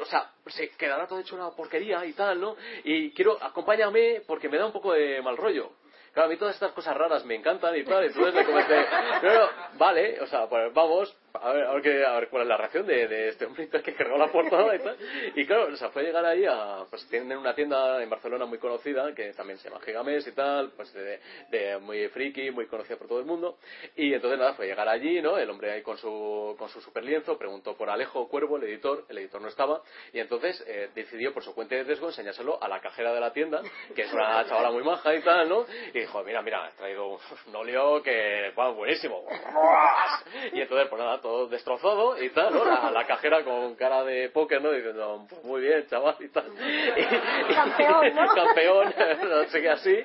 [0.01, 2.55] o sea, se quedará todo hecho una porquería y tal, ¿no?
[2.84, 5.72] Y quiero, acompáñame porque me da un poco de mal rollo.
[6.13, 8.85] Claro, a mí todas estas cosas raras me encantan y tal, entonces le comenté,
[9.22, 13.30] pero, vale, o sea, pues vamos, a ver, a ver, cuál es la reacción de,
[13.30, 14.98] este hombre que cargó la portada y tal.
[15.36, 18.57] Y claro, o sea, fue llegar ahí a, pues tienen una tienda en Barcelona muy
[18.57, 23.07] conocida, que también se llama Gigames y tal, pues de, muy friki, muy conocida por
[23.07, 23.57] todo el mundo.
[23.95, 25.38] Y entonces nada, fue llegar allí, ¿no?
[25.38, 29.06] El hombre ahí con su, con su super lienzo, preguntó por Alejo Cuervo, el editor,
[29.10, 29.82] el editor no estaba,
[30.14, 33.32] y entonces eh, decidió por su cuenta de riesgo enseñárselo a la cajera de la
[33.32, 33.62] tienda,
[33.95, 35.66] que es una chavala muy maja y tal, ¿no?
[35.94, 37.07] Y dijo, mira, mira, he traído
[37.48, 39.26] un óleo que, bueno, buenísimo.
[40.53, 42.64] Y entonces, pues nada, todo destrozado y tal, ¿no?
[42.64, 44.72] La, la cajera con cara de póker, ¿no?
[44.72, 46.45] Diciendo, pues muy bien, chaval, y tal.
[46.95, 48.27] Y, Campeón, ¿no?
[48.35, 48.93] campeón,
[49.27, 49.97] no sé qué así.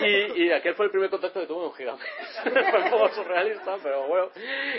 [0.00, 2.02] Y, y aquel fue el primer contacto que tuve con Gigamesh.
[2.42, 4.30] fue un poco surrealista, pero bueno.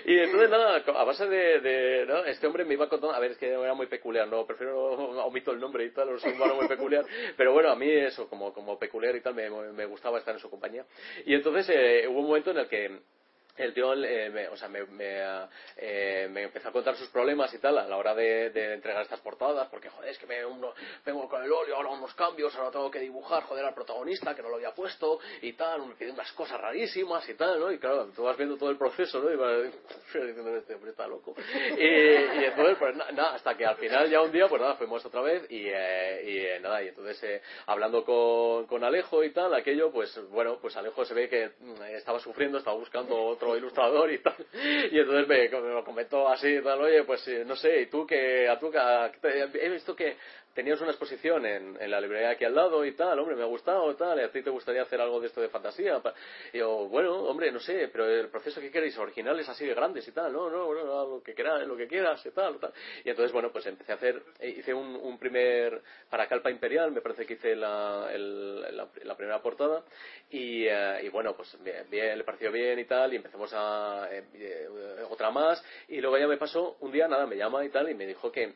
[0.05, 2.25] Y entonces, nada, a base de, de ¿no?
[2.25, 4.75] este hombre me iba contando, a ver, es que era muy peculiar, no, prefiero,
[5.25, 7.05] omito el nombre y tal, es un humano muy peculiar,
[7.37, 10.41] pero bueno, a mí eso, como, como peculiar y tal, me, me gustaba estar en
[10.41, 10.85] su compañía.
[11.25, 12.99] Y entonces eh, hubo un momento en el que
[13.57, 15.47] el tío eh, me, o sea, me, me,
[15.77, 19.03] eh, me, empezó a contar sus problemas y tal a la hora de, de entregar
[19.03, 20.73] estas portadas porque joder es que me uno,
[21.05, 24.41] vengo con el óleo ahora unos cambios ahora tengo que dibujar joder al protagonista que
[24.41, 27.71] no lo había puesto y tal me pide unas cosas rarísimas y tal ¿no?
[27.71, 29.31] y claro tú vas viendo todo el proceso ¿no?
[29.31, 29.71] y vas
[30.13, 31.35] diciendo este hombre está loco
[31.77, 35.05] y, y entonces pues nada hasta que al final ya un día pues nada fuimos
[35.05, 39.31] otra vez y, eh, y eh, nada y entonces eh, hablando con, con Alejo y
[39.31, 43.57] tal aquello pues bueno pues Alejo se ve que mm, estaba sufriendo estaba buscando otro
[43.57, 44.35] ilustrador y tal.
[44.91, 48.47] Y entonces me, lo comentó así tal, oye, pues eh, no sé, y tú que,
[48.47, 48.79] a tú que,
[49.61, 50.17] he visto que
[50.53, 53.47] tenías una exposición en, en la librería aquí al lado y tal, hombre, me ha
[53.47, 56.01] gustado tal, y a ti te gustaría hacer algo de esto de fantasía.
[56.53, 60.07] Y yo, bueno, hombre, no sé, pero el proceso que queréis, originales así de grandes
[60.07, 62.73] y tal, no, no, lo que quieras, lo que quieras y tal, tal.
[63.03, 66.91] Y entonces, bueno, pues empecé a hacer, eh, hice un, un primer, para Calpa Imperial,
[66.91, 68.53] me parece que hice la, el-
[69.03, 69.83] la, primera portada,
[70.29, 71.57] y, eh, y bueno, pues
[71.89, 74.67] bien, le pareció bien y tal, y empezamos a, eh, eh,
[75.09, 77.95] otra más, y luego ya me pasó, un día nada, me llama y tal, y
[77.95, 78.53] me dijo que,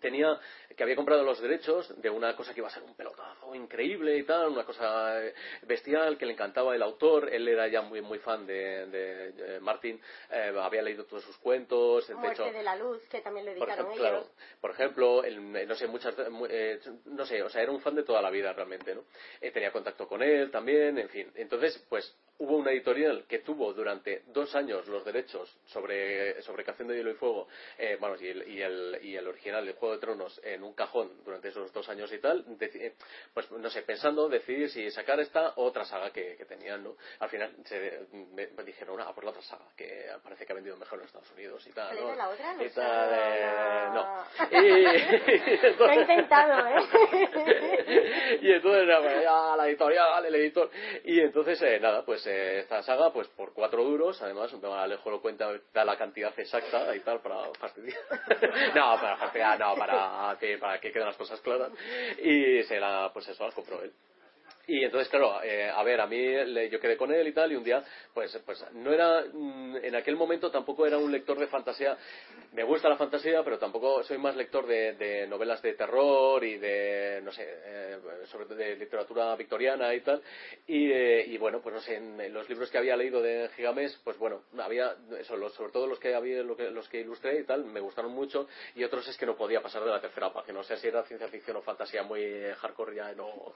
[0.00, 0.38] tenía
[0.76, 4.16] que había comprado los derechos de una cosa que iba a ser un pelotazo increíble
[4.18, 8.00] y tal, una cosa eh, bestial que le encantaba el autor, él era ya muy
[8.00, 10.00] muy fan de, de, Martin,
[10.30, 13.52] eh, había leído todos sus cuentos, de Muerte hecho de la luz, que también lo
[13.52, 14.24] por editaron ejemplo, ellos.
[14.26, 17.72] claro, por ejemplo, el- eh, no sé, muchas, mu- eh, no sé, o sea, era
[17.72, 19.04] un fan de toda la vida realmente, ¿no?
[19.40, 21.30] Eh, tenía contacto con él también, en fin.
[21.34, 26.88] Entonces, pues, hubo una editorial que tuvo durante dos años los derechos sobre, sobre Canción
[26.88, 27.48] de Hielo y Fuego,
[27.78, 30.74] eh, vamos, y el, y, el, y el original de Juego de Tronos en un
[30.74, 32.94] cajón durante esos dos años y tal, eh,
[33.32, 36.96] pues, no sé, pensando, decidir si sacar esta o otra saga que, que tenían, ¿no?
[37.20, 40.56] Al final se, me, me dijeron, ah, por la otra saga, que parece que ha
[40.56, 42.16] vendido mejor en Estados Unidos y tal, ¿Cuál ¿no?
[42.16, 42.54] la otra?
[42.54, 44.24] No Y tal, eh, no.
[44.64, 48.38] Y, Lo he intentado, ¿eh?
[48.42, 50.70] y entonces ya, la editorial, el editor.
[51.04, 55.20] Y entonces, eh, nada, pues eh, esta saga, pues por cuatro duros, además, Alejo lo
[55.20, 58.00] cuenta, da la cantidad exacta y tal, para fastidiar.
[58.74, 61.70] no, para fastidiar, no, para que, para que queden las cosas claras.
[62.22, 63.92] Y se la, pues eso, la compró él.
[64.66, 67.52] Y entonces, claro, eh, a ver, a mí le- yo quedé con él y tal,
[67.52, 67.82] y un día,
[68.14, 71.96] pues, pues no era, mm, en aquel momento tampoco era un lector de fantasía.
[72.52, 76.56] Me gusta la fantasía, pero tampoco soy más lector de, de novelas de terror y
[76.58, 80.22] de, no sé, eh, sobre de literatura victoriana y tal.
[80.66, 84.00] Y, eh, y bueno, pues no sé, en, los libros que había leído de Gigamés,
[84.04, 87.64] pues bueno, había, eso, los- sobre todo los que había, los que ilustré y tal,
[87.64, 90.64] me gustaron mucho, y otros es que no podía pasar de la tercera página, o
[90.64, 92.22] sea, si era ciencia ficción o fantasía muy
[92.60, 93.54] hardcore ya no.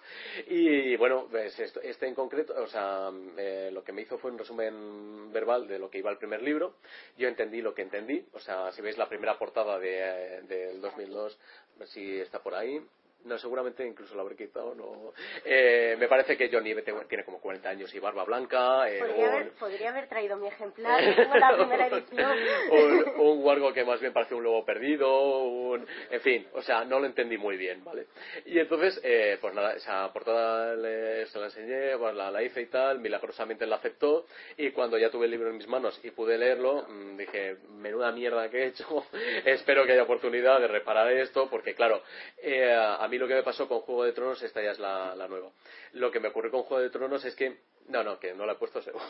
[0.49, 4.31] Y bueno, pues esto- este en concreto, o sea, eh, lo que me hizo fue
[4.31, 6.75] un resumen verbal de lo que iba al primer libro.
[7.17, 10.81] Yo entendí lo que entendí, o sea, si veis la primera portada de, eh, del
[10.81, 11.39] 2002,
[11.77, 12.85] a ver si está por ahí.
[13.25, 14.75] No, seguramente incluso lo habré quitado.
[14.75, 15.13] No.
[15.45, 16.75] Eh, me parece que Johnny
[17.09, 18.89] tiene como 40 años y barba blanca.
[18.91, 22.39] Eh, podría, haber, podría, haber, traído mi ejemplar, tengo la primera edición.
[22.71, 26.85] un, un wargo que más bien parece un lobo perdido, un, en fin, o sea,
[26.85, 28.07] no lo entendí muy bien, ¿vale?
[28.47, 32.63] Y entonces, eh, pues nada, esa portada le, se la enseñé, pues la, la, hice
[32.63, 34.27] y tal, milagrosamente la aceptó
[34.57, 38.13] y cuando ya tuve el libro en mis manos y pude leerlo, mm, dije, menuda
[38.13, 39.05] mierda que he hecho,
[39.45, 42.03] espero que haya oportunidad de reparar esto, porque claro,
[42.43, 42.75] eh,
[43.09, 45.49] a mí lo que me pasó con Juego de Tronos, esta ya es la, nueva.
[45.95, 47.57] Lo que me ocurrió con Juego de Tronos es que.
[47.89, 49.03] No, no, que no la he puesto seguro.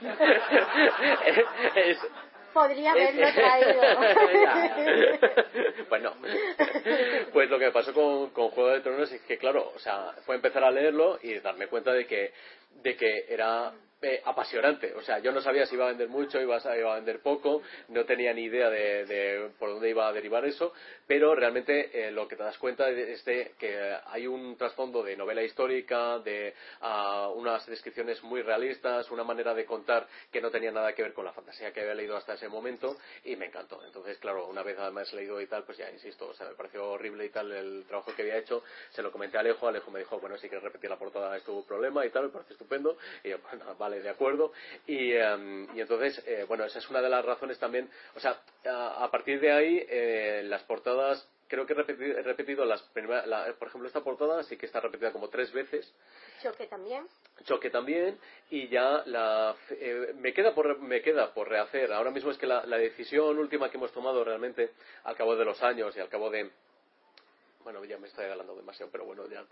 [2.52, 3.80] Podría haberlo traído.
[5.88, 6.14] bueno,
[7.32, 10.12] pues lo que me pasó con, con Juego de Tronos es que, claro, o sea,
[10.24, 12.32] fue empezar a leerlo y darme cuenta de que,
[12.82, 14.92] de que era eh, apasionante.
[14.94, 17.20] O sea, yo no sabía si iba a vender mucho, iba a, iba a vender
[17.20, 20.74] poco, no tenía ni idea de, por dónde iba a derivar eso,
[21.06, 25.16] pero realmente eh, lo que te das cuenta es de que hay un trasfondo de
[25.16, 26.52] novela histórica, de
[26.82, 31.14] uh, unas descripciones muy realistas, una manera de contar que no tenía nada que ver
[31.14, 33.82] con la fantasía que había leído hasta ese momento y me encantó.
[33.82, 36.86] Entonces, claro, una vez además leído y tal, pues ya insisto, o sea, me pareció
[36.90, 40.00] horrible y tal el trabajo que había hecho, se lo comenté a Alejo, Alejo me
[40.00, 42.98] dijo, bueno, si quieres repetir la portada es tu problema y tal, me parece estupendo,
[43.78, 44.52] vale, de acuerdo.
[44.86, 47.88] Y, em, entonces, eh, bueno, esa es una de las razones también.
[48.14, 53.24] O sea, a, partir de ahí, eh, las portadas creo que he repetido, las primeras,
[53.54, 55.92] por ejemplo, esta portada sí que está repetida como tres veces.
[56.42, 57.06] Choque también.
[57.44, 58.18] Choque también
[58.50, 61.92] y ya la, eh, me queda por me queda por rehacer.
[61.92, 64.70] Ahora mismo es que la decisión última que hemos tomado realmente
[65.04, 66.50] al cabo de los años y al cabo de
[67.66, 69.44] bueno, ya me estoy hablando demasiado, pero bueno, ya.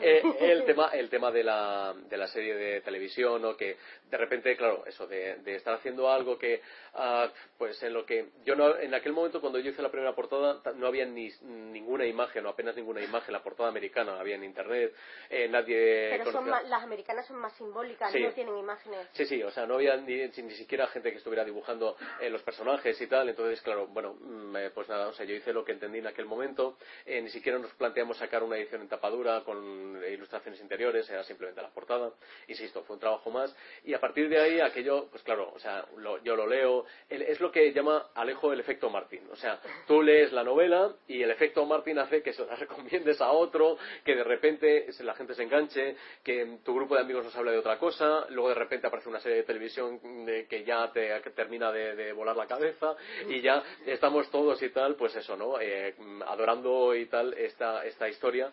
[0.00, 3.76] Eh, el tema, el tema de la, de la serie de televisión, o que
[4.08, 6.62] de repente, claro, eso de, estar haciendo algo que,
[6.94, 7.28] ah,
[7.58, 10.62] pues en lo que yo no, en aquel momento cuando yo hice la primera portada
[10.76, 14.94] no había ni ninguna imagen o apenas ninguna imagen, la portada americana había en internet,
[15.28, 16.20] eh, nadie.
[16.22, 19.08] Pero las americanas son más simbólicas, no tienen imágenes.
[19.10, 22.42] Sí, sí, o sea, no había ni, ni siquiera gente que estuviera dibujando eh, los
[22.42, 25.72] personajes y tal, entonces, claro, bueno, mm, pues nada, o sea, yo hice lo que
[25.72, 30.60] entendí en aquel momento, ni siquiera nos planteamos sacar una edición en tapadura con ilustraciones
[30.60, 32.12] interiores, era simplemente la portada.
[32.48, 33.54] Insisto, fue un trabajo más.
[33.84, 35.86] Y a partir de ahí, aquello, pues claro, o sea,
[36.22, 36.84] yo lo leo.
[37.08, 39.22] es lo que llama Alejo el efecto Martín.
[39.30, 43.20] O sea, tú lees la novela y el efecto Martín hace que se la recomiendes
[43.20, 47.36] a otro, que de repente la gente se enganche, que tu grupo de amigos nos
[47.36, 50.00] habla de otra cosa, luego de repente aparece una serie de televisión
[50.48, 52.94] que ya te termina de, volar la cabeza
[53.28, 55.60] y ya estamos todos y tal, pues eso, ¿no?
[55.60, 55.94] Eh,
[56.26, 58.52] adorando y tal esta, esta historia,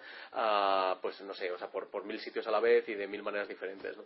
[1.02, 3.24] pues no sé, o sea, por, por mil sitios a la vez y de mil
[3.24, 3.96] maneras diferentes.
[3.98, 4.04] ¿no?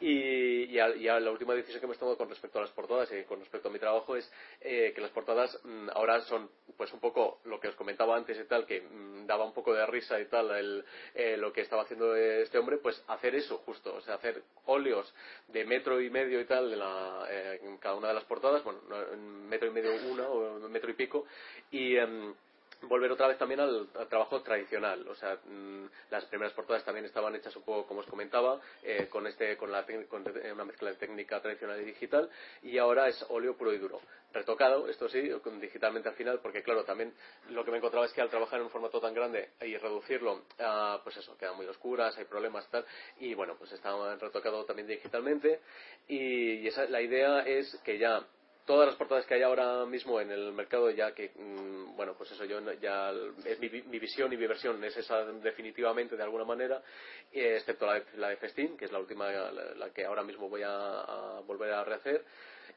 [0.00, 3.40] Y, y, la última decisión que hemos tomado con respecto a las portadas y con
[3.40, 4.30] respecto a mi trabajo es
[4.60, 8.38] eh, que las portadas mm, ahora son pues un poco lo que os comentaba antes
[8.38, 10.84] y tal, que mm, daba un poco de risa y tal el,
[11.14, 15.12] eh, lo que estaba haciendo este hombre, pues hacer eso justo, o sea, hacer óleos
[15.48, 18.80] de metro y medio y tal la, eh, en cada una de las portadas, bueno,
[19.48, 21.26] metro y medio una o metro y pico,
[21.70, 22.34] y em,
[22.82, 25.06] volver otra vez también al, trabajo tradicional.
[25.08, 29.08] O sea, mm, las primeras portadas también estaban hechas un poco como os comentaba, eh,
[29.10, 32.30] con, este, con, la, con una mezcla de técnica tradicional y digital,
[32.62, 34.00] y ahora es óleo puro y duro.
[34.32, 35.28] Retocado, esto sí,
[35.60, 37.12] digitalmente al final, porque claro, también
[37.48, 40.44] lo que me encontraba es que al trabajar en un formato tan grande y reducirlo,
[41.02, 42.86] pues eso, quedan muy oscuras, hay problemas y tal,
[43.18, 45.60] y bueno, pues está retocado también digitalmente,
[46.06, 48.24] y esa, la idea es que ya
[48.66, 52.30] todas las portadas que hay ahora mismo en el mercado ya que mm, bueno pues
[52.32, 53.12] eso yo ya
[53.44, 56.82] es mi, visión y mi versión es esa definitivamente de alguna manera
[57.32, 60.62] excepto la de, la de Festín que es la última la, que ahora mismo voy
[60.64, 62.24] a, volver a rehacer.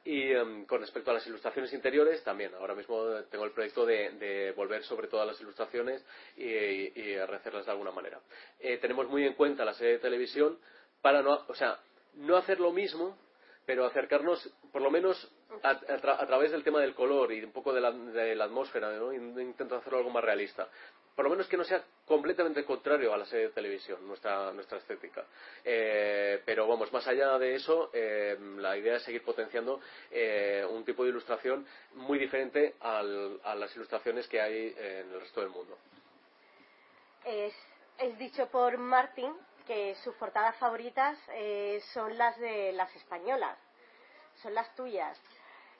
[0.05, 4.51] Y em, con respecto a las ilustraciones interiores también ahora mismo tengo el proyecto de,
[4.55, 6.03] volver sobre todas las ilustraciones
[6.35, 8.19] y, rehacerlas de alguna manera.
[8.59, 10.59] Eh, tenemos muy en cuenta la serie de televisión
[11.01, 11.79] para no o sea
[12.15, 13.17] no hacer lo mismo
[13.65, 15.31] pero acercarnos, por lo menos
[15.61, 15.77] a,
[16.25, 19.13] través del tema del color y un poco de la, atmósfera, ¿no?
[19.13, 20.67] intento hacerlo algo más realista.
[21.15, 24.79] Por lo menos que no sea completamente contrario a la serie de televisión, nuestra, nuestra
[24.79, 25.23] estética.
[25.63, 29.79] Eh, pero vamos, más allá de eso, eh, la idea es seguir potenciando
[30.09, 35.41] eh, un tipo de ilustración muy diferente a las ilustraciones que hay en el resto
[35.41, 35.77] del mundo.
[37.25, 37.53] Es,
[37.99, 39.33] es dicho por Martin
[39.65, 43.57] que sus portadas favoritas eh, son las de las españolas,
[44.41, 45.19] son las tuyas.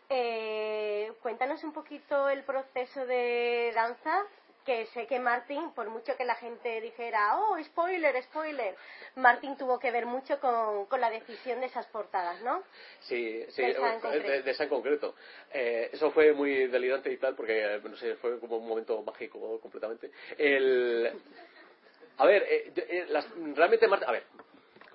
[0.10, 4.24] Eh, cuéntanos un poquito el proceso de danza,
[4.66, 8.76] que sé que Martín, por mucho que la gente dijera, oh, spoiler, spoiler,
[9.16, 12.64] Martín tuvo que ver mucho con, la decisión de esas portadas, ¿no?
[13.02, 13.72] Sí, sí, de,
[14.46, 15.16] esa en concreto.
[15.52, 19.60] Eh, eso fue muy delirante y tal, porque, no sé, fue como un momento mágico
[19.60, 20.12] completamente.
[20.38, 21.12] El
[22.18, 24.24] A ver, eh, eh, las- realmente Martin, a ver,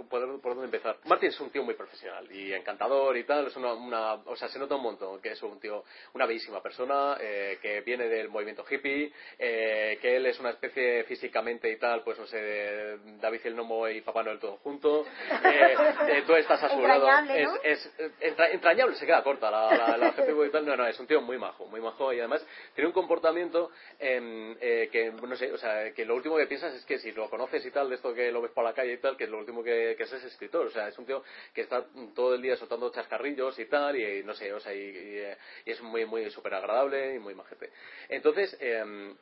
[0.07, 0.97] ¿por, por dónde empezar?
[1.05, 4.49] Martin es un tío muy profesional y encantador y tal, es una, una- o sea,
[4.49, 5.85] se nota un montón que es un tío,
[6.15, 11.05] una bellísima persona, eh, que viene del movimiento hippie, eh, que él es una especie
[11.05, 15.05] físicamente y tal, pues no sé, de David el Nomo y Papá Noel todo junto,
[15.45, 15.75] eh,
[16.09, 19.97] eh, tú estás a su lado, es, es entra- entrañable, se queda corta la, la,
[19.97, 22.45] la adjetivo y tal, no, no, es un tío muy majo, muy majo y además
[22.75, 26.75] tiene un comportamiento em, eh, que, no sé, o sea, que lo último que piensas
[26.75, 28.95] es que si lo conoces y tal, de esto que lo ves por la calle
[28.95, 31.23] y tal, que lo último que, que es es escritor, o sea, es un tío
[31.55, 31.85] que está
[32.15, 35.37] todo el día soltando chascarrillos y tal, y, no sé, o sea, y, y, eh,
[35.65, 37.71] y es muy, muy súper agradable y muy majete.
[38.09, 39.17] Entonces, em,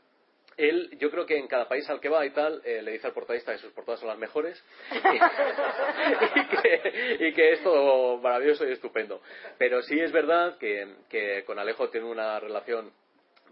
[0.56, 3.06] él, yo creo que en cada país al que va y tal, eh, le dice
[3.06, 5.00] al portadista que sus portadas son las mejores y,
[6.48, 9.20] que, y es todo maravilloso y estupendo.
[9.58, 12.90] Pero sí es verdad que, que con Alejo tiene una relación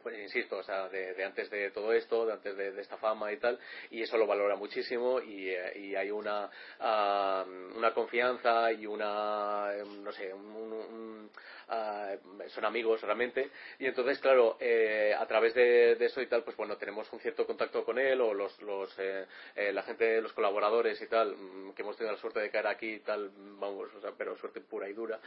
[0.04, 3.38] pues insisto, o sea, de, antes de todo esto, de antes de, esta fama y
[3.38, 3.58] tal,
[3.90, 6.50] y eso lo valora muchísimo y, eh, y hay una,
[6.80, 7.42] ah,
[7.74, 11.30] una confianza y una, eh, no sé, un, un-
[11.68, 12.10] ah,
[12.48, 13.48] son amigos realmente,
[13.78, 17.20] y entonces, claro, eh, a través de, de eso y tal, pues bueno, tenemos un
[17.20, 19.24] cierto contacto con él o los, los, eh,
[19.56, 22.66] eh, la gente, los colaboradores y tal, mm, que hemos tenido la suerte de caer
[22.66, 25.18] aquí y tal, vamos, o sea, pero suerte pura y dura,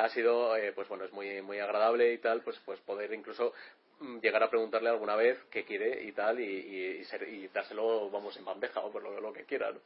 [0.00, 3.52] ha sido, pues bueno, es muy, muy agradable y tal, pues, pues poder incluso
[4.22, 6.44] llegar a preguntarle alguna vez qué quiere y tal y,
[7.00, 9.80] y, ser- y dárselo vamos en bandeja o por lo, que quiera ¿no?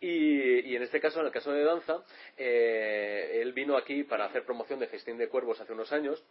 [0.00, 2.02] y, y en este caso en el caso de danza
[2.36, 6.22] eh, él vino aquí para hacer promoción de Festín de Cuervos hace unos años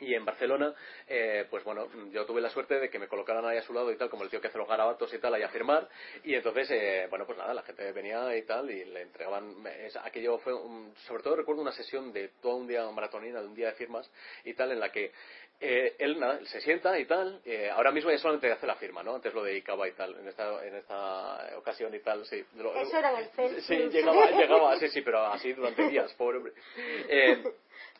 [0.00, 0.74] y en Barcelona,
[1.06, 3.90] eh, pues bueno, yo tuve la suerte de que me colocaran ahí a su lado
[3.92, 5.88] y tal, como el tío que hace los garabatos y tal, ahí a firmar.
[6.24, 9.54] Y entonces, eh, bueno, pues nada, la gente venía y tal, y le entregaban.
[9.84, 13.46] es- aquello fue, un- sobre todo recuerdo una sesión de todo un día maratonina, de
[13.48, 14.10] un día de firmas
[14.44, 15.12] y tal, en la que
[15.60, 17.40] eh, él nada, se sienta y tal.
[17.44, 19.16] eh, ahora mismo ya solamente hace la firma, ¿no?
[19.16, 22.44] Antes lo dedicaba y tal, en esta, en esta ocasión y tal, sí.
[22.56, 23.28] Lo- Eso era el.
[23.62, 26.52] Sí, llegaba, llegaba, sí, sí, pero así durante días, pobre hombre.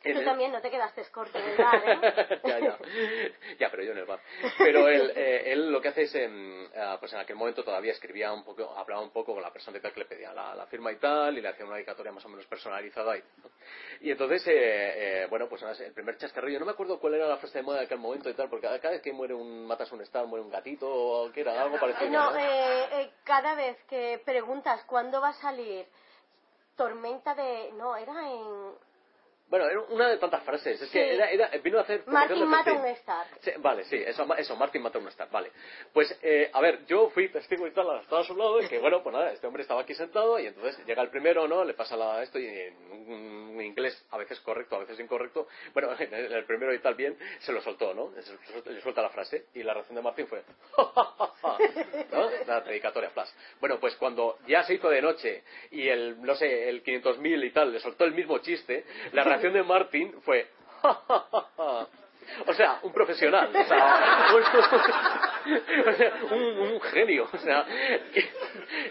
[0.04, 2.40] En Tú el- también no te quedaste corto en el bar, ¿eh?
[2.44, 2.78] ya, ya.
[3.58, 4.20] Ya, pero yo en el bar.
[4.58, 7.92] Pero él, eh, él lo que hace es, em, ah, pues en aquel momento todavía
[7.92, 10.54] escribía un poco, hablaba un poco con la persona y tal que le pedía la,
[10.54, 13.50] la firma y tal, y le hacía una dedicatoria más o menos personalizada y, ¿no?
[14.00, 14.52] y entonces, eh,
[15.22, 17.78] eh, bueno, pues el primer chascarrillo, no me acuerdo cuál era la frase de moda
[17.80, 20.26] de aquel momento y tal, porque cada cada vez que muere un, matas un star,
[20.26, 22.10] muere un gatito, o que era algo parecido.
[22.10, 22.38] No, ¿no?
[22.38, 25.86] eh, eh, cada vez que preguntas cuándo va a salir
[26.76, 27.72] Tormenta de...
[27.72, 28.87] No, era en...
[29.48, 30.98] Bueno, era una de tantas frases, es Sí.
[30.98, 32.02] que era, era- vino a hacer...
[32.06, 33.26] Martin mata un star.
[33.40, 35.50] Sí, vale, sí, eso, eso, Martin mata un star, vale.
[35.92, 38.78] Pues, eh, a ver, yo fui testigo y tal, estaba a su lado, y que
[38.78, 41.64] bueno, pues nada, este hombre estaba aquí sentado, y entonces llega el primero, ¿no?
[41.64, 45.90] Le pasa la, esto, y en un, inglés a veces correcto, a veces incorrecto, bueno,
[45.98, 48.12] en el, primero y tal bien, se lo soltó, ¿no?
[48.66, 50.42] Le suelta la frase, y la reacción de Martin fue,
[52.12, 52.30] ¿no?
[52.46, 53.30] La dedicatoria flash.
[53.60, 57.50] Bueno, pues cuando ya se hizo de noche, y el, no sé, el 500.000 y
[57.50, 60.46] tal, le soltó el mismo chiste, la reacción de Martin fue,
[62.46, 64.28] o sea, un profesional, o sea,
[66.30, 67.66] un, un- un genio, o sea,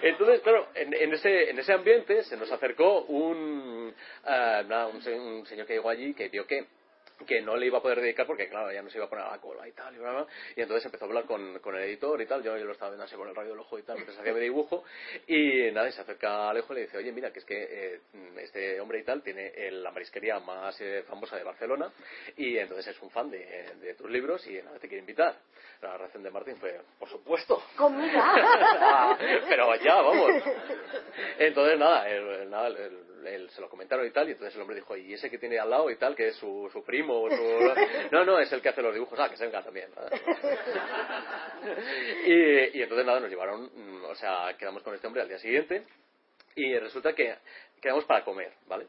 [0.01, 3.93] entonces, claro, en, ese, en ese ambiente se nos acercó un,
[4.25, 6.65] nada, un, un señor que llegó allí que vio que
[7.25, 9.25] que no le iba a poder dedicar porque claro ya no se iba a poner
[9.25, 11.75] a la cola y tal y bla, bla, y entonces empezó a hablar con, con
[11.75, 12.43] el editor y tal.
[12.43, 14.33] Yo, yo lo estaba viendo así por el radio del ojo y tal mientras hacía
[14.33, 14.83] mi dibujo.
[15.27, 17.67] Y nada y se acerca a Alejo y le dice oye mira que es que
[17.95, 17.99] eh,
[18.41, 21.91] este hombre y tal tiene el- la marisquería más eh, famosa de Barcelona
[22.35, 23.39] y entonces es un fan de,
[23.81, 25.35] de tus libros y nada te quiere invitar
[25.81, 29.17] la reacción de Martín fue por supuesto Comida.
[29.47, 30.31] pero ya vamos.
[31.39, 34.61] Entonces nada, el- el- nada, el- el- se lo comentaron y tal, y entonces el
[34.61, 37.21] hombre dijo, ¿y ese que tiene al lado y tal, que es su, su primo?
[37.23, 37.35] o su...
[38.11, 39.89] No, no, es el que hace los dibujos, ah, que se venga también.
[42.25, 45.39] y, y entonces nada, nos llevaron, mm, o sea, quedamos con este hombre al día
[45.39, 45.83] siguiente,
[46.55, 47.35] y resulta que
[47.81, 48.87] quedamos para comer, ¿vale?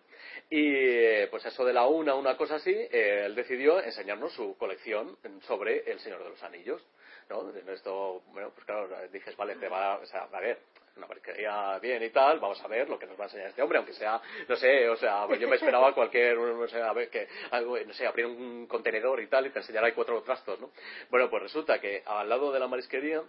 [0.50, 5.16] Y pues eso de la una, una cosa así, eh, él decidió enseñarnos su colección
[5.46, 6.82] sobre El Señor de los Anillos,
[7.28, 7.52] ¿no?
[7.72, 10.59] Esto, bueno, pues claro, dices, vale, te va, o sea, a ver,
[10.96, 13.62] una marquería bien y tal, vamos a ver lo que nos va a enseñar este
[13.62, 16.92] hombre, aunque sea, no sé, o sea, pues yo me esperaba cualquier, no sé, a
[16.92, 20.22] ver, que, algo, no sé, abrir un contenedor y tal y te enseñara ahí cuatro
[20.22, 20.70] trastos, ¿no?
[21.10, 23.22] Bueno, pues resulta que al lado de la marisquería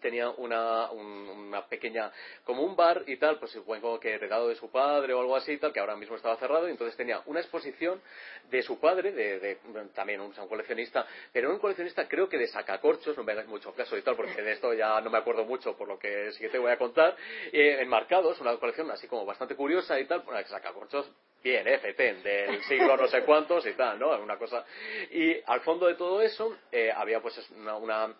[0.00, 2.10] tenía una, un- una pequeña,
[2.44, 5.52] como un bar y tal, pues supongo que heredado de su padre o algo así
[5.52, 8.00] y tal, que ahora mismo estaba cerrado, y entonces tenía una exposición
[8.50, 9.56] de su padre, de, de-
[9.94, 13.96] también un, coleccionista, pero un coleccionista creo que de sacacorchos, no me hagáis mucho caso
[13.96, 16.48] y tal, porque de esto ya no me acuerdo mucho por lo que sí que
[16.48, 17.16] te voy a contar,
[17.52, 21.10] eh, enmarcados, una colección así como bastante curiosa y tal, bueno, sacacorchos
[21.42, 21.78] bien, ¿eh?
[22.22, 24.10] Del siglo no sé cuántos y tal, ¿no?
[24.20, 24.64] Una cosa.
[25.10, 28.14] Y al fondo de todo eso eh, había pues una, una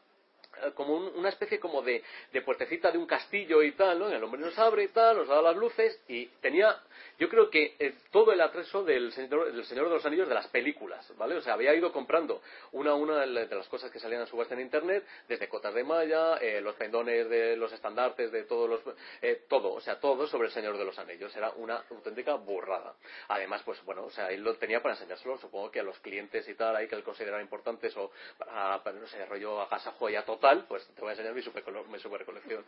[0.74, 2.02] como un- una especie como de,
[2.32, 4.08] de puertecita de un castillo y tal, ¿no?
[4.08, 6.76] El hombre nos abre y tal, nos da las luces y tenía,
[7.18, 10.34] yo creo que eh, todo el atrezo del señor, del Señor de los Anillos de
[10.34, 11.36] las películas, ¿vale?
[11.36, 12.40] O sea, había ido comprando
[12.72, 15.84] una a una de las cosas que salían a subasta en internet, desde cotas de
[15.84, 18.80] malla, eh, los pendones de los estandartes, de todos los,
[19.22, 21.34] eh, todo, o sea, todo sobre el Señor de los Anillos.
[21.36, 22.94] Era una auténtica burrada.
[23.28, 26.48] Además, pues bueno, o sea, él lo tenía para enseñárselo, supongo que a los clientes
[26.48, 30.24] y tal, ahí que él consideraba importantes o para, para, no sé, rollo agasajo ya
[30.24, 32.64] total, pues te voy a enseñar mi super, mi super colección.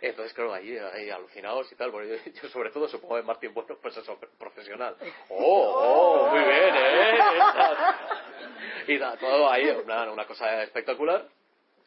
[0.00, 3.54] Entonces, claro, ahí, ahí alucinados y tal, porque yo, yo sobre todo supongo que Martín,
[3.54, 4.96] bueno, pues eso, profesional.
[5.28, 6.30] ¡Oh, oh!
[6.30, 7.18] Muy bien, ¿eh?
[8.88, 11.26] Y da, todo ahí, una, una cosa espectacular,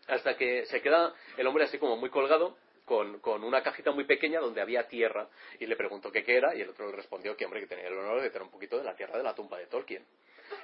[0.08, 4.04] hasta que se queda el hombre así como muy colgado, con, con una cajita muy
[4.06, 5.28] pequeña donde había tierra
[5.60, 7.88] y le preguntó qué qué era y el otro le respondió que hombre que tenía
[7.88, 10.06] el honor de tener un poquito de la tierra de la tumba de Tolkien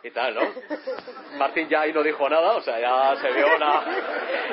[0.04, 0.42] y tal, ¿no?
[1.38, 3.84] Martín ya ahí no dijo nada, o sea, ya se vio una...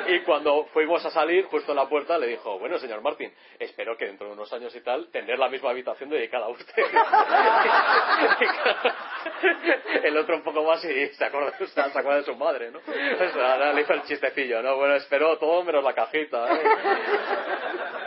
[0.07, 3.97] Y cuando fuimos a salir, justo en la puerta, le dijo, bueno, señor Martín, espero
[3.97, 6.65] que dentro de unos años y tal, tener la misma habitación dedicada a usted.
[10.03, 11.51] el otro un poco más y se acordó
[12.15, 12.79] de su madre, ¿no?
[12.79, 14.77] O sea, le hizo el chistecillo, ¿no?
[14.77, 16.63] Bueno, espero todo menos la cajita, ¿eh?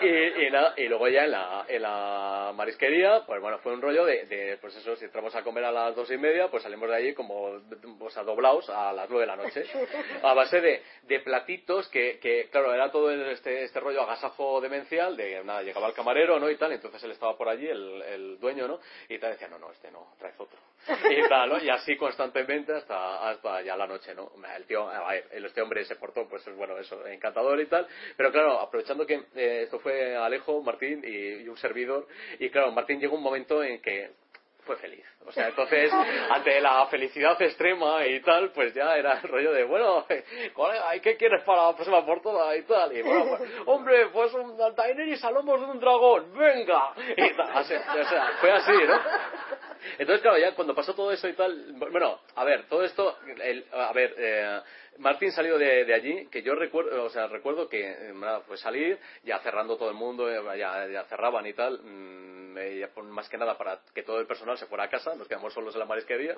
[0.03, 4.05] Y, nada, y luego ya en la, en la marisquería, pues bueno, fue un rollo
[4.05, 6.89] de, de, pues eso, si entramos a comer a las dos y media, pues salimos
[6.89, 7.61] de allí como,
[8.01, 9.65] o sea, doblados a las nueve de la noche,
[10.23, 15.17] a base de, de platitos que, que, claro, era todo este, este rollo agasajo demencial,
[15.17, 16.51] de nada, llegaba el camarero, ¿no?
[16.51, 18.81] Y tal, entonces él estaba por allí, el, el dueño, ¿no?
[19.09, 20.59] Y tal, decía, no, no, este no, traes otro.
[20.89, 21.63] Y tal.
[21.63, 24.33] Y así constantemente hasta, hasta ya la noche, ¿no?
[24.57, 24.89] El tío,
[25.31, 27.87] este hombre se portó, pues bueno, eso, encantador y tal,
[28.17, 32.07] pero claro, aprovechando que eh, esto fue Alejo, Martín y un servidor,
[32.39, 34.11] y claro, Martín llegó un momento en que
[34.65, 35.05] fue feliz.
[35.27, 35.93] O sea, entonces,
[36.31, 40.07] ante la felicidad extrema y tal, pues ya era el rollo de, bueno,
[40.55, 42.97] colega, ¿y qué quieres para la próxima portada y tal?
[42.97, 46.95] Y bueno, pues, hombre, pues un Altair y salomos de un dragón, venga.
[47.17, 49.01] Y tal, así, o sea, fue así, ¿no?
[49.99, 53.67] Entonces, claro, ya cuando pasó todo eso y tal, bueno, a ver, todo esto, el,
[53.73, 54.61] a ver, eh,
[54.99, 58.57] Martín salió de, de, allí, que yo recuerdo, o sea, recuerdo que eh, nada, fue
[58.57, 63.29] salir, ya cerrando todo el mundo, eh, ya, ya cerraban y tal, mmm, ya, más
[63.29, 65.81] que nada para que todo el personal se fuera a casa, nos quedamos solos en
[65.81, 66.37] la marisquería,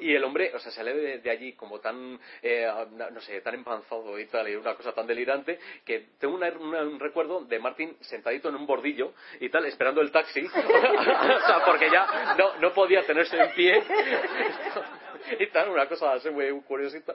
[0.00, 2.68] y el hombre, o sea, sale de, de allí como tan, eh,
[3.12, 6.82] no sé, tan empanzado y tal, y una cosa tan delirante, que tengo una, una,
[6.82, 10.42] un recuerdo de Martín sentadito en un bordillo y tal, esperando el taxi,
[11.66, 13.82] porque ya no, no podía tenerse en pie,
[15.40, 17.14] y tal, una cosa así muy curiosita.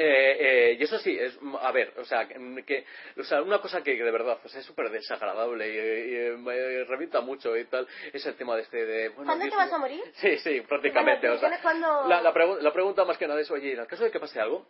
[0.00, 0.36] Eh,
[0.70, 2.84] eh, y eso sí, es, a ver, o sea, que,
[3.16, 7.20] o sea, una cosa que, de verdad pues es súper desagradable y, y, me revienta
[7.20, 9.08] mucho y tal, es el tema de este de...
[9.08, 10.02] Bueno, ¿Cuándo te vas a morir?
[10.14, 11.28] Sí, sí, prácticamente.
[11.28, 12.08] Bueno, o sea, cuando...
[12.08, 14.20] la, la, pregu la, pregunta más que nada es, oye, en el caso de que
[14.20, 14.66] pase algo,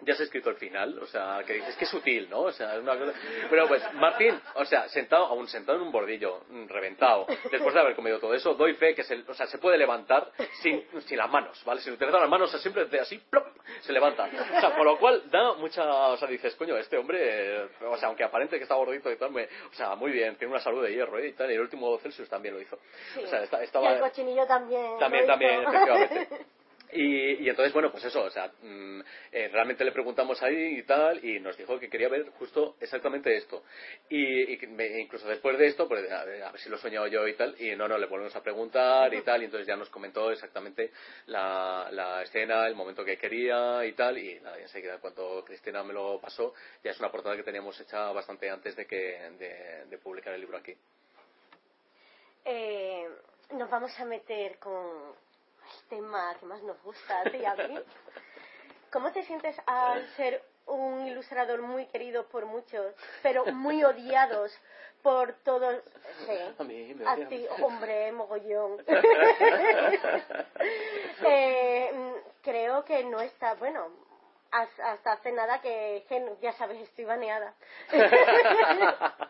[0.00, 2.40] ya se ha escrito el final, o sea, que dices que es sutil, ¿no?
[2.40, 3.12] O sea, es una cosa...
[3.48, 7.94] Pero pues, Martín, o sea, sentado, aún sentado en un bordillo, reventado, después de haber
[7.94, 10.30] comido todo eso, doy fe que se, o sea, se puede levantar
[10.62, 11.80] sin, sin las manos, ¿vale?
[11.80, 13.46] Si utilizan las manos, o sea, siempre así, plop,
[13.80, 14.28] se levanta.
[14.56, 17.96] O sea, por lo cual da mucha, o sea, dices, coño, este hombre, eh, o
[17.96, 20.62] sea, aunque aparente que está gordito y tal, me, o sea, muy bien, tiene una
[20.62, 21.28] salud de hierro ¿eh?
[21.28, 22.78] y tal, y el último Celsius también lo hizo.
[23.14, 23.20] Sí.
[23.24, 23.90] O sea, está, estaba...
[23.90, 24.98] Y el cochinillo también.
[24.98, 26.46] También, también, efectivamente.
[26.96, 29.00] Y, y, entonces, bueno, pues eso, o sea, mmm,
[29.32, 33.36] eh, realmente le preguntamos ahí y tal, y nos dijo que quería ver justo exactamente
[33.36, 33.64] esto.
[34.08, 37.26] Y, y me, incluso después de esto, pues a ver, si lo he soñado yo
[37.26, 39.90] y tal, y no, no, le volvemos a preguntar y tal, y entonces ya nos
[39.90, 40.92] comentó exactamente
[41.26, 46.20] la, escena, el momento que quería y tal, y nada, enseguida, cuando Cristina me lo
[46.20, 46.54] pasó,
[46.84, 50.42] ya es una portada que teníamos hecha bastante antes de, que, de, de publicar el
[50.42, 50.76] libro aquí.
[52.44, 53.08] Eh,
[53.52, 55.24] nos vamos a meter con
[55.88, 57.78] tema que más nos gusta a ti y a mí.
[58.90, 64.56] ¿Cómo te sientes al ser un ilustrador muy querido por muchos, pero muy odiados
[65.02, 65.82] por todos?
[66.26, 68.82] Sí, a mí, me a ti, hombre, mogollón.
[71.26, 71.92] eh,
[72.42, 73.88] creo que no está, bueno,
[74.54, 77.54] hasta hace nada que, que, ya sabes, estoy baneada.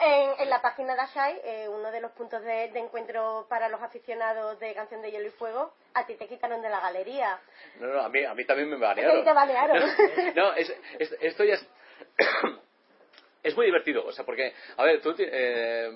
[0.00, 3.68] En, en, la página de Ashai, eh, uno de los puntos de, de, encuentro para
[3.68, 7.38] los aficionados de Canción de Hielo y Fuego, a ti te quitaron de la galería.
[7.78, 9.24] No, no, a mí, a mí también me banearon.
[9.24, 9.82] Te banearon.
[10.34, 11.66] no, es, es, esto ya es...
[13.42, 15.14] es muy divertido, o sea, porque, a ver, tú...
[15.18, 15.90] Eh,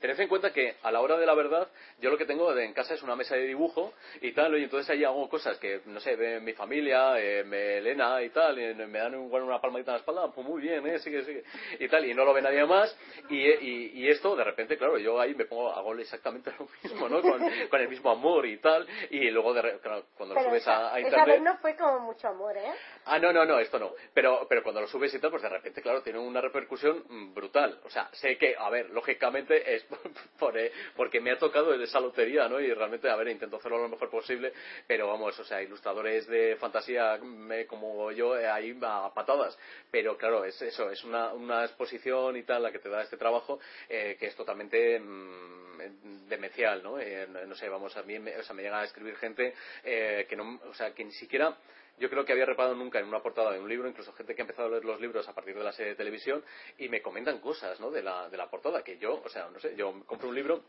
[0.00, 1.68] tened en cuenta que a la hora de la verdad,
[2.00, 4.90] yo lo que tengo en casa es una mesa de dibujo y tal, y entonces
[4.90, 8.74] ahí hago cosas que, no sé, ve mi familia, eh, me Elena y tal, y
[8.74, 11.44] me dan un, una palmadita en la espalda, pues muy bien, eh, sigue, sigue,
[11.78, 12.96] y tal, y no lo ve nadie más,
[13.28, 17.08] y, y, y esto, de repente, claro, yo ahí me pongo, hago exactamente lo mismo,
[17.08, 17.22] ¿no?
[17.22, 17.40] Con,
[17.70, 20.90] con el mismo amor y tal, y luego, de, claro, cuando Pero lo subes esa,
[20.90, 21.36] a, a esa internet...
[21.36, 22.72] vez no fue como mucho amor, ¿eh?
[23.06, 23.92] Ah, no, no, no, esto no.
[24.12, 27.34] Pero, pero cuando lo subes y tal, pues de repente, claro, tiene una repercusión mm,
[27.34, 27.80] brutal.
[27.84, 29.84] O sea, sé que, a ver, lógicamente es
[30.38, 32.60] por, eh, porque me ha tocado esa lotería, ¿no?
[32.60, 34.52] Y realmente, a ver, intento hacerlo lo mejor posible,
[34.86, 39.58] pero vamos, o sea, ilustradores de fantasía me, como yo, eh, ahí a patadas.
[39.90, 43.16] Pero claro, es eso, es una, una exposición y tal la que te da este
[43.16, 43.58] trabajo
[43.88, 46.98] eh, que es totalmente mm, demencial, ¿no?
[46.98, 50.26] Eh, no sé, vamos, a mí me, o sea, me llega a escribir gente eh,
[50.28, 51.56] que no, o sea, que ni siquiera
[51.98, 54.42] yo creo que había reparado nunca en una portada de un libro, incluso gente que
[54.42, 56.44] ha empezado a leer los libros a partir de la serie de televisión
[56.78, 57.90] y me comentan cosas, ¿no?
[57.90, 60.62] De la, de la portada que yo, o sea, no sé, yo compro un libro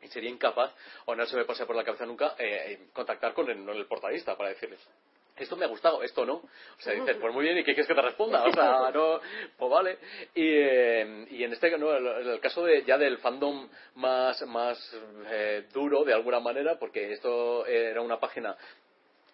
[0.00, 0.74] y sería incapaz,
[1.06, 2.34] o no se me pase por la cabeza nunca,
[2.92, 4.80] contactar con el, el portadista para decirles,
[5.36, 6.34] esto me ha gustado, esto no.
[6.34, 8.44] O sea, dices, pues muy bien, ¿y qué quieres que te responda?
[8.44, 9.20] O sea, no,
[9.56, 9.98] pues vale.
[10.34, 14.96] Y, eh, y en este, no, el caso de, ya del fandom más, más
[15.30, 18.56] eh, duro, de alguna manera, porque esto era una página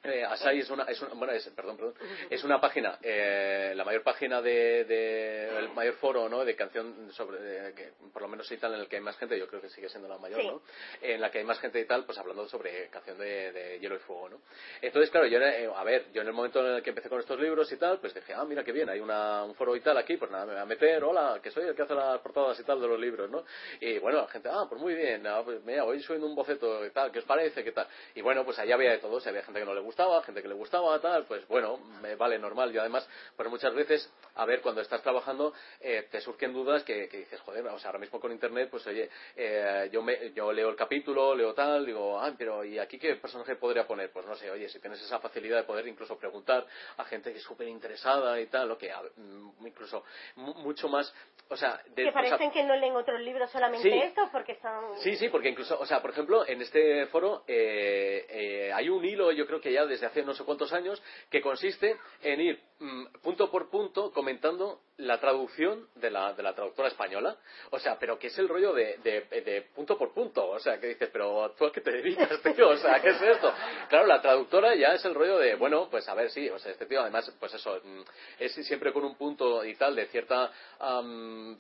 [0.05, 1.95] eh, Asai es una, es una bueno, es, perdón, perdón,
[2.31, 6.45] es una página, eh, la mayor página de, de, el mayor foro, ¿no?
[6.45, 9.17] De canción sobre, eh, que por lo menos y tal en el que hay más
[9.17, 10.47] gente, yo creo que sigue siendo la mayor, Sí.
[10.47, 10.63] ¿no?
[11.03, 13.97] En la que hay más gente y tal, pues hablando sobre canción de, de hielo
[13.97, 14.41] y fuego, ¿no?
[14.81, 17.19] Entonces, claro, yo, eh, a ver, yo en el momento en el que empecé con
[17.21, 19.81] estos libros y tal, pues dije, ah, mira qué bien, hay una, un foro y
[19.81, 22.21] tal aquí, pues nada, me voy a meter, hola, que soy el que hace las
[22.21, 23.45] portadas y tal de los libros, ¿no?
[23.81, 26.87] Y bueno, la gente, ah, pues muy bien, ah, pues mira, voy subiendo un boceto
[26.87, 27.65] y tal, ¿qué os parece?
[27.65, 27.89] ¿Qué tal?
[28.15, 30.43] Y bueno, pues allá había de todo, si había gente que no le gustaba, gente
[30.43, 32.75] que le gustaba, tal, pues bueno, me vale normal.
[32.75, 37.09] Y además, pues muchas veces, a ver, cuando estás trabajando, eh, te surgen dudas que,
[37.09, 40.53] que dices, joder, o sea, ahora mismo con internet, pues oye, eh, yo, me, yo
[40.53, 44.11] leo el capítulo, leo tal, digo, ah, pero ¿y aquí qué personaje podría poner?
[44.13, 46.67] Pues no sé, oye, si tienes esa facilidad de poder incluso preguntar
[46.99, 50.05] a gente que es súper interesada y tal, lo que mm, incluso
[50.37, 51.13] mu- mucho más,
[51.49, 53.99] o sea, de- que o sea, parecen que no leen otros libros solamente Sí.
[53.99, 54.99] estos porque son...
[54.99, 59.05] Sí, sí, porque incluso, o sea, por ejemplo, en este foro eh, eh, hay un
[59.05, 62.68] hilo, yo creo que ya desde hace no sé cuántos años, que consiste en ir
[62.81, 67.37] mm, punto por punto comentando la traducción de la, de la traductora española.
[67.71, 70.49] O sea, pero que es el rollo de, de, punto por punto.
[70.49, 72.69] O sea, que dices, pero ¿tú a qué te dedicas, tío?
[72.69, 73.53] O sea, ¿qué es esto?
[73.89, 76.73] Claro, la traductora ya es el rollo de, bueno, pues a ver, sí, o sea,
[76.73, 78.01] este tío además, pues eso, mm,
[78.41, 80.51] es siempre con un punto y tal de cierta
[80.81, 81.57] am,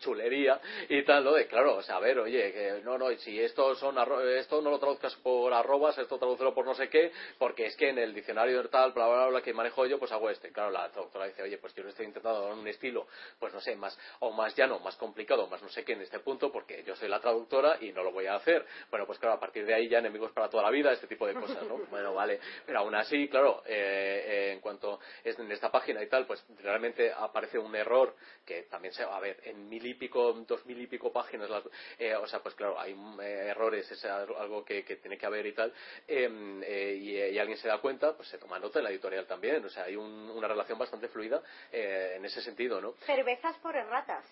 [0.00, 1.32] chulería y tal, ¿no?
[1.32, 4.60] De, claro, o sea, a ver, oye, que no, no, si esto son arro- esto
[4.60, 7.98] no lo traduzcas por arrobas, esto tradúcelo por no sé qué, porque es que en
[7.98, 10.50] el diccionario tal, bla, bla, bla, que manejo yo, pues hago.
[10.52, 13.06] Claro, la traductora dice, oye, pues yo le estoy intentando dar un estilo,
[13.38, 16.20] pues no sé, más, o más llano, más complicado, más no sé qué en este
[16.20, 18.64] punto, porque yo soy la traductora y no lo voy a hacer.
[18.90, 21.26] Bueno, pues claro, a partir de ahí ya enemigos para toda la vida, este tipo
[21.26, 21.78] de cosas, ¿no?
[21.90, 26.08] Bueno, vale, pero aún así, claro, eh, eh, en cuanto es en esta página y
[26.08, 28.14] tal, pues realmente aparece un error
[28.46, 31.64] que también se, a ver, en mil y pico, dos mil y pico páginas, las-
[31.98, 32.92] eh, o sea, pues claro, hay
[33.22, 35.72] eh, errores, es algo que, que tiene que haber y tal,
[36.06, 39.64] eh, y, y alguien se da cuenta, pues se toma nota en la editorial también,
[39.64, 41.42] o sea, hay un- una relación bastante fluida
[41.72, 42.94] eh, en ese sentido, ¿no?
[43.06, 44.24] Cervezas por erratas.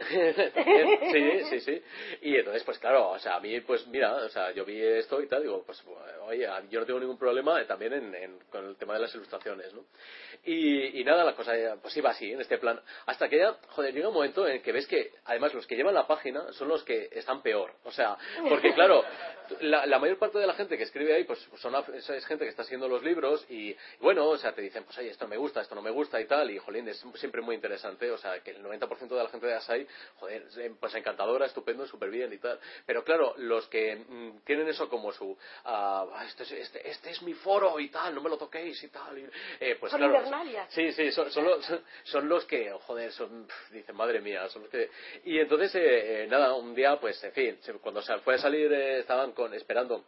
[0.00, 1.82] Sí, sí, sí.
[2.22, 5.20] Y entonces, pues claro, o sea, a mí, pues mira, o sea, yo vi esto
[5.22, 5.82] y tal, digo, pues
[6.26, 9.84] oye, yo no tengo ningún problema también en, con el tema de las ilustraciones, ¿no?
[10.44, 12.80] Y, y nada, la cosa pues iba así, en este plan.
[13.06, 15.94] Hasta que ya, joder, llega un momento en que ves que, además, los que llevan
[15.94, 17.72] la página son los que están peor.
[17.84, 18.16] O sea,
[18.48, 19.02] porque claro,
[19.60, 22.26] la, la mayor parte de la gente que escribe ahí, pues son, af- es, es
[22.26, 25.26] gente que está haciendo los libros y, bueno, o sea, te dicen, pues oye, esto
[25.28, 28.18] me gusta, esto no me gusta y tal, y jolín, es siempre muy interesante, o
[28.18, 32.10] sea, que el 90% de la gente de Asai, joder, eh, pues encantadora, estupendo, súper
[32.10, 32.58] bien y tal.
[32.86, 37.22] Pero claro, los que mm, tienen eso como su, ah, este, es- este, este es
[37.22, 39.26] mi foro y tal, no me lo toquéis y tal, y,
[39.60, 40.12] eh, pues claro.
[40.70, 44.62] Sí, sí, son, son, los, son- son los que, joder, son, dicen, madre mía, son
[44.62, 44.90] los que...
[45.24, 48.72] Y entonces, eh, eh, nada, un día, pues, en fin, cuando se fue a salir,
[48.72, 50.04] eh, estaban con, esperando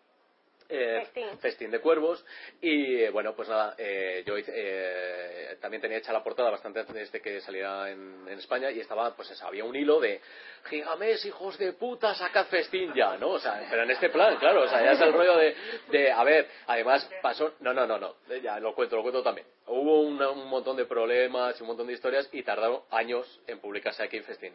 [0.68, 1.38] eh, Festín.
[1.38, 2.24] festín de cuervos.
[2.60, 7.12] Y eh, bueno pues nada eh, yo eh, también tenía hecha la portada bastante antes
[7.12, 10.20] de que saliera en, en España y estaba pues eso, había un hilo de
[10.68, 14.62] gigamés hijos de puta sacad festín ya no o sea pero en este plan claro
[14.62, 15.54] o sea ya es el rollo de,
[15.90, 19.46] de a ver además pasó no no no no ya lo cuento lo cuento también
[19.66, 23.58] hubo una- un montón de problemas y un montón de historias y tardaron años en
[23.60, 24.52] publicarse aquí en festín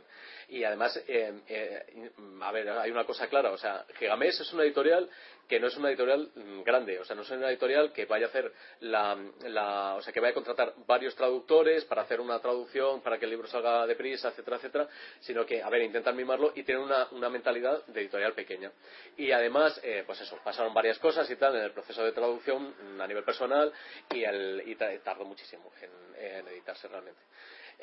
[0.49, 2.11] y además eh, eh,
[2.41, 5.09] a ver hay una cosa clara o sea Gigamés es una editorial
[5.51, 8.27] que no es una editorial mm, grande, o sea, no es una editorial que vaya
[8.27, 9.17] a hacer la,
[9.49, 13.25] la- o sea, que vaya a contratar varios traductores para hacer una traducción, para que
[13.25, 14.87] el libro salga deprisa, etcétera, etcétera,
[15.19, 18.71] sino que, a ver, intentan mimarlo y tienen una, una mentalidad de editorial pequeña.
[19.17, 22.73] Y además, eh, pues eso, pasaron varias cosas y tal en el proceso de traducción
[22.95, 23.73] mm, a nivel personal
[24.13, 25.91] y, el, y tardó muchísimo en,
[26.23, 27.21] en editarse realmente.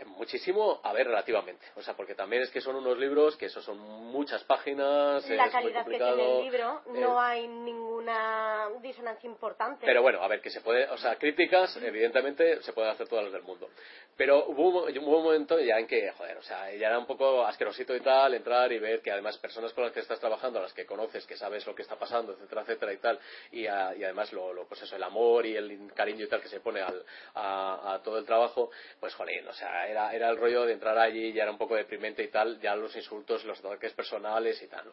[0.06, 1.64] Muchísimo, a ver, relativamente.
[1.76, 5.28] O sea, porque también es que son unos libros que eso son muchas páginas.
[5.28, 6.16] La es muy calidad que complicado.
[6.16, 9.84] tiene el libro, no Eh, hay ninguna disonancia importante.
[9.86, 13.24] Pero bueno, a ver, que se puede, o sea, críticas, evidentemente, se pueden hacer todas
[13.24, 13.68] las del mundo.
[14.16, 17.44] Pero hubo, hubo un momento ya en que, joder, o sea, ya era un poco
[17.46, 20.62] asquerosito y tal, entrar y ver que además personas con las que estás trabajando, a
[20.62, 23.18] las que conoces, que sabes lo que está pasando, etcétera, etcétera y tal,
[23.52, 26.40] y, a- y además lo, lo, pues eso, el amor y el cariño y tal
[26.40, 27.04] que se pone al,
[27.34, 28.70] a, a todo el trabajo,
[29.00, 31.74] pues joder, o sea, era, era el rollo de entrar allí, ya era un poco
[31.74, 34.85] deprimente y tal, ya los insultos, los ataques personales y tal.
[34.86, 34.93] ¿no?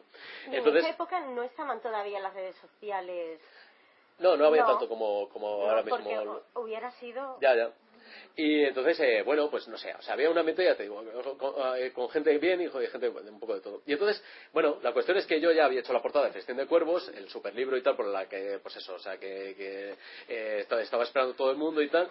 [0.52, 3.40] Y en esa época no estaban todavía las redes sociales.
[4.18, 4.68] no, no había No.
[4.68, 5.98] tanto como, como No, ahora mismo.
[5.98, 7.38] porque hubiera sido...
[7.40, 7.70] Ya, ya.
[8.36, 11.02] Y entonces, eh, bueno, pues no sé, o sea, había una mente, ya te digo,
[11.38, 13.82] con, eh, con gente bien y gente un poco de todo.
[13.86, 14.22] Y entonces,
[14.52, 17.08] bueno, la cuestión es que yo ya había hecho la portada de Festín de Cuervos,
[17.16, 19.94] el superlibro y tal, por la que, pues eso, o sea, que, que,
[20.28, 22.08] eh, estaba, estaba esperando todo el mundo y tal.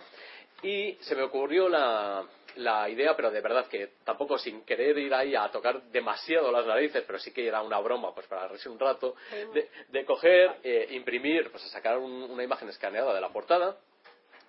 [0.64, 2.26] Y se me ocurrió la,
[2.56, 6.65] la idea, pero de verdad que tampoco sin querer ir ahí a tocar demasiado las
[6.65, 9.15] narices, pero sí que era una broma, pues para reírse un rato,
[9.53, 13.77] de, de coger, eh, imprimir, pues a sacar un- una imagen escaneada de la portada,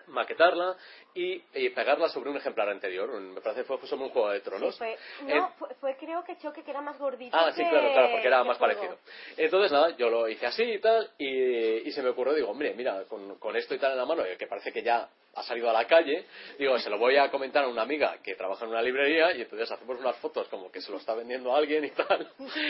[0.09, 0.77] maquetarla
[1.15, 3.11] y, y pegarla sobre un ejemplar anterior.
[3.11, 4.75] Un- Me parece que fue sobre un juego de tronos.
[4.75, 7.63] Sí, fue, Eh, no, fue, fue creo que Choque, que era más gordito Ah, sí,
[7.63, 8.99] claro, claro, porque era más parecido.
[9.37, 12.75] Entonces, nada, yo lo hice así y tal, y, y se me ocurrió, digo, hombre,
[12.75, 15.69] mira, con, con esto y tal en la mano, que parece que ya ha salido
[15.69, 16.25] a la calle,
[16.59, 19.43] digo, se lo voy a comentar a una amiga que trabaja en una librería, y
[19.43, 22.27] entonces hacemos unas fotos como que se lo está vendiendo a alguien y tal,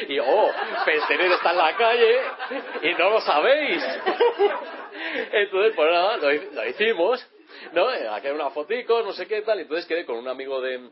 [0.08, 0.50] y, oh,
[0.84, 2.20] Pestener está en la calle,
[2.82, 3.82] y no lo sabéis.
[5.32, 7.25] Entonces, pues nada, lo, lo hicimos,
[7.72, 7.92] ¿no?
[7.92, 10.90] Eh, Aquí hay una fotico, no sé qué tal, entonces quedé con un amigo de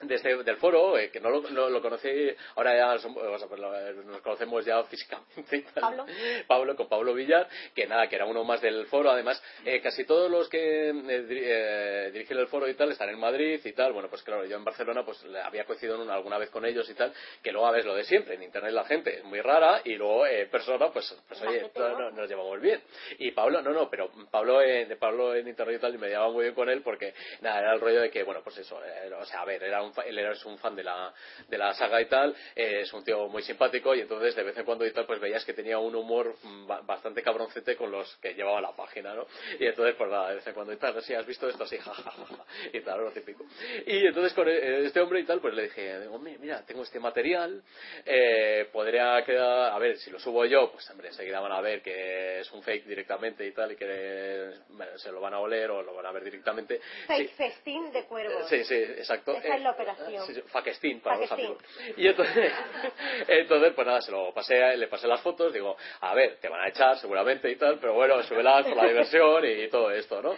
[0.00, 2.08] de este- del foro, eh, que no lo, no lo conocí,
[2.56, 2.98] ahora ya o
[3.38, 5.56] sea, pues lo- eh, nos conocemos ya físicamente.
[5.56, 5.82] y tal.
[5.82, 6.06] Pablo.
[6.46, 9.10] Pablo, con Pablo Villar, que nada, que era uno más del foro.
[9.10, 13.08] Además, eh, casi todos los que eh, diri- eh, dirigen el foro y tal están
[13.08, 13.92] en Madrid y tal.
[13.92, 16.88] Bueno, pues claro, yo en Barcelona pues había coincidido en una- alguna vez con ellos
[16.90, 17.12] y tal,
[17.42, 18.34] que luego ves lo de siempre.
[18.34, 21.70] En internet la gente es muy rara y luego eh, en persona, pues, pues oye,
[21.74, 22.80] no- no- nos llevamos bien.
[23.18, 26.08] Y Pablo, no, no, pero Pablo, eh, de Pablo en internet y tal, y me
[26.08, 28.80] llevaba muy bien con él porque, nada, era el rollo de que, bueno, pues eso,
[28.84, 31.12] eh, o sea, a ver, era un, él era un fan de la,
[31.48, 34.56] de la saga y tal, eh, es un tío muy simpático y entonces de vez
[34.56, 37.90] en cuando y tal, pues veías que tenía un humor mm, ba- bastante cabroncete con
[37.90, 39.26] los que llevaba la página, ¿no?
[39.58, 41.76] Y entonces, pues nada, de vez en cuando y tal, si has visto esto así,
[41.78, 43.44] jajaja, y tal, lo típico.
[43.86, 46.82] Y entonces con eh, este hombre y tal, pues le dije, digo, "Hombre, mira, tengo
[46.82, 47.62] este material,
[48.04, 51.82] eh, podría quedar, a ver, si lo subo yo, pues hombre, enseguida van a ver
[51.82, 55.70] que es un fake directamente y tal, y que bueno, se lo van a oler
[55.70, 56.80] o lo van a ver directamente.
[57.06, 57.34] Fake Sí.
[57.36, 58.48] festín de cuervos.
[58.48, 59.32] Sí, sí, exacto.
[59.32, 60.26] Esa es Eh, operación.
[60.26, 61.56] sí, Faquestín para los Faquestín.
[61.56, 61.98] amigos.
[61.98, 62.52] Y entonces,
[63.28, 66.60] entonces, pues nada, se lo pasé, le pasé las fotos, digo, a ver, te van
[66.62, 70.36] a echar seguramente y tal, pero bueno, súbelas por la diversión y todo esto, ¿no?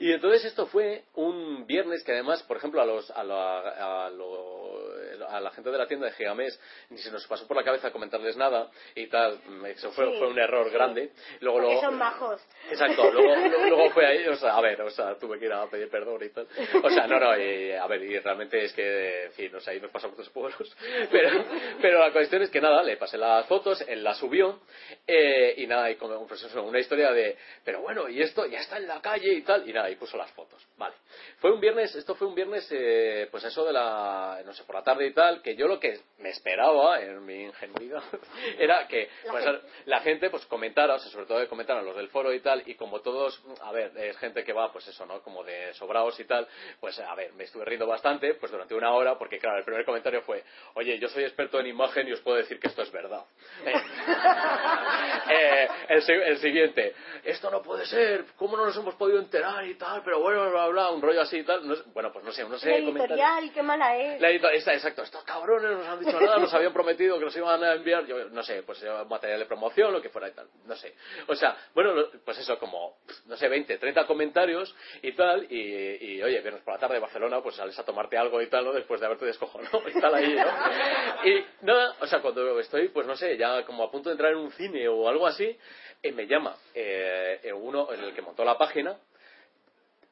[0.00, 4.10] Y entonces esto fue un viernes que además, por ejemplo, a los a la, a
[4.10, 4.97] lo-
[5.28, 6.58] a la gente de la tienda de Gigamés
[6.90, 10.28] ni se nos pasó por la cabeza comentarles nada y tal, eso fue, Sí, fue
[10.28, 10.72] un error sí.
[10.74, 11.10] grande.
[11.40, 12.40] Luego, Porque luego, son majos.
[12.70, 13.34] Exacto, luego,
[13.68, 16.22] luego- fue ahí, o sea, a ver, o sea, tuve que ir a pedir perdón
[16.24, 16.46] y tal.
[16.82, 19.72] O sea, no, no, y, a ver, y realmente es que, en fin, o sea,
[19.72, 20.76] ahí nos pasamos dos pueblos.
[21.10, 21.44] Pero,
[21.80, 24.60] pero la cuestión es que nada, le pasé las fotos, él las subió,
[25.06, 28.60] eh, y nada, y como pues eso, una historia de, pero bueno, y esto ya
[28.60, 30.66] está en la calle y tal, y nada, y puso las fotos.
[30.76, 30.94] Vale.
[31.38, 34.74] Fue un viernes, esto fue un viernes, eh, pues eso de la, no sé, por
[34.76, 38.02] la tarde y tal, que yo lo que me esperaba, en mi ingenuidad,
[38.58, 39.66] era que, La pues, gente.
[39.86, 42.62] la gente pues comentara, o sea, sobre todo que comentaran los del foro y tal,
[42.66, 45.20] y como todos, a ver, es gente que va, pues eso, ¿no?
[45.22, 46.46] Como de sobraos y tal,
[46.80, 49.84] pues a ver, me estuve riendo bastante, pues durante una hora, porque claro, el primer
[49.84, 50.42] comentario fue,
[50.74, 53.24] oye, yo soy experto en imagen y os puedo decir que esto es verdad.
[53.64, 53.72] Eh,
[55.30, 59.64] eh, el, si- el siguiente, esto no puede ser, ¿cómo no nos hemos podido enterar
[59.66, 60.02] y tal?
[60.02, 61.66] Pero bueno, bla, bla, bla, un rollo así y tal.
[61.66, 62.70] No bueno, pues no sé, no sé.
[62.70, 64.20] La editorial, qué mala es.
[64.20, 67.24] La edito- está, exacto, estos cabrones no nos han dicho nada, nos habían prometido que
[67.24, 70.28] nos iban a enviar, yo no sé, pues eh, material de promoción, lo que fuera
[70.28, 70.94] y tal, no sé.
[71.26, 71.94] O sea, bueno,
[72.24, 76.74] pues eso, como, no sé, 20, 30 comentarios y tal, y, y, oye, viernes por
[76.74, 78.72] la tarde de Barcelona, pues sales a tomarte algo y tal, ¿no?
[78.72, 81.28] Después de haberte descojonado y tal ahí, ¿no?
[81.28, 84.32] Y nada, o sea, cuando estoy, pues no sé, ya como a punto de entrar
[84.32, 85.56] en un cine o algo así,
[86.02, 88.96] eh, me llama eh, eh, uno, el que montó la página,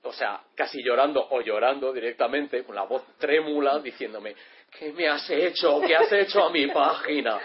[0.06, 4.34] o sea, casi llorando o llorando directamente, con la voz trémula, diciéndome,
[4.70, 5.80] ¿qué me has hecho?
[5.80, 7.38] ¿Qué has hecho a mi página?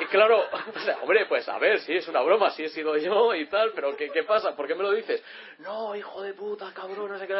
[0.00, 0.44] Y claro,
[1.02, 3.96] hombre, pues a ver, si es una broma, si he sido yo y tal, pero
[3.96, 4.54] ¿qué, qué pasa?
[4.56, 5.22] ¿Por qué me lo dices?
[5.58, 7.34] No, hijo de puta, cabrón, no sé qué,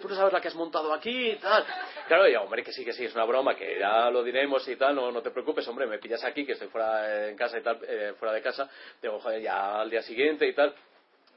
[0.00, 1.64] tú no sabes la que has montado aquí y tal.
[2.08, 4.76] Claro, y hombre, que sí, que sí, es una broma, que ya lo diremos y
[4.76, 7.62] tal, no, no te preocupes, hombre, me pillas aquí, que estoy fuera en casa y
[7.62, 8.68] tal, eh, fuera de casa,
[9.00, 10.74] digo, joder, ya al día siguiente y tal,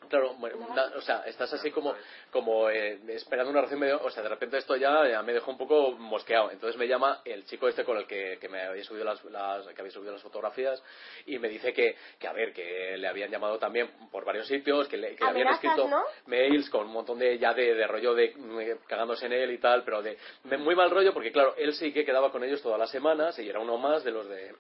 [0.09, 1.93] Claro, bueno, na- o sea, estás así como,
[2.31, 5.51] como eh, esperando una reacción medio, o sea, de repente esto ya, ya me dejó
[5.51, 6.51] un poco mosqueado.
[6.51, 9.67] Entonces me llama el chico este con el que, que me había subido las, las-
[9.67, 10.81] que había subido las fotografías
[11.25, 14.87] y me dice que, que a ver, que le habían llamado también por varios sitios,
[14.87, 16.03] que le, que le habían escrito ¿no?
[16.27, 19.57] mails con un montón de ya de, de rollo de mm, cagándose en él y
[19.57, 22.61] tal, pero de, de muy mal rollo porque claro, él sí que quedaba con ellos
[22.61, 24.53] todas las semanas y era uno más de los de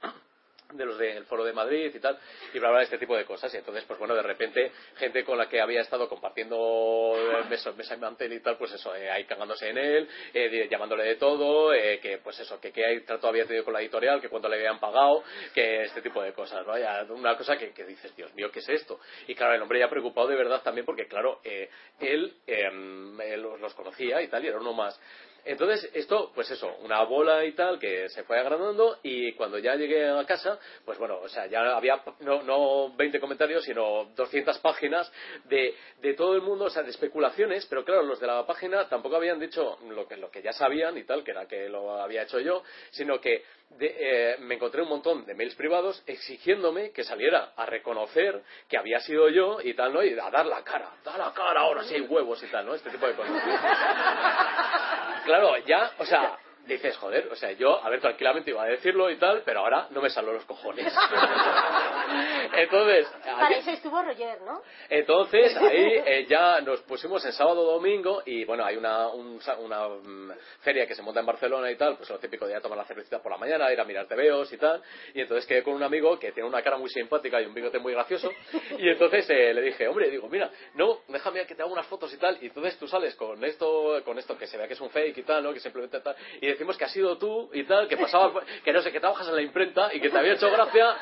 [0.75, 2.17] de los del Foro de Madrid y tal,
[2.53, 3.53] y bla, bla, este tipo de cosas.
[3.53, 7.13] Y entonces, pues bueno, de repente, gente con la que había estado compartiendo
[7.49, 10.67] mesa, mesa y mantel y tal, pues eso, eh, ahí cagándose en él, eh, de-
[10.67, 14.21] llamándole de todo, eh, que pues eso, que qué trato había tenido con la editorial,
[14.21, 15.23] que cuánto le habían pagado,
[15.53, 16.77] que este tipo de cosas, ¿no?
[16.77, 18.99] Ya, una cosa que, que dices, Dios mío, ¿qué es esto?
[19.27, 21.69] Y claro, el hombre ya preocupado de verdad también, porque claro, eh,
[21.99, 24.99] él, em, él los los conocía y tal, y era uno más.
[25.45, 29.75] Entonces, esto, pues eso, una bola y tal que se fue agrandando y cuando ya
[29.75, 34.59] llegué a casa, pues bueno, o sea, ya había no, no 20 comentarios, sino 200
[34.59, 35.11] páginas
[35.45, 38.87] de, de todo el mundo, o sea, de especulaciones, pero claro, los de la página
[38.87, 42.01] tampoco habían dicho lo que, lo que ya sabían y tal, que era que lo
[42.01, 43.43] había hecho yo, sino que
[43.77, 48.77] de- eh, me encontré un montón de mails privados exigiéndome que saliera a reconocer que
[48.77, 50.03] había sido yo y tal, ¿no?
[50.03, 52.75] Y a dar la cara, da la cara, ahora sí hay huevos y tal, ¿no?
[52.75, 53.33] Este tipo de cosas.
[55.25, 59.09] Claro, ya, o sea, dices, joder, o sea, yo, a ver, tranquilamente iba a decirlo
[59.09, 60.93] y tal, pero ahora no me salen los cojones.
[62.55, 64.61] Entonces, Para ayer- eso estuvo Roger, ¿no?
[64.89, 69.87] entonces ahí eh, ya nos pusimos en sábado domingo y bueno hay una, un una
[69.87, 70.31] mm,
[70.61, 72.77] feria que se monta en Barcelona y tal pues lo típico de ir a tomar
[72.77, 74.81] la cervecita por la mañana ir a mirar tebeos y tal
[75.13, 77.79] y entonces quedé con un amigo que tiene una cara muy simpática y un bigote
[77.79, 78.29] muy gracioso
[78.77, 82.13] y entonces eh, le dije hombre digo mira no déjame que te haga unas fotos
[82.13, 84.81] y tal y entonces tú sales con esto con esto que se vea que es
[84.81, 87.63] un fake y tal no que simplemente tal y decimos que has sido tú y
[87.65, 90.33] tal que pasaba que no sé que trabajas en la imprenta y que te había
[90.33, 90.95] hecho gracia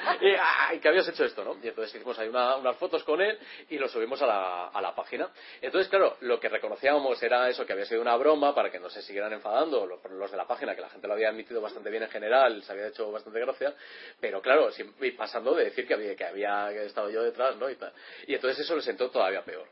[0.74, 3.38] y, que habías hecho esto no y entonces hicimos ahí una- unas fotos con él
[3.70, 5.30] y lo subimos a la, a la página.
[5.62, 8.90] Entonces claro lo que reconocíamos era eso que había sido una broma para que no
[8.90, 11.90] se siguieran enfadando los, los de la página que la gente lo había admitido bastante
[11.90, 13.74] bien en general se había hecho bastante gracia
[14.20, 17.70] pero claro sim- y pasando de decir que había que había estado yo detrás no
[17.70, 17.92] y tal.
[18.28, 19.66] Y entonces eso le sentó todavía peor.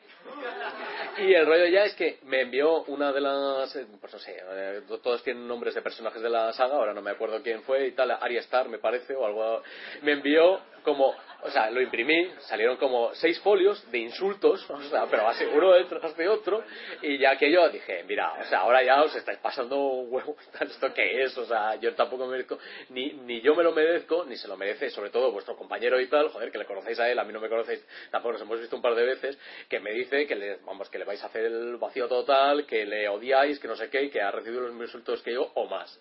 [1.17, 4.37] Y el rollo ya es que me envió una de las, eh, pues no sé,
[4.41, 7.87] eh, todos tienen nombres de personajes de la saga, ahora no me acuerdo quién fue
[7.87, 9.61] y tal, Arya Star me parece o algo,
[10.01, 15.05] me envió como, o sea, lo imprimí, salieron como seis folios de insultos, o sea,
[15.09, 16.63] pero así uno detrás de otro,
[17.01, 20.35] y ya que yo dije, mira, o sea, ahora ya os estáis pasando un huevo,
[20.59, 21.37] ¿esto qué es?
[21.37, 22.57] O sea, yo tampoco me merezco,
[22.89, 26.07] ni, ni yo me lo merezco, ni se lo merece, sobre todo vuestro compañero y
[26.07, 28.59] tal, joder, que le conocéis a él, a mí no me conocéis, tampoco nos hemos
[28.59, 29.37] visto un par de veces,
[29.69, 32.85] que me dice que le, vamos, que le vais a hacer el vacío total, que
[32.85, 35.67] le odiáis, que no sé qué, que ha recibido los mismos insultos que yo o
[35.67, 35.99] más.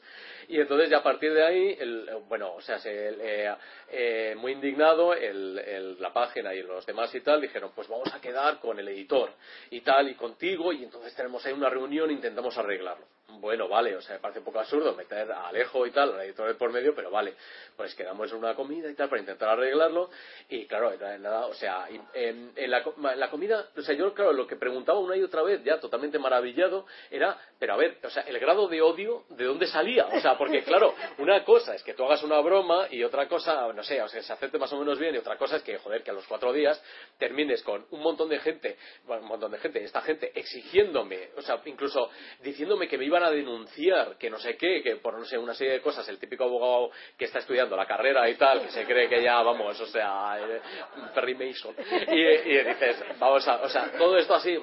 [0.49, 3.55] Y entonces ya a partir de ahí, el, bueno, o sea, se, eh,
[3.91, 8.13] eh, muy indignado, el, el- la página y los demás y tal, dijeron, pues vamos
[8.13, 9.33] a quedar con el editor
[9.71, 13.07] y tal, y contigo, y entonces tenemos ahí una reunión e intentamos arreglarlo.
[13.41, 16.21] Bueno, vale, o sea, me parece un poco absurdo meter a Alejo y tal, al
[16.23, 17.35] editor de por medio, pero vale,
[17.77, 20.11] pues quedamos en una comida y tal para intentar arreglarlo,
[20.49, 24.13] y claro, era nada, o sea, en, en la, en la comida, o sea, yo,
[24.13, 27.99] claro, lo que preguntaba una y otra vez, ya totalmente maravillado, era, pero a ver,
[28.03, 30.07] o sea, el grado de odio, ¿de dónde salía?
[30.07, 33.73] O sea, porque claro, una cosa es que tú hagas una broma y otra cosa,
[33.73, 35.79] no sé, o sea, se acepte más o menos bien y otra cosa es que,
[35.79, 36.83] joder, que a los cuatro días
[37.19, 41.61] termines con un montón de gente, un montón de gente, esta gente exigiéndome, o sea,
[41.65, 42.11] incluso
[42.41, 45.55] diciéndome que me iban a denunciar, que no sé qué, que por no sé, una
[45.55, 48.85] serie de cosas, el típico abogado que está estudiando la carrera y tal, que se
[48.85, 50.61] cree que ya, vamos, o sea, eh,
[51.15, 51.75] Perry Mason.
[52.09, 54.57] Y, dices, vamos a, o sea, todo esto así,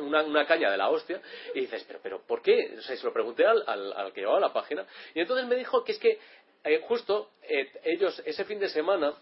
[0.00, 1.20] una, una caña de la hostia,
[1.54, 2.74] y dices, pero, pero, ¿por qué?
[2.78, 5.56] O sea, se lo pregunté al, al, al que llevaba la página, y entonces me
[5.56, 6.18] dijo que es que
[6.64, 9.12] eh, justo eh, ellos ese fin de semana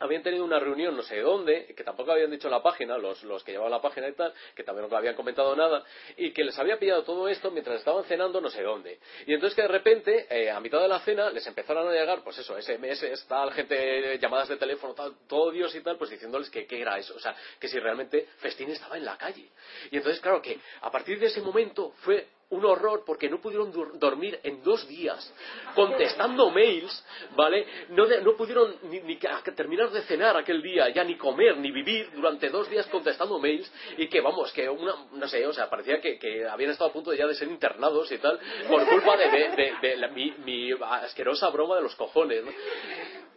[0.00, 3.42] habían tenido una reunión no sé dónde, que tampoco habían dicho la página, los, los
[3.44, 5.84] que llevaban la página y tal, que también no habían comentado nada,
[6.16, 8.98] y que les había pillado todo esto mientras estaban cenando no sé dónde.
[9.26, 12.22] Y entonces que de repente, eh, a mitad de la cena, les empezaron a llegar,
[12.22, 16.50] pues eso, SMS, tal, gente, llamadas de teléfono, tal, todo Dios y tal, pues diciéndoles
[16.50, 19.48] que qué era eso, o sea, que si realmente Festín estaba en la calle.
[19.90, 23.70] Y entonces, claro, que a partir de ese momento fue un horror porque no pudieron
[23.98, 25.32] dormir en dos días
[25.74, 27.04] contestando mails,
[27.36, 27.66] ¿vale?
[27.90, 29.18] No, de- no pudieron ni, ni
[29.54, 33.70] terminar de cenar aquel día, ya ni comer, ni vivir durante dos días contestando mails
[33.98, 36.18] y que, vamos, que una, no sé, o sea, parecía que,
[36.48, 38.38] habían estado a punto ya de ser internados y tal
[38.68, 42.50] por culpa de, de- de- de la- mi, mi asquerosa broma de los cojones, ¿no?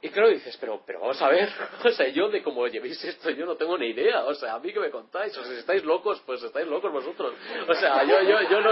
[0.03, 1.47] Y claro, dices, pero, pero vamos a ver,
[1.85, 4.59] o sea, yo de cómo llevéis esto, yo no tengo ni idea, o sea, a
[4.59, 7.35] mí que me contáis, o sea, si estáis locos, pues estáis locos vosotros,
[7.67, 8.71] o sea, yo, yo, yo no,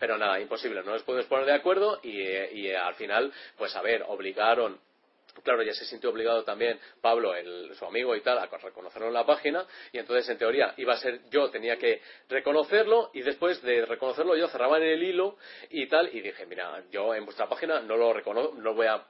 [0.00, 3.76] pero nada, imposible, no nos podemos poner de acuerdo y, eh, y, al final, pues
[3.76, 4.78] a ver, obligaron
[5.42, 9.14] claro, ya se sintió obligado también Pablo, el, su amigo y tal, a reconocerlo en
[9.14, 13.62] la página, y entonces en teoría iba a ser yo, tenía que reconocerlo, y después
[13.62, 15.36] de reconocerlo yo cerraba en el hilo
[15.70, 19.06] y tal, y dije, mira, yo en vuestra página no lo reconozco, no voy a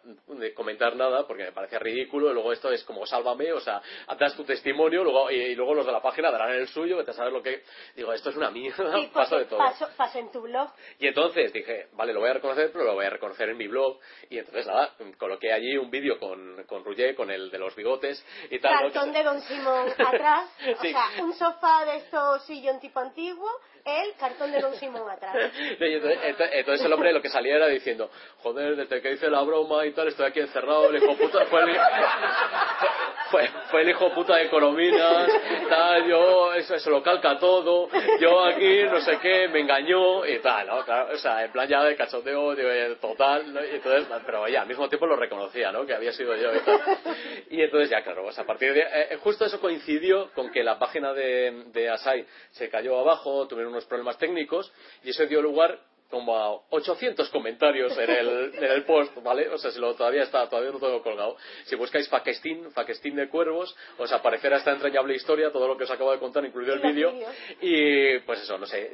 [0.54, 3.80] comentar nada porque me parece ridículo, y luego esto es como sálvame, o sea,
[4.18, 7.14] das tu testimonio, luego, y, luego los de la página darán el suyo, que a
[7.14, 7.62] saber lo que...
[7.94, 9.58] Digo, esto es una mierda, Sí, paso de todo.
[9.58, 10.70] paso, paso en tu blog.
[10.98, 13.68] Y entonces dije, vale, lo voy a reconocer, pero lo voy a reconocer en mi
[13.68, 13.98] blog.
[14.28, 18.24] Y entonces nada, coloqué allí un vídeo con, con Roger, con el de los bigotes
[18.50, 18.72] y tal.
[18.72, 18.80] ¿no?
[18.92, 20.50] Cartón de Don Simón atrás.
[20.78, 20.90] O Sí.
[20.92, 23.50] sea, un sofá de estos sillón tipo antiguo,
[23.86, 25.34] el cartón de Don Simón atrás.
[25.80, 28.10] Entonces, ento- entonces el hombre lo que salía era diciendo,
[28.42, 31.62] joder, desde que hice la broma y tal, estoy aquí encerrado, el hijo puta, fue
[31.62, 31.76] el,
[33.70, 35.28] fue, hijo puta de Corominas,
[35.68, 37.88] tal, yo, eso se lo calca todo,
[38.20, 40.76] yo aquí, no sé qué, me engañó y tal, ¿no?
[40.78, 43.64] O sea, en plan ya de cachoteo digo, eh, total, ¿no?
[43.64, 45.86] Y entonces, pero ya, al mismo tiempo lo reconocía, ¿no?
[45.86, 46.80] Que había sido yo y tal.
[47.50, 48.80] Y entonces ya, claro, pues a partir de...
[48.80, 53.46] eh, eh, justo eso coincidió con que la página de, de Asai se cayó abajo,
[53.46, 54.72] tuvieron unos problemas técnicos
[55.04, 55.78] y eso dio lugar
[56.10, 59.48] como a 800 comentarios en el, en el post, ¿vale?
[59.48, 61.36] O sea, si lo todavía está, todavía no tengo colgado.
[61.64, 65.90] Si buscáis Faquestín, Faquestín de Cuervos, os aparecerá esta entrañable historia, todo lo que os
[65.90, 67.12] acabo de contar, incluido el vídeo.
[67.60, 68.92] Y pues eso, no sé,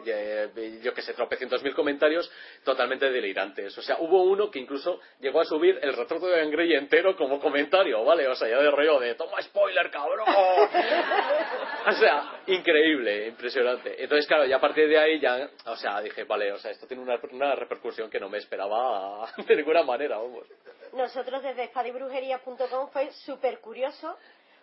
[0.82, 2.30] yo que sé, tropecientos mil comentarios
[2.64, 3.76] totalmente delirantes.
[3.76, 7.40] O sea, hubo uno que incluso llegó a subir el retrato de Grey entero como
[7.40, 8.26] comentario, ¿vale?
[8.28, 10.26] O sea, ya de rollo de toma spoiler, cabrón.
[11.86, 14.02] o sea, increíble, impresionante.
[14.02, 16.86] Entonces, claro, ya a partir de ahí ya, o sea, dije, vale, o sea, esto
[16.86, 20.46] tiene una, repercusión que no me esperaba de ninguna manera, vamos.
[20.92, 24.16] Nosotros desde espadibrujería.com fue súper curioso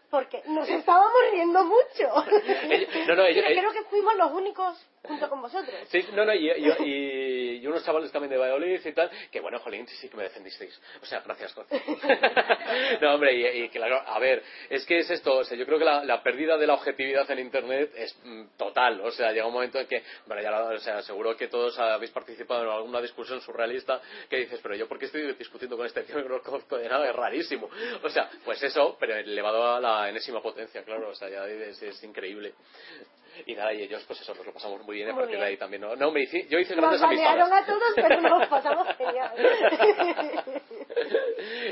[0.10, 1.80] porque nos estábamos riendo mucho.
[3.08, 5.76] No, no, ellos- Creo que fuimos los únicos junto con vosotros.
[5.90, 9.60] Sí, no, no, y, y- y- unos chavales también de Valladolid y tal, que bueno,
[9.60, 10.80] jolín, sí que me defendisteis.
[11.02, 11.56] O sea, gracias,
[13.02, 15.80] no, hombre, y, y claro, a ver, es que es esto, o sea, yo creo
[15.80, 19.02] que la, la pérdida de la objetividad en Internet es mm, total.
[19.02, 21.78] O sea, llega un momento en que, bueno, ya, lo- o sea, seguro que todos
[21.80, 25.86] habéis participado en alguna discusión surrealista que dices, pero yo, ¿por qué estoy discutiendo con
[25.86, 27.10] este tío que no conozco de nada?
[27.10, 27.70] Es rarísimo.
[28.04, 31.82] O sea, pues eso, pero elevado a la enésima potencia, claro, o sea, ya es,
[31.82, 32.54] es increíble.
[33.46, 35.38] Y nada, y ellos, pues eso, nos lo pasamos muy bien y a Muy partir
[35.38, 35.50] de bien.
[35.52, 35.82] ahí también.
[35.82, 37.40] No, no me hice, yo hice Nos grandes amistades.
[37.40, 39.32] balearon a todos, pero nos pasamos genial.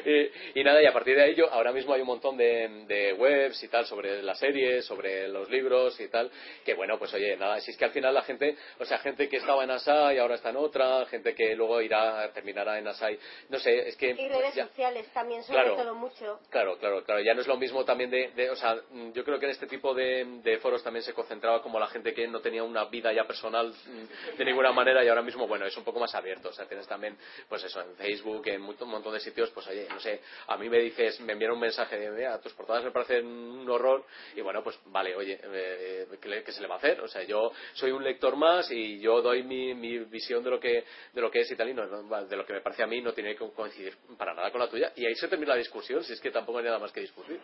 [0.06, 2.85] y, y nada, y a partir de ahí yo, ahora mismo hay un montón de,
[2.88, 6.31] de webs y tal sobre las series, sobre los libros y tal,
[6.65, 9.27] que bueno, pues oye, nada, si es que al final la gente, o sea, gente
[9.30, 12.88] que estaba en Asai y ahora está en otra, gente que luego irá, terminará en
[12.88, 13.18] Asai,
[13.49, 14.11] no sé, es que...
[14.11, 15.76] Y redes ya- sociales también, sobre Claro.
[15.76, 16.39] todo mucho.
[16.49, 17.22] Claro, claro, claro.
[17.22, 18.76] Ya no es lo mismo también de, de- o sea,
[19.14, 22.14] yo creo que en este tipo de, de foros también se concentraba como la gente
[22.14, 25.66] que no tenía una vida ya personal mm, de ninguna manera y ahora mismo, bueno,
[25.66, 26.50] es un poco más abierto.
[26.50, 27.18] O sea, tienes también,
[27.48, 30.70] pues eso, en Facebook, en un montón de sitios, pues oye, no sé, a mí
[30.70, 34.06] me dices, me envían un mensaje de, mira, tus portadas me parecen un horror
[34.36, 37.02] y bueno, pues vale, oye, eh, ¿qué, se le va a hacer?
[37.02, 40.60] O sea, yo soy un lector más y yo doy mi, mi visión de lo
[40.60, 42.84] que de lo que es y tal y no- no, de lo que me parece
[42.84, 45.54] a mí no tiene que coincidir para nada con la tuya y ahí se termina
[45.54, 47.40] la discusión, si es que tampoco hay nada más que discutir.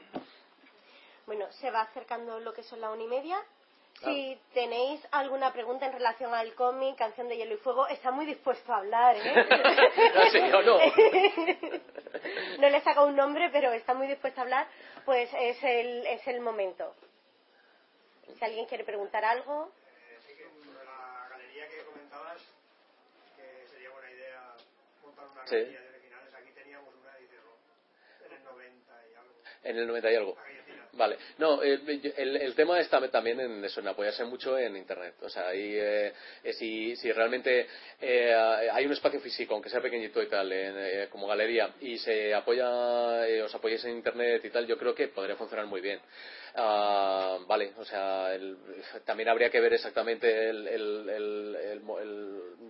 [1.26, 3.38] Bueno, se va acercando lo que son la una y media.
[4.04, 8.26] Si tenéis alguna pregunta en relación al cómic, Canción de Hielo y Fuego, está muy
[8.26, 9.22] dispuesto a hablar, ¿eh?
[10.34, 10.80] No yo no.
[12.60, 14.68] no le saca un nombre, pero está muy dispuesto a hablar,
[15.06, 16.94] pues es el, es el momento.
[18.38, 19.72] Si alguien quiere preguntar algo,
[20.28, 20.46] Sí que
[20.86, 22.42] la galería que comentabas,
[23.36, 24.54] que sería buena idea
[25.02, 25.56] montar una Sí.
[25.56, 26.34] galería de originales.
[26.34, 27.36] Aquí teníamos una, dice,
[28.26, 29.34] en el 90 y algo.
[29.64, 30.38] En el 90 y algo.
[30.96, 31.18] Vale.
[31.40, 31.82] No, el,
[32.18, 35.16] el- el tema está también en eso, en apoyarse mucho en Internet.
[35.24, 36.14] O sea, ahí, eh,
[36.44, 37.68] eh, si, si realmente
[38.00, 38.34] eh,
[38.72, 43.28] hay un espacio físico, aunque sea pequeñito y tal, eh, como galería, y se apoya,
[43.28, 46.00] eh, os apoyáis en Internet y tal, yo creo que podría funcionar muy bien.
[46.56, 48.58] Ah, vale, o sea, el-
[49.06, 51.06] también habría que ver exactamente el, el-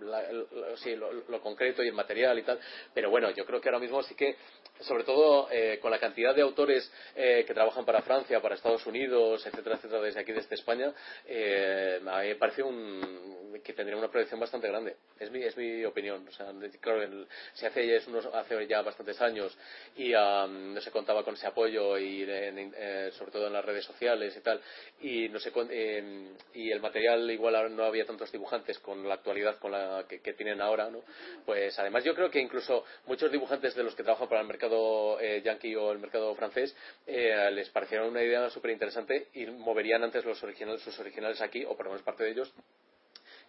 [0.02, 2.58] la- sí, lo, lo concreto y el material y tal,
[2.94, 4.36] pero bueno, yo creo que ahora mismo sí que,
[4.80, 8.86] sobre todo eh, con la cantidad de autores eh, que trabajan para Francia, para Estados
[8.86, 10.92] Unidos, etcétera, etcétera, desde aquí, desde España,
[11.26, 14.96] eh, a mí me parece un, que tendría una proyección bastante grande.
[15.18, 16.26] Es mi, es mi opinión.
[16.28, 19.56] O sea, claro, el- se hace, ya unos, hace ya bastantes años
[19.96, 23.64] y ah, no se contaba con ese apoyo y en- eh, sobre todo en las
[23.64, 24.60] redes sociales y tal
[25.00, 29.58] y no sé eh, y el material igual no había tantos dibujantes con la actualidad
[29.58, 31.02] con la que, que tienen ahora no
[31.46, 35.18] pues además yo creo que incluso muchos dibujantes de los que trabajan para el mercado
[35.20, 36.76] eh, yankee o el mercado francés
[37.06, 41.64] eh, les parecieron una idea súper interesante y moverían antes los originales sus originales aquí
[41.64, 42.52] o por lo menos parte de ellos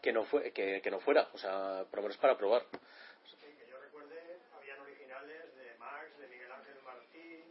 [0.05, 1.27] que no fue que, que no fuera.
[1.33, 2.61] O sea por lo menos para probar
[3.25, 7.43] Sí, que yo recuerde, habían originales de Max, de Miguel Ángel Martí,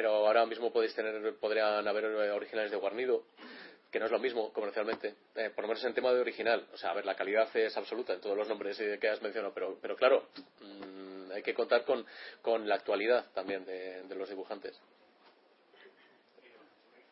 [0.00, 3.24] pero ahora mismo podéis tener, podrían haber eh, originales de Guarnido,
[3.90, 6.66] que no es lo mismo comercialmente, eh, por lo menos en tema de original.
[6.72, 9.52] O sea, a ver, la calidad es absoluta en todos los nombres que has mencionado,
[9.52, 10.28] pero, pero claro,
[10.62, 12.06] mm, hay que contar con,
[12.40, 14.80] con la actualidad también de los dibujantes.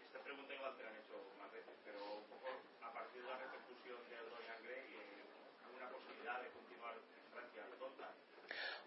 [0.07, 2.49] Esta pregunta igual te la han hecho más veces, pero un poco
[2.81, 5.29] a partir de la repercusión de Dorian Gray, eh,
[5.61, 8.17] ¿alguna posibilidad de continuar en Francia tonta?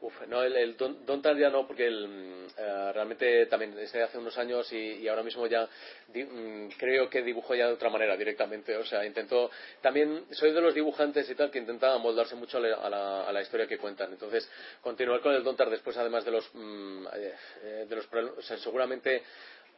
[0.01, 4.01] Uf, no, el, el Don, Don ya no, porque el, eh, realmente también es de
[4.01, 5.69] hace unos años y, ahora mismo ya
[6.07, 8.75] di- mm, creo que dibujo ya de otra manera directamente.
[8.77, 9.51] O sea, intento.
[9.81, 12.89] También soy de los dibujantes y tal que intentan moldarse mucho a la, a
[13.31, 14.11] la- historia que cuentan.
[14.11, 14.49] Entonces,
[14.81, 16.49] continuar con el Don después, además de los.
[16.53, 19.21] mm, eh, de los o sea, seguramente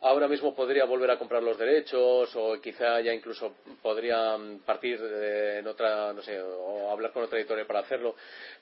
[0.04, 5.00] ahora mismo podría volver a comprar los derechos o quizá ya incluso podría mm, partir
[5.02, 8.16] de- en otra, no sé, o hablar con otra editorial para hacerlo.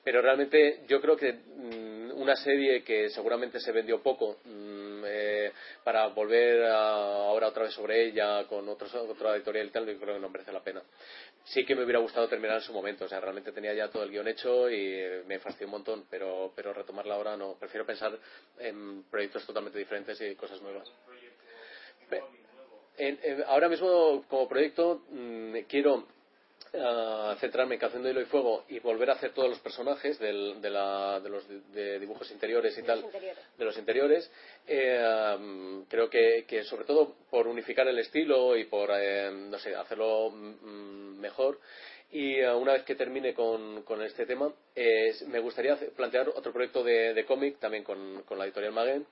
[0.04, 5.52] Pero realmente yo creo que mm, una serie que seguramente se vendió poco mm, eh,
[5.84, 9.98] para volver a- ahora otra vez sobre ella con otros, otra editorial y tal, yo
[9.98, 10.82] creo que no merece la pena.
[11.44, 14.04] Sí que me hubiera gustado terminar en su momento, o sea, realmente tenía ya todo
[14.04, 17.54] el guion hecho y eh, me fastidió un montón, pero, pero retomarla ahora no.
[17.58, 18.16] Prefiero pensar
[18.58, 20.88] en proyectos totalmente diferentes y cosas nuevas.
[22.98, 26.06] En- ahora mismo, como proyecto, mm, quiero
[26.74, 30.18] ah, centrarme en Canción de Hilo y Fuego y volver a hacer todos los personajes
[30.18, 33.44] del- de, la- de los de dibujos interiores y tal, interiores.
[33.58, 34.30] de los interiores.
[34.66, 39.58] Eh, mm, creo que, que sobre todo por unificar el estilo y por, eh, no
[39.58, 41.60] sé, hacerlo mm, mejor.
[42.10, 44.50] Y eh, una vez que termine con, con este tema,
[45.28, 49.06] me gustaría plantear otro proyecto de, cómic, también con, con la editorial Maguen,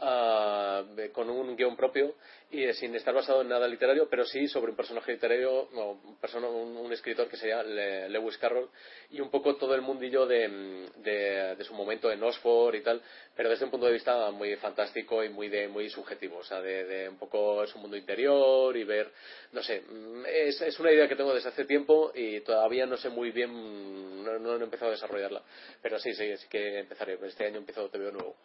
[0.00, 0.82] ah,
[1.12, 2.14] con un guion propio
[2.50, 6.16] y eh, sin estar basado en nada literario, pero sí sobre un personaje literario, un,
[6.20, 8.68] persona- un, escritor que sería Le- Lewis Carroll
[9.10, 13.00] y un poco todo el mundillo de, de- de su momento en Oxford y tal,
[13.36, 16.60] pero desde un punto de vista muy fantástico y muy de, muy subjetivo, o sea,
[16.60, 19.10] de, un poco su mundo interior y ver,
[19.52, 22.96] no sé, mm, es, es una idea que tengo desde hace tiempo y todavía no
[22.96, 25.42] sé muy bien, no, no he empezado a desarrollarla,
[25.82, 28.36] pero sí, sí, sí que empezaré, este año empiezo TVO nuevo.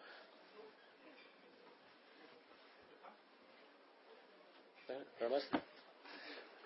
[4.90, 5.04] ¿Eh?
[5.20, 5.50] ¿Nada más?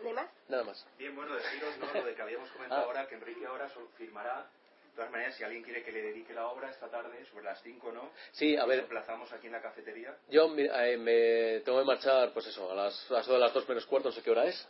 [0.02, 0.30] ¿No hay más?
[0.49, 0.86] Nada más.
[0.98, 1.94] Bien, bueno, deciros ¿no?
[1.94, 2.86] lo de que habíamos comentado Ah.
[2.86, 4.48] ahora, que Enrique ahora firmará.
[4.90, 7.60] De todas maneras, si alguien quiere que le dedique la obra esta tarde, sobre las
[7.64, 8.11] 5, ¿no?
[8.34, 8.80] Sí, a Nos ver.
[8.82, 10.15] emplazamos aquí en la cafetería.
[10.30, 13.52] Yo mi- eh, me tengo que marchar, pues eso, a las, a eso de las
[13.53, 14.68] dos menos cuarto, no sé qué hora es.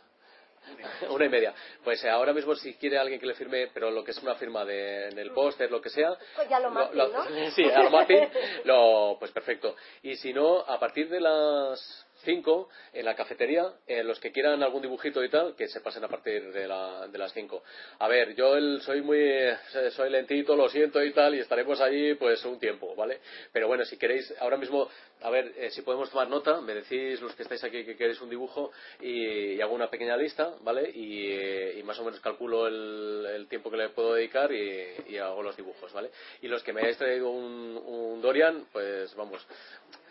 [1.10, 1.54] Una y media.
[1.82, 4.34] Pues eh, ahora mismo si quiere alguien que le firme, pero lo que es una
[4.34, 6.16] firma de, en el póster, lo que sea.
[6.36, 7.50] Pues ya lo Martín, lo- ¿no?
[7.52, 8.28] Sí, a lo Martín,
[8.64, 9.76] lo, pues perfecto.
[10.02, 14.62] Y si no, a partir de las 5 en la cafetería, eh, los que quieran
[14.62, 17.62] algún dibujito y tal, que se pasen a partir de, la- de las 5.
[18.00, 19.56] A ver, yo el- soy muy eh,
[19.92, 23.20] soy lentito, lo siento y tal, y estaremos allí pues un tiempo, ¿vale?
[23.52, 24.88] Pero bueno, si queréis, ahora mismo,
[25.22, 28.20] a ver, eh, si podemos tomar nota, me decís los que estáis aquí que queréis
[28.20, 30.90] un dibujo y, y hago una pequeña lista, ¿vale?
[30.94, 34.84] Y, eh, y más o menos calculo el, el tiempo que le puedo dedicar y,
[35.08, 36.10] y hago los dibujos, ¿vale?
[36.42, 39.46] Y los que me hayáis traído un, un Dorian, pues vamos,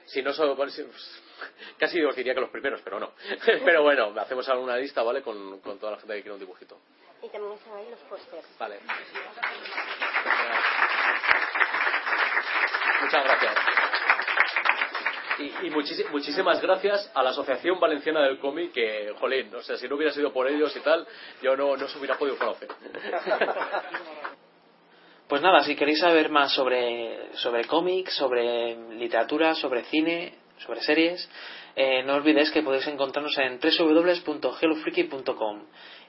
[0.05, 0.33] si no
[0.71, 0.85] si-
[1.79, 3.13] casi os diría que los primeros, pero no.
[3.65, 5.21] pero bueno, hacemos alguna lista, ¿vale?
[5.21, 6.77] Con, con toda la gente que quiere un dibujito.
[7.21, 8.45] Y también están ahí los pósters.
[8.59, 8.79] Vale.
[13.01, 13.55] Muchas gracias.
[15.39, 19.77] Y, y muchis- muchísimas gracias a la Asociación Valenciana del Cómic, que, jolín, o sea,
[19.77, 21.07] si no hubiera sido por ellos y tal,
[21.41, 22.69] yo no, no se hubiera podido conocer.
[25.33, 31.27] Pues nada, si queréis saber más sobre, sobre cómics, sobre literatura, sobre cine, sobre series,
[31.75, 35.63] eh, no olvidéis que podéis encontrarnos en www.hellofreaky.com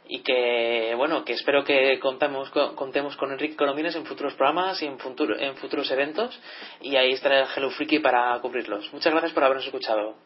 [0.09, 4.83] y que, bueno, que espero que contamos, con- contemos con Enrique Colomines en futuros programas
[4.83, 6.39] y en, futuro- en futuros eventos
[6.83, 8.93] y ahí estará el Hello Freaky para cubrirlos.
[8.93, 10.17] Muchas gracias por habernos escuchado.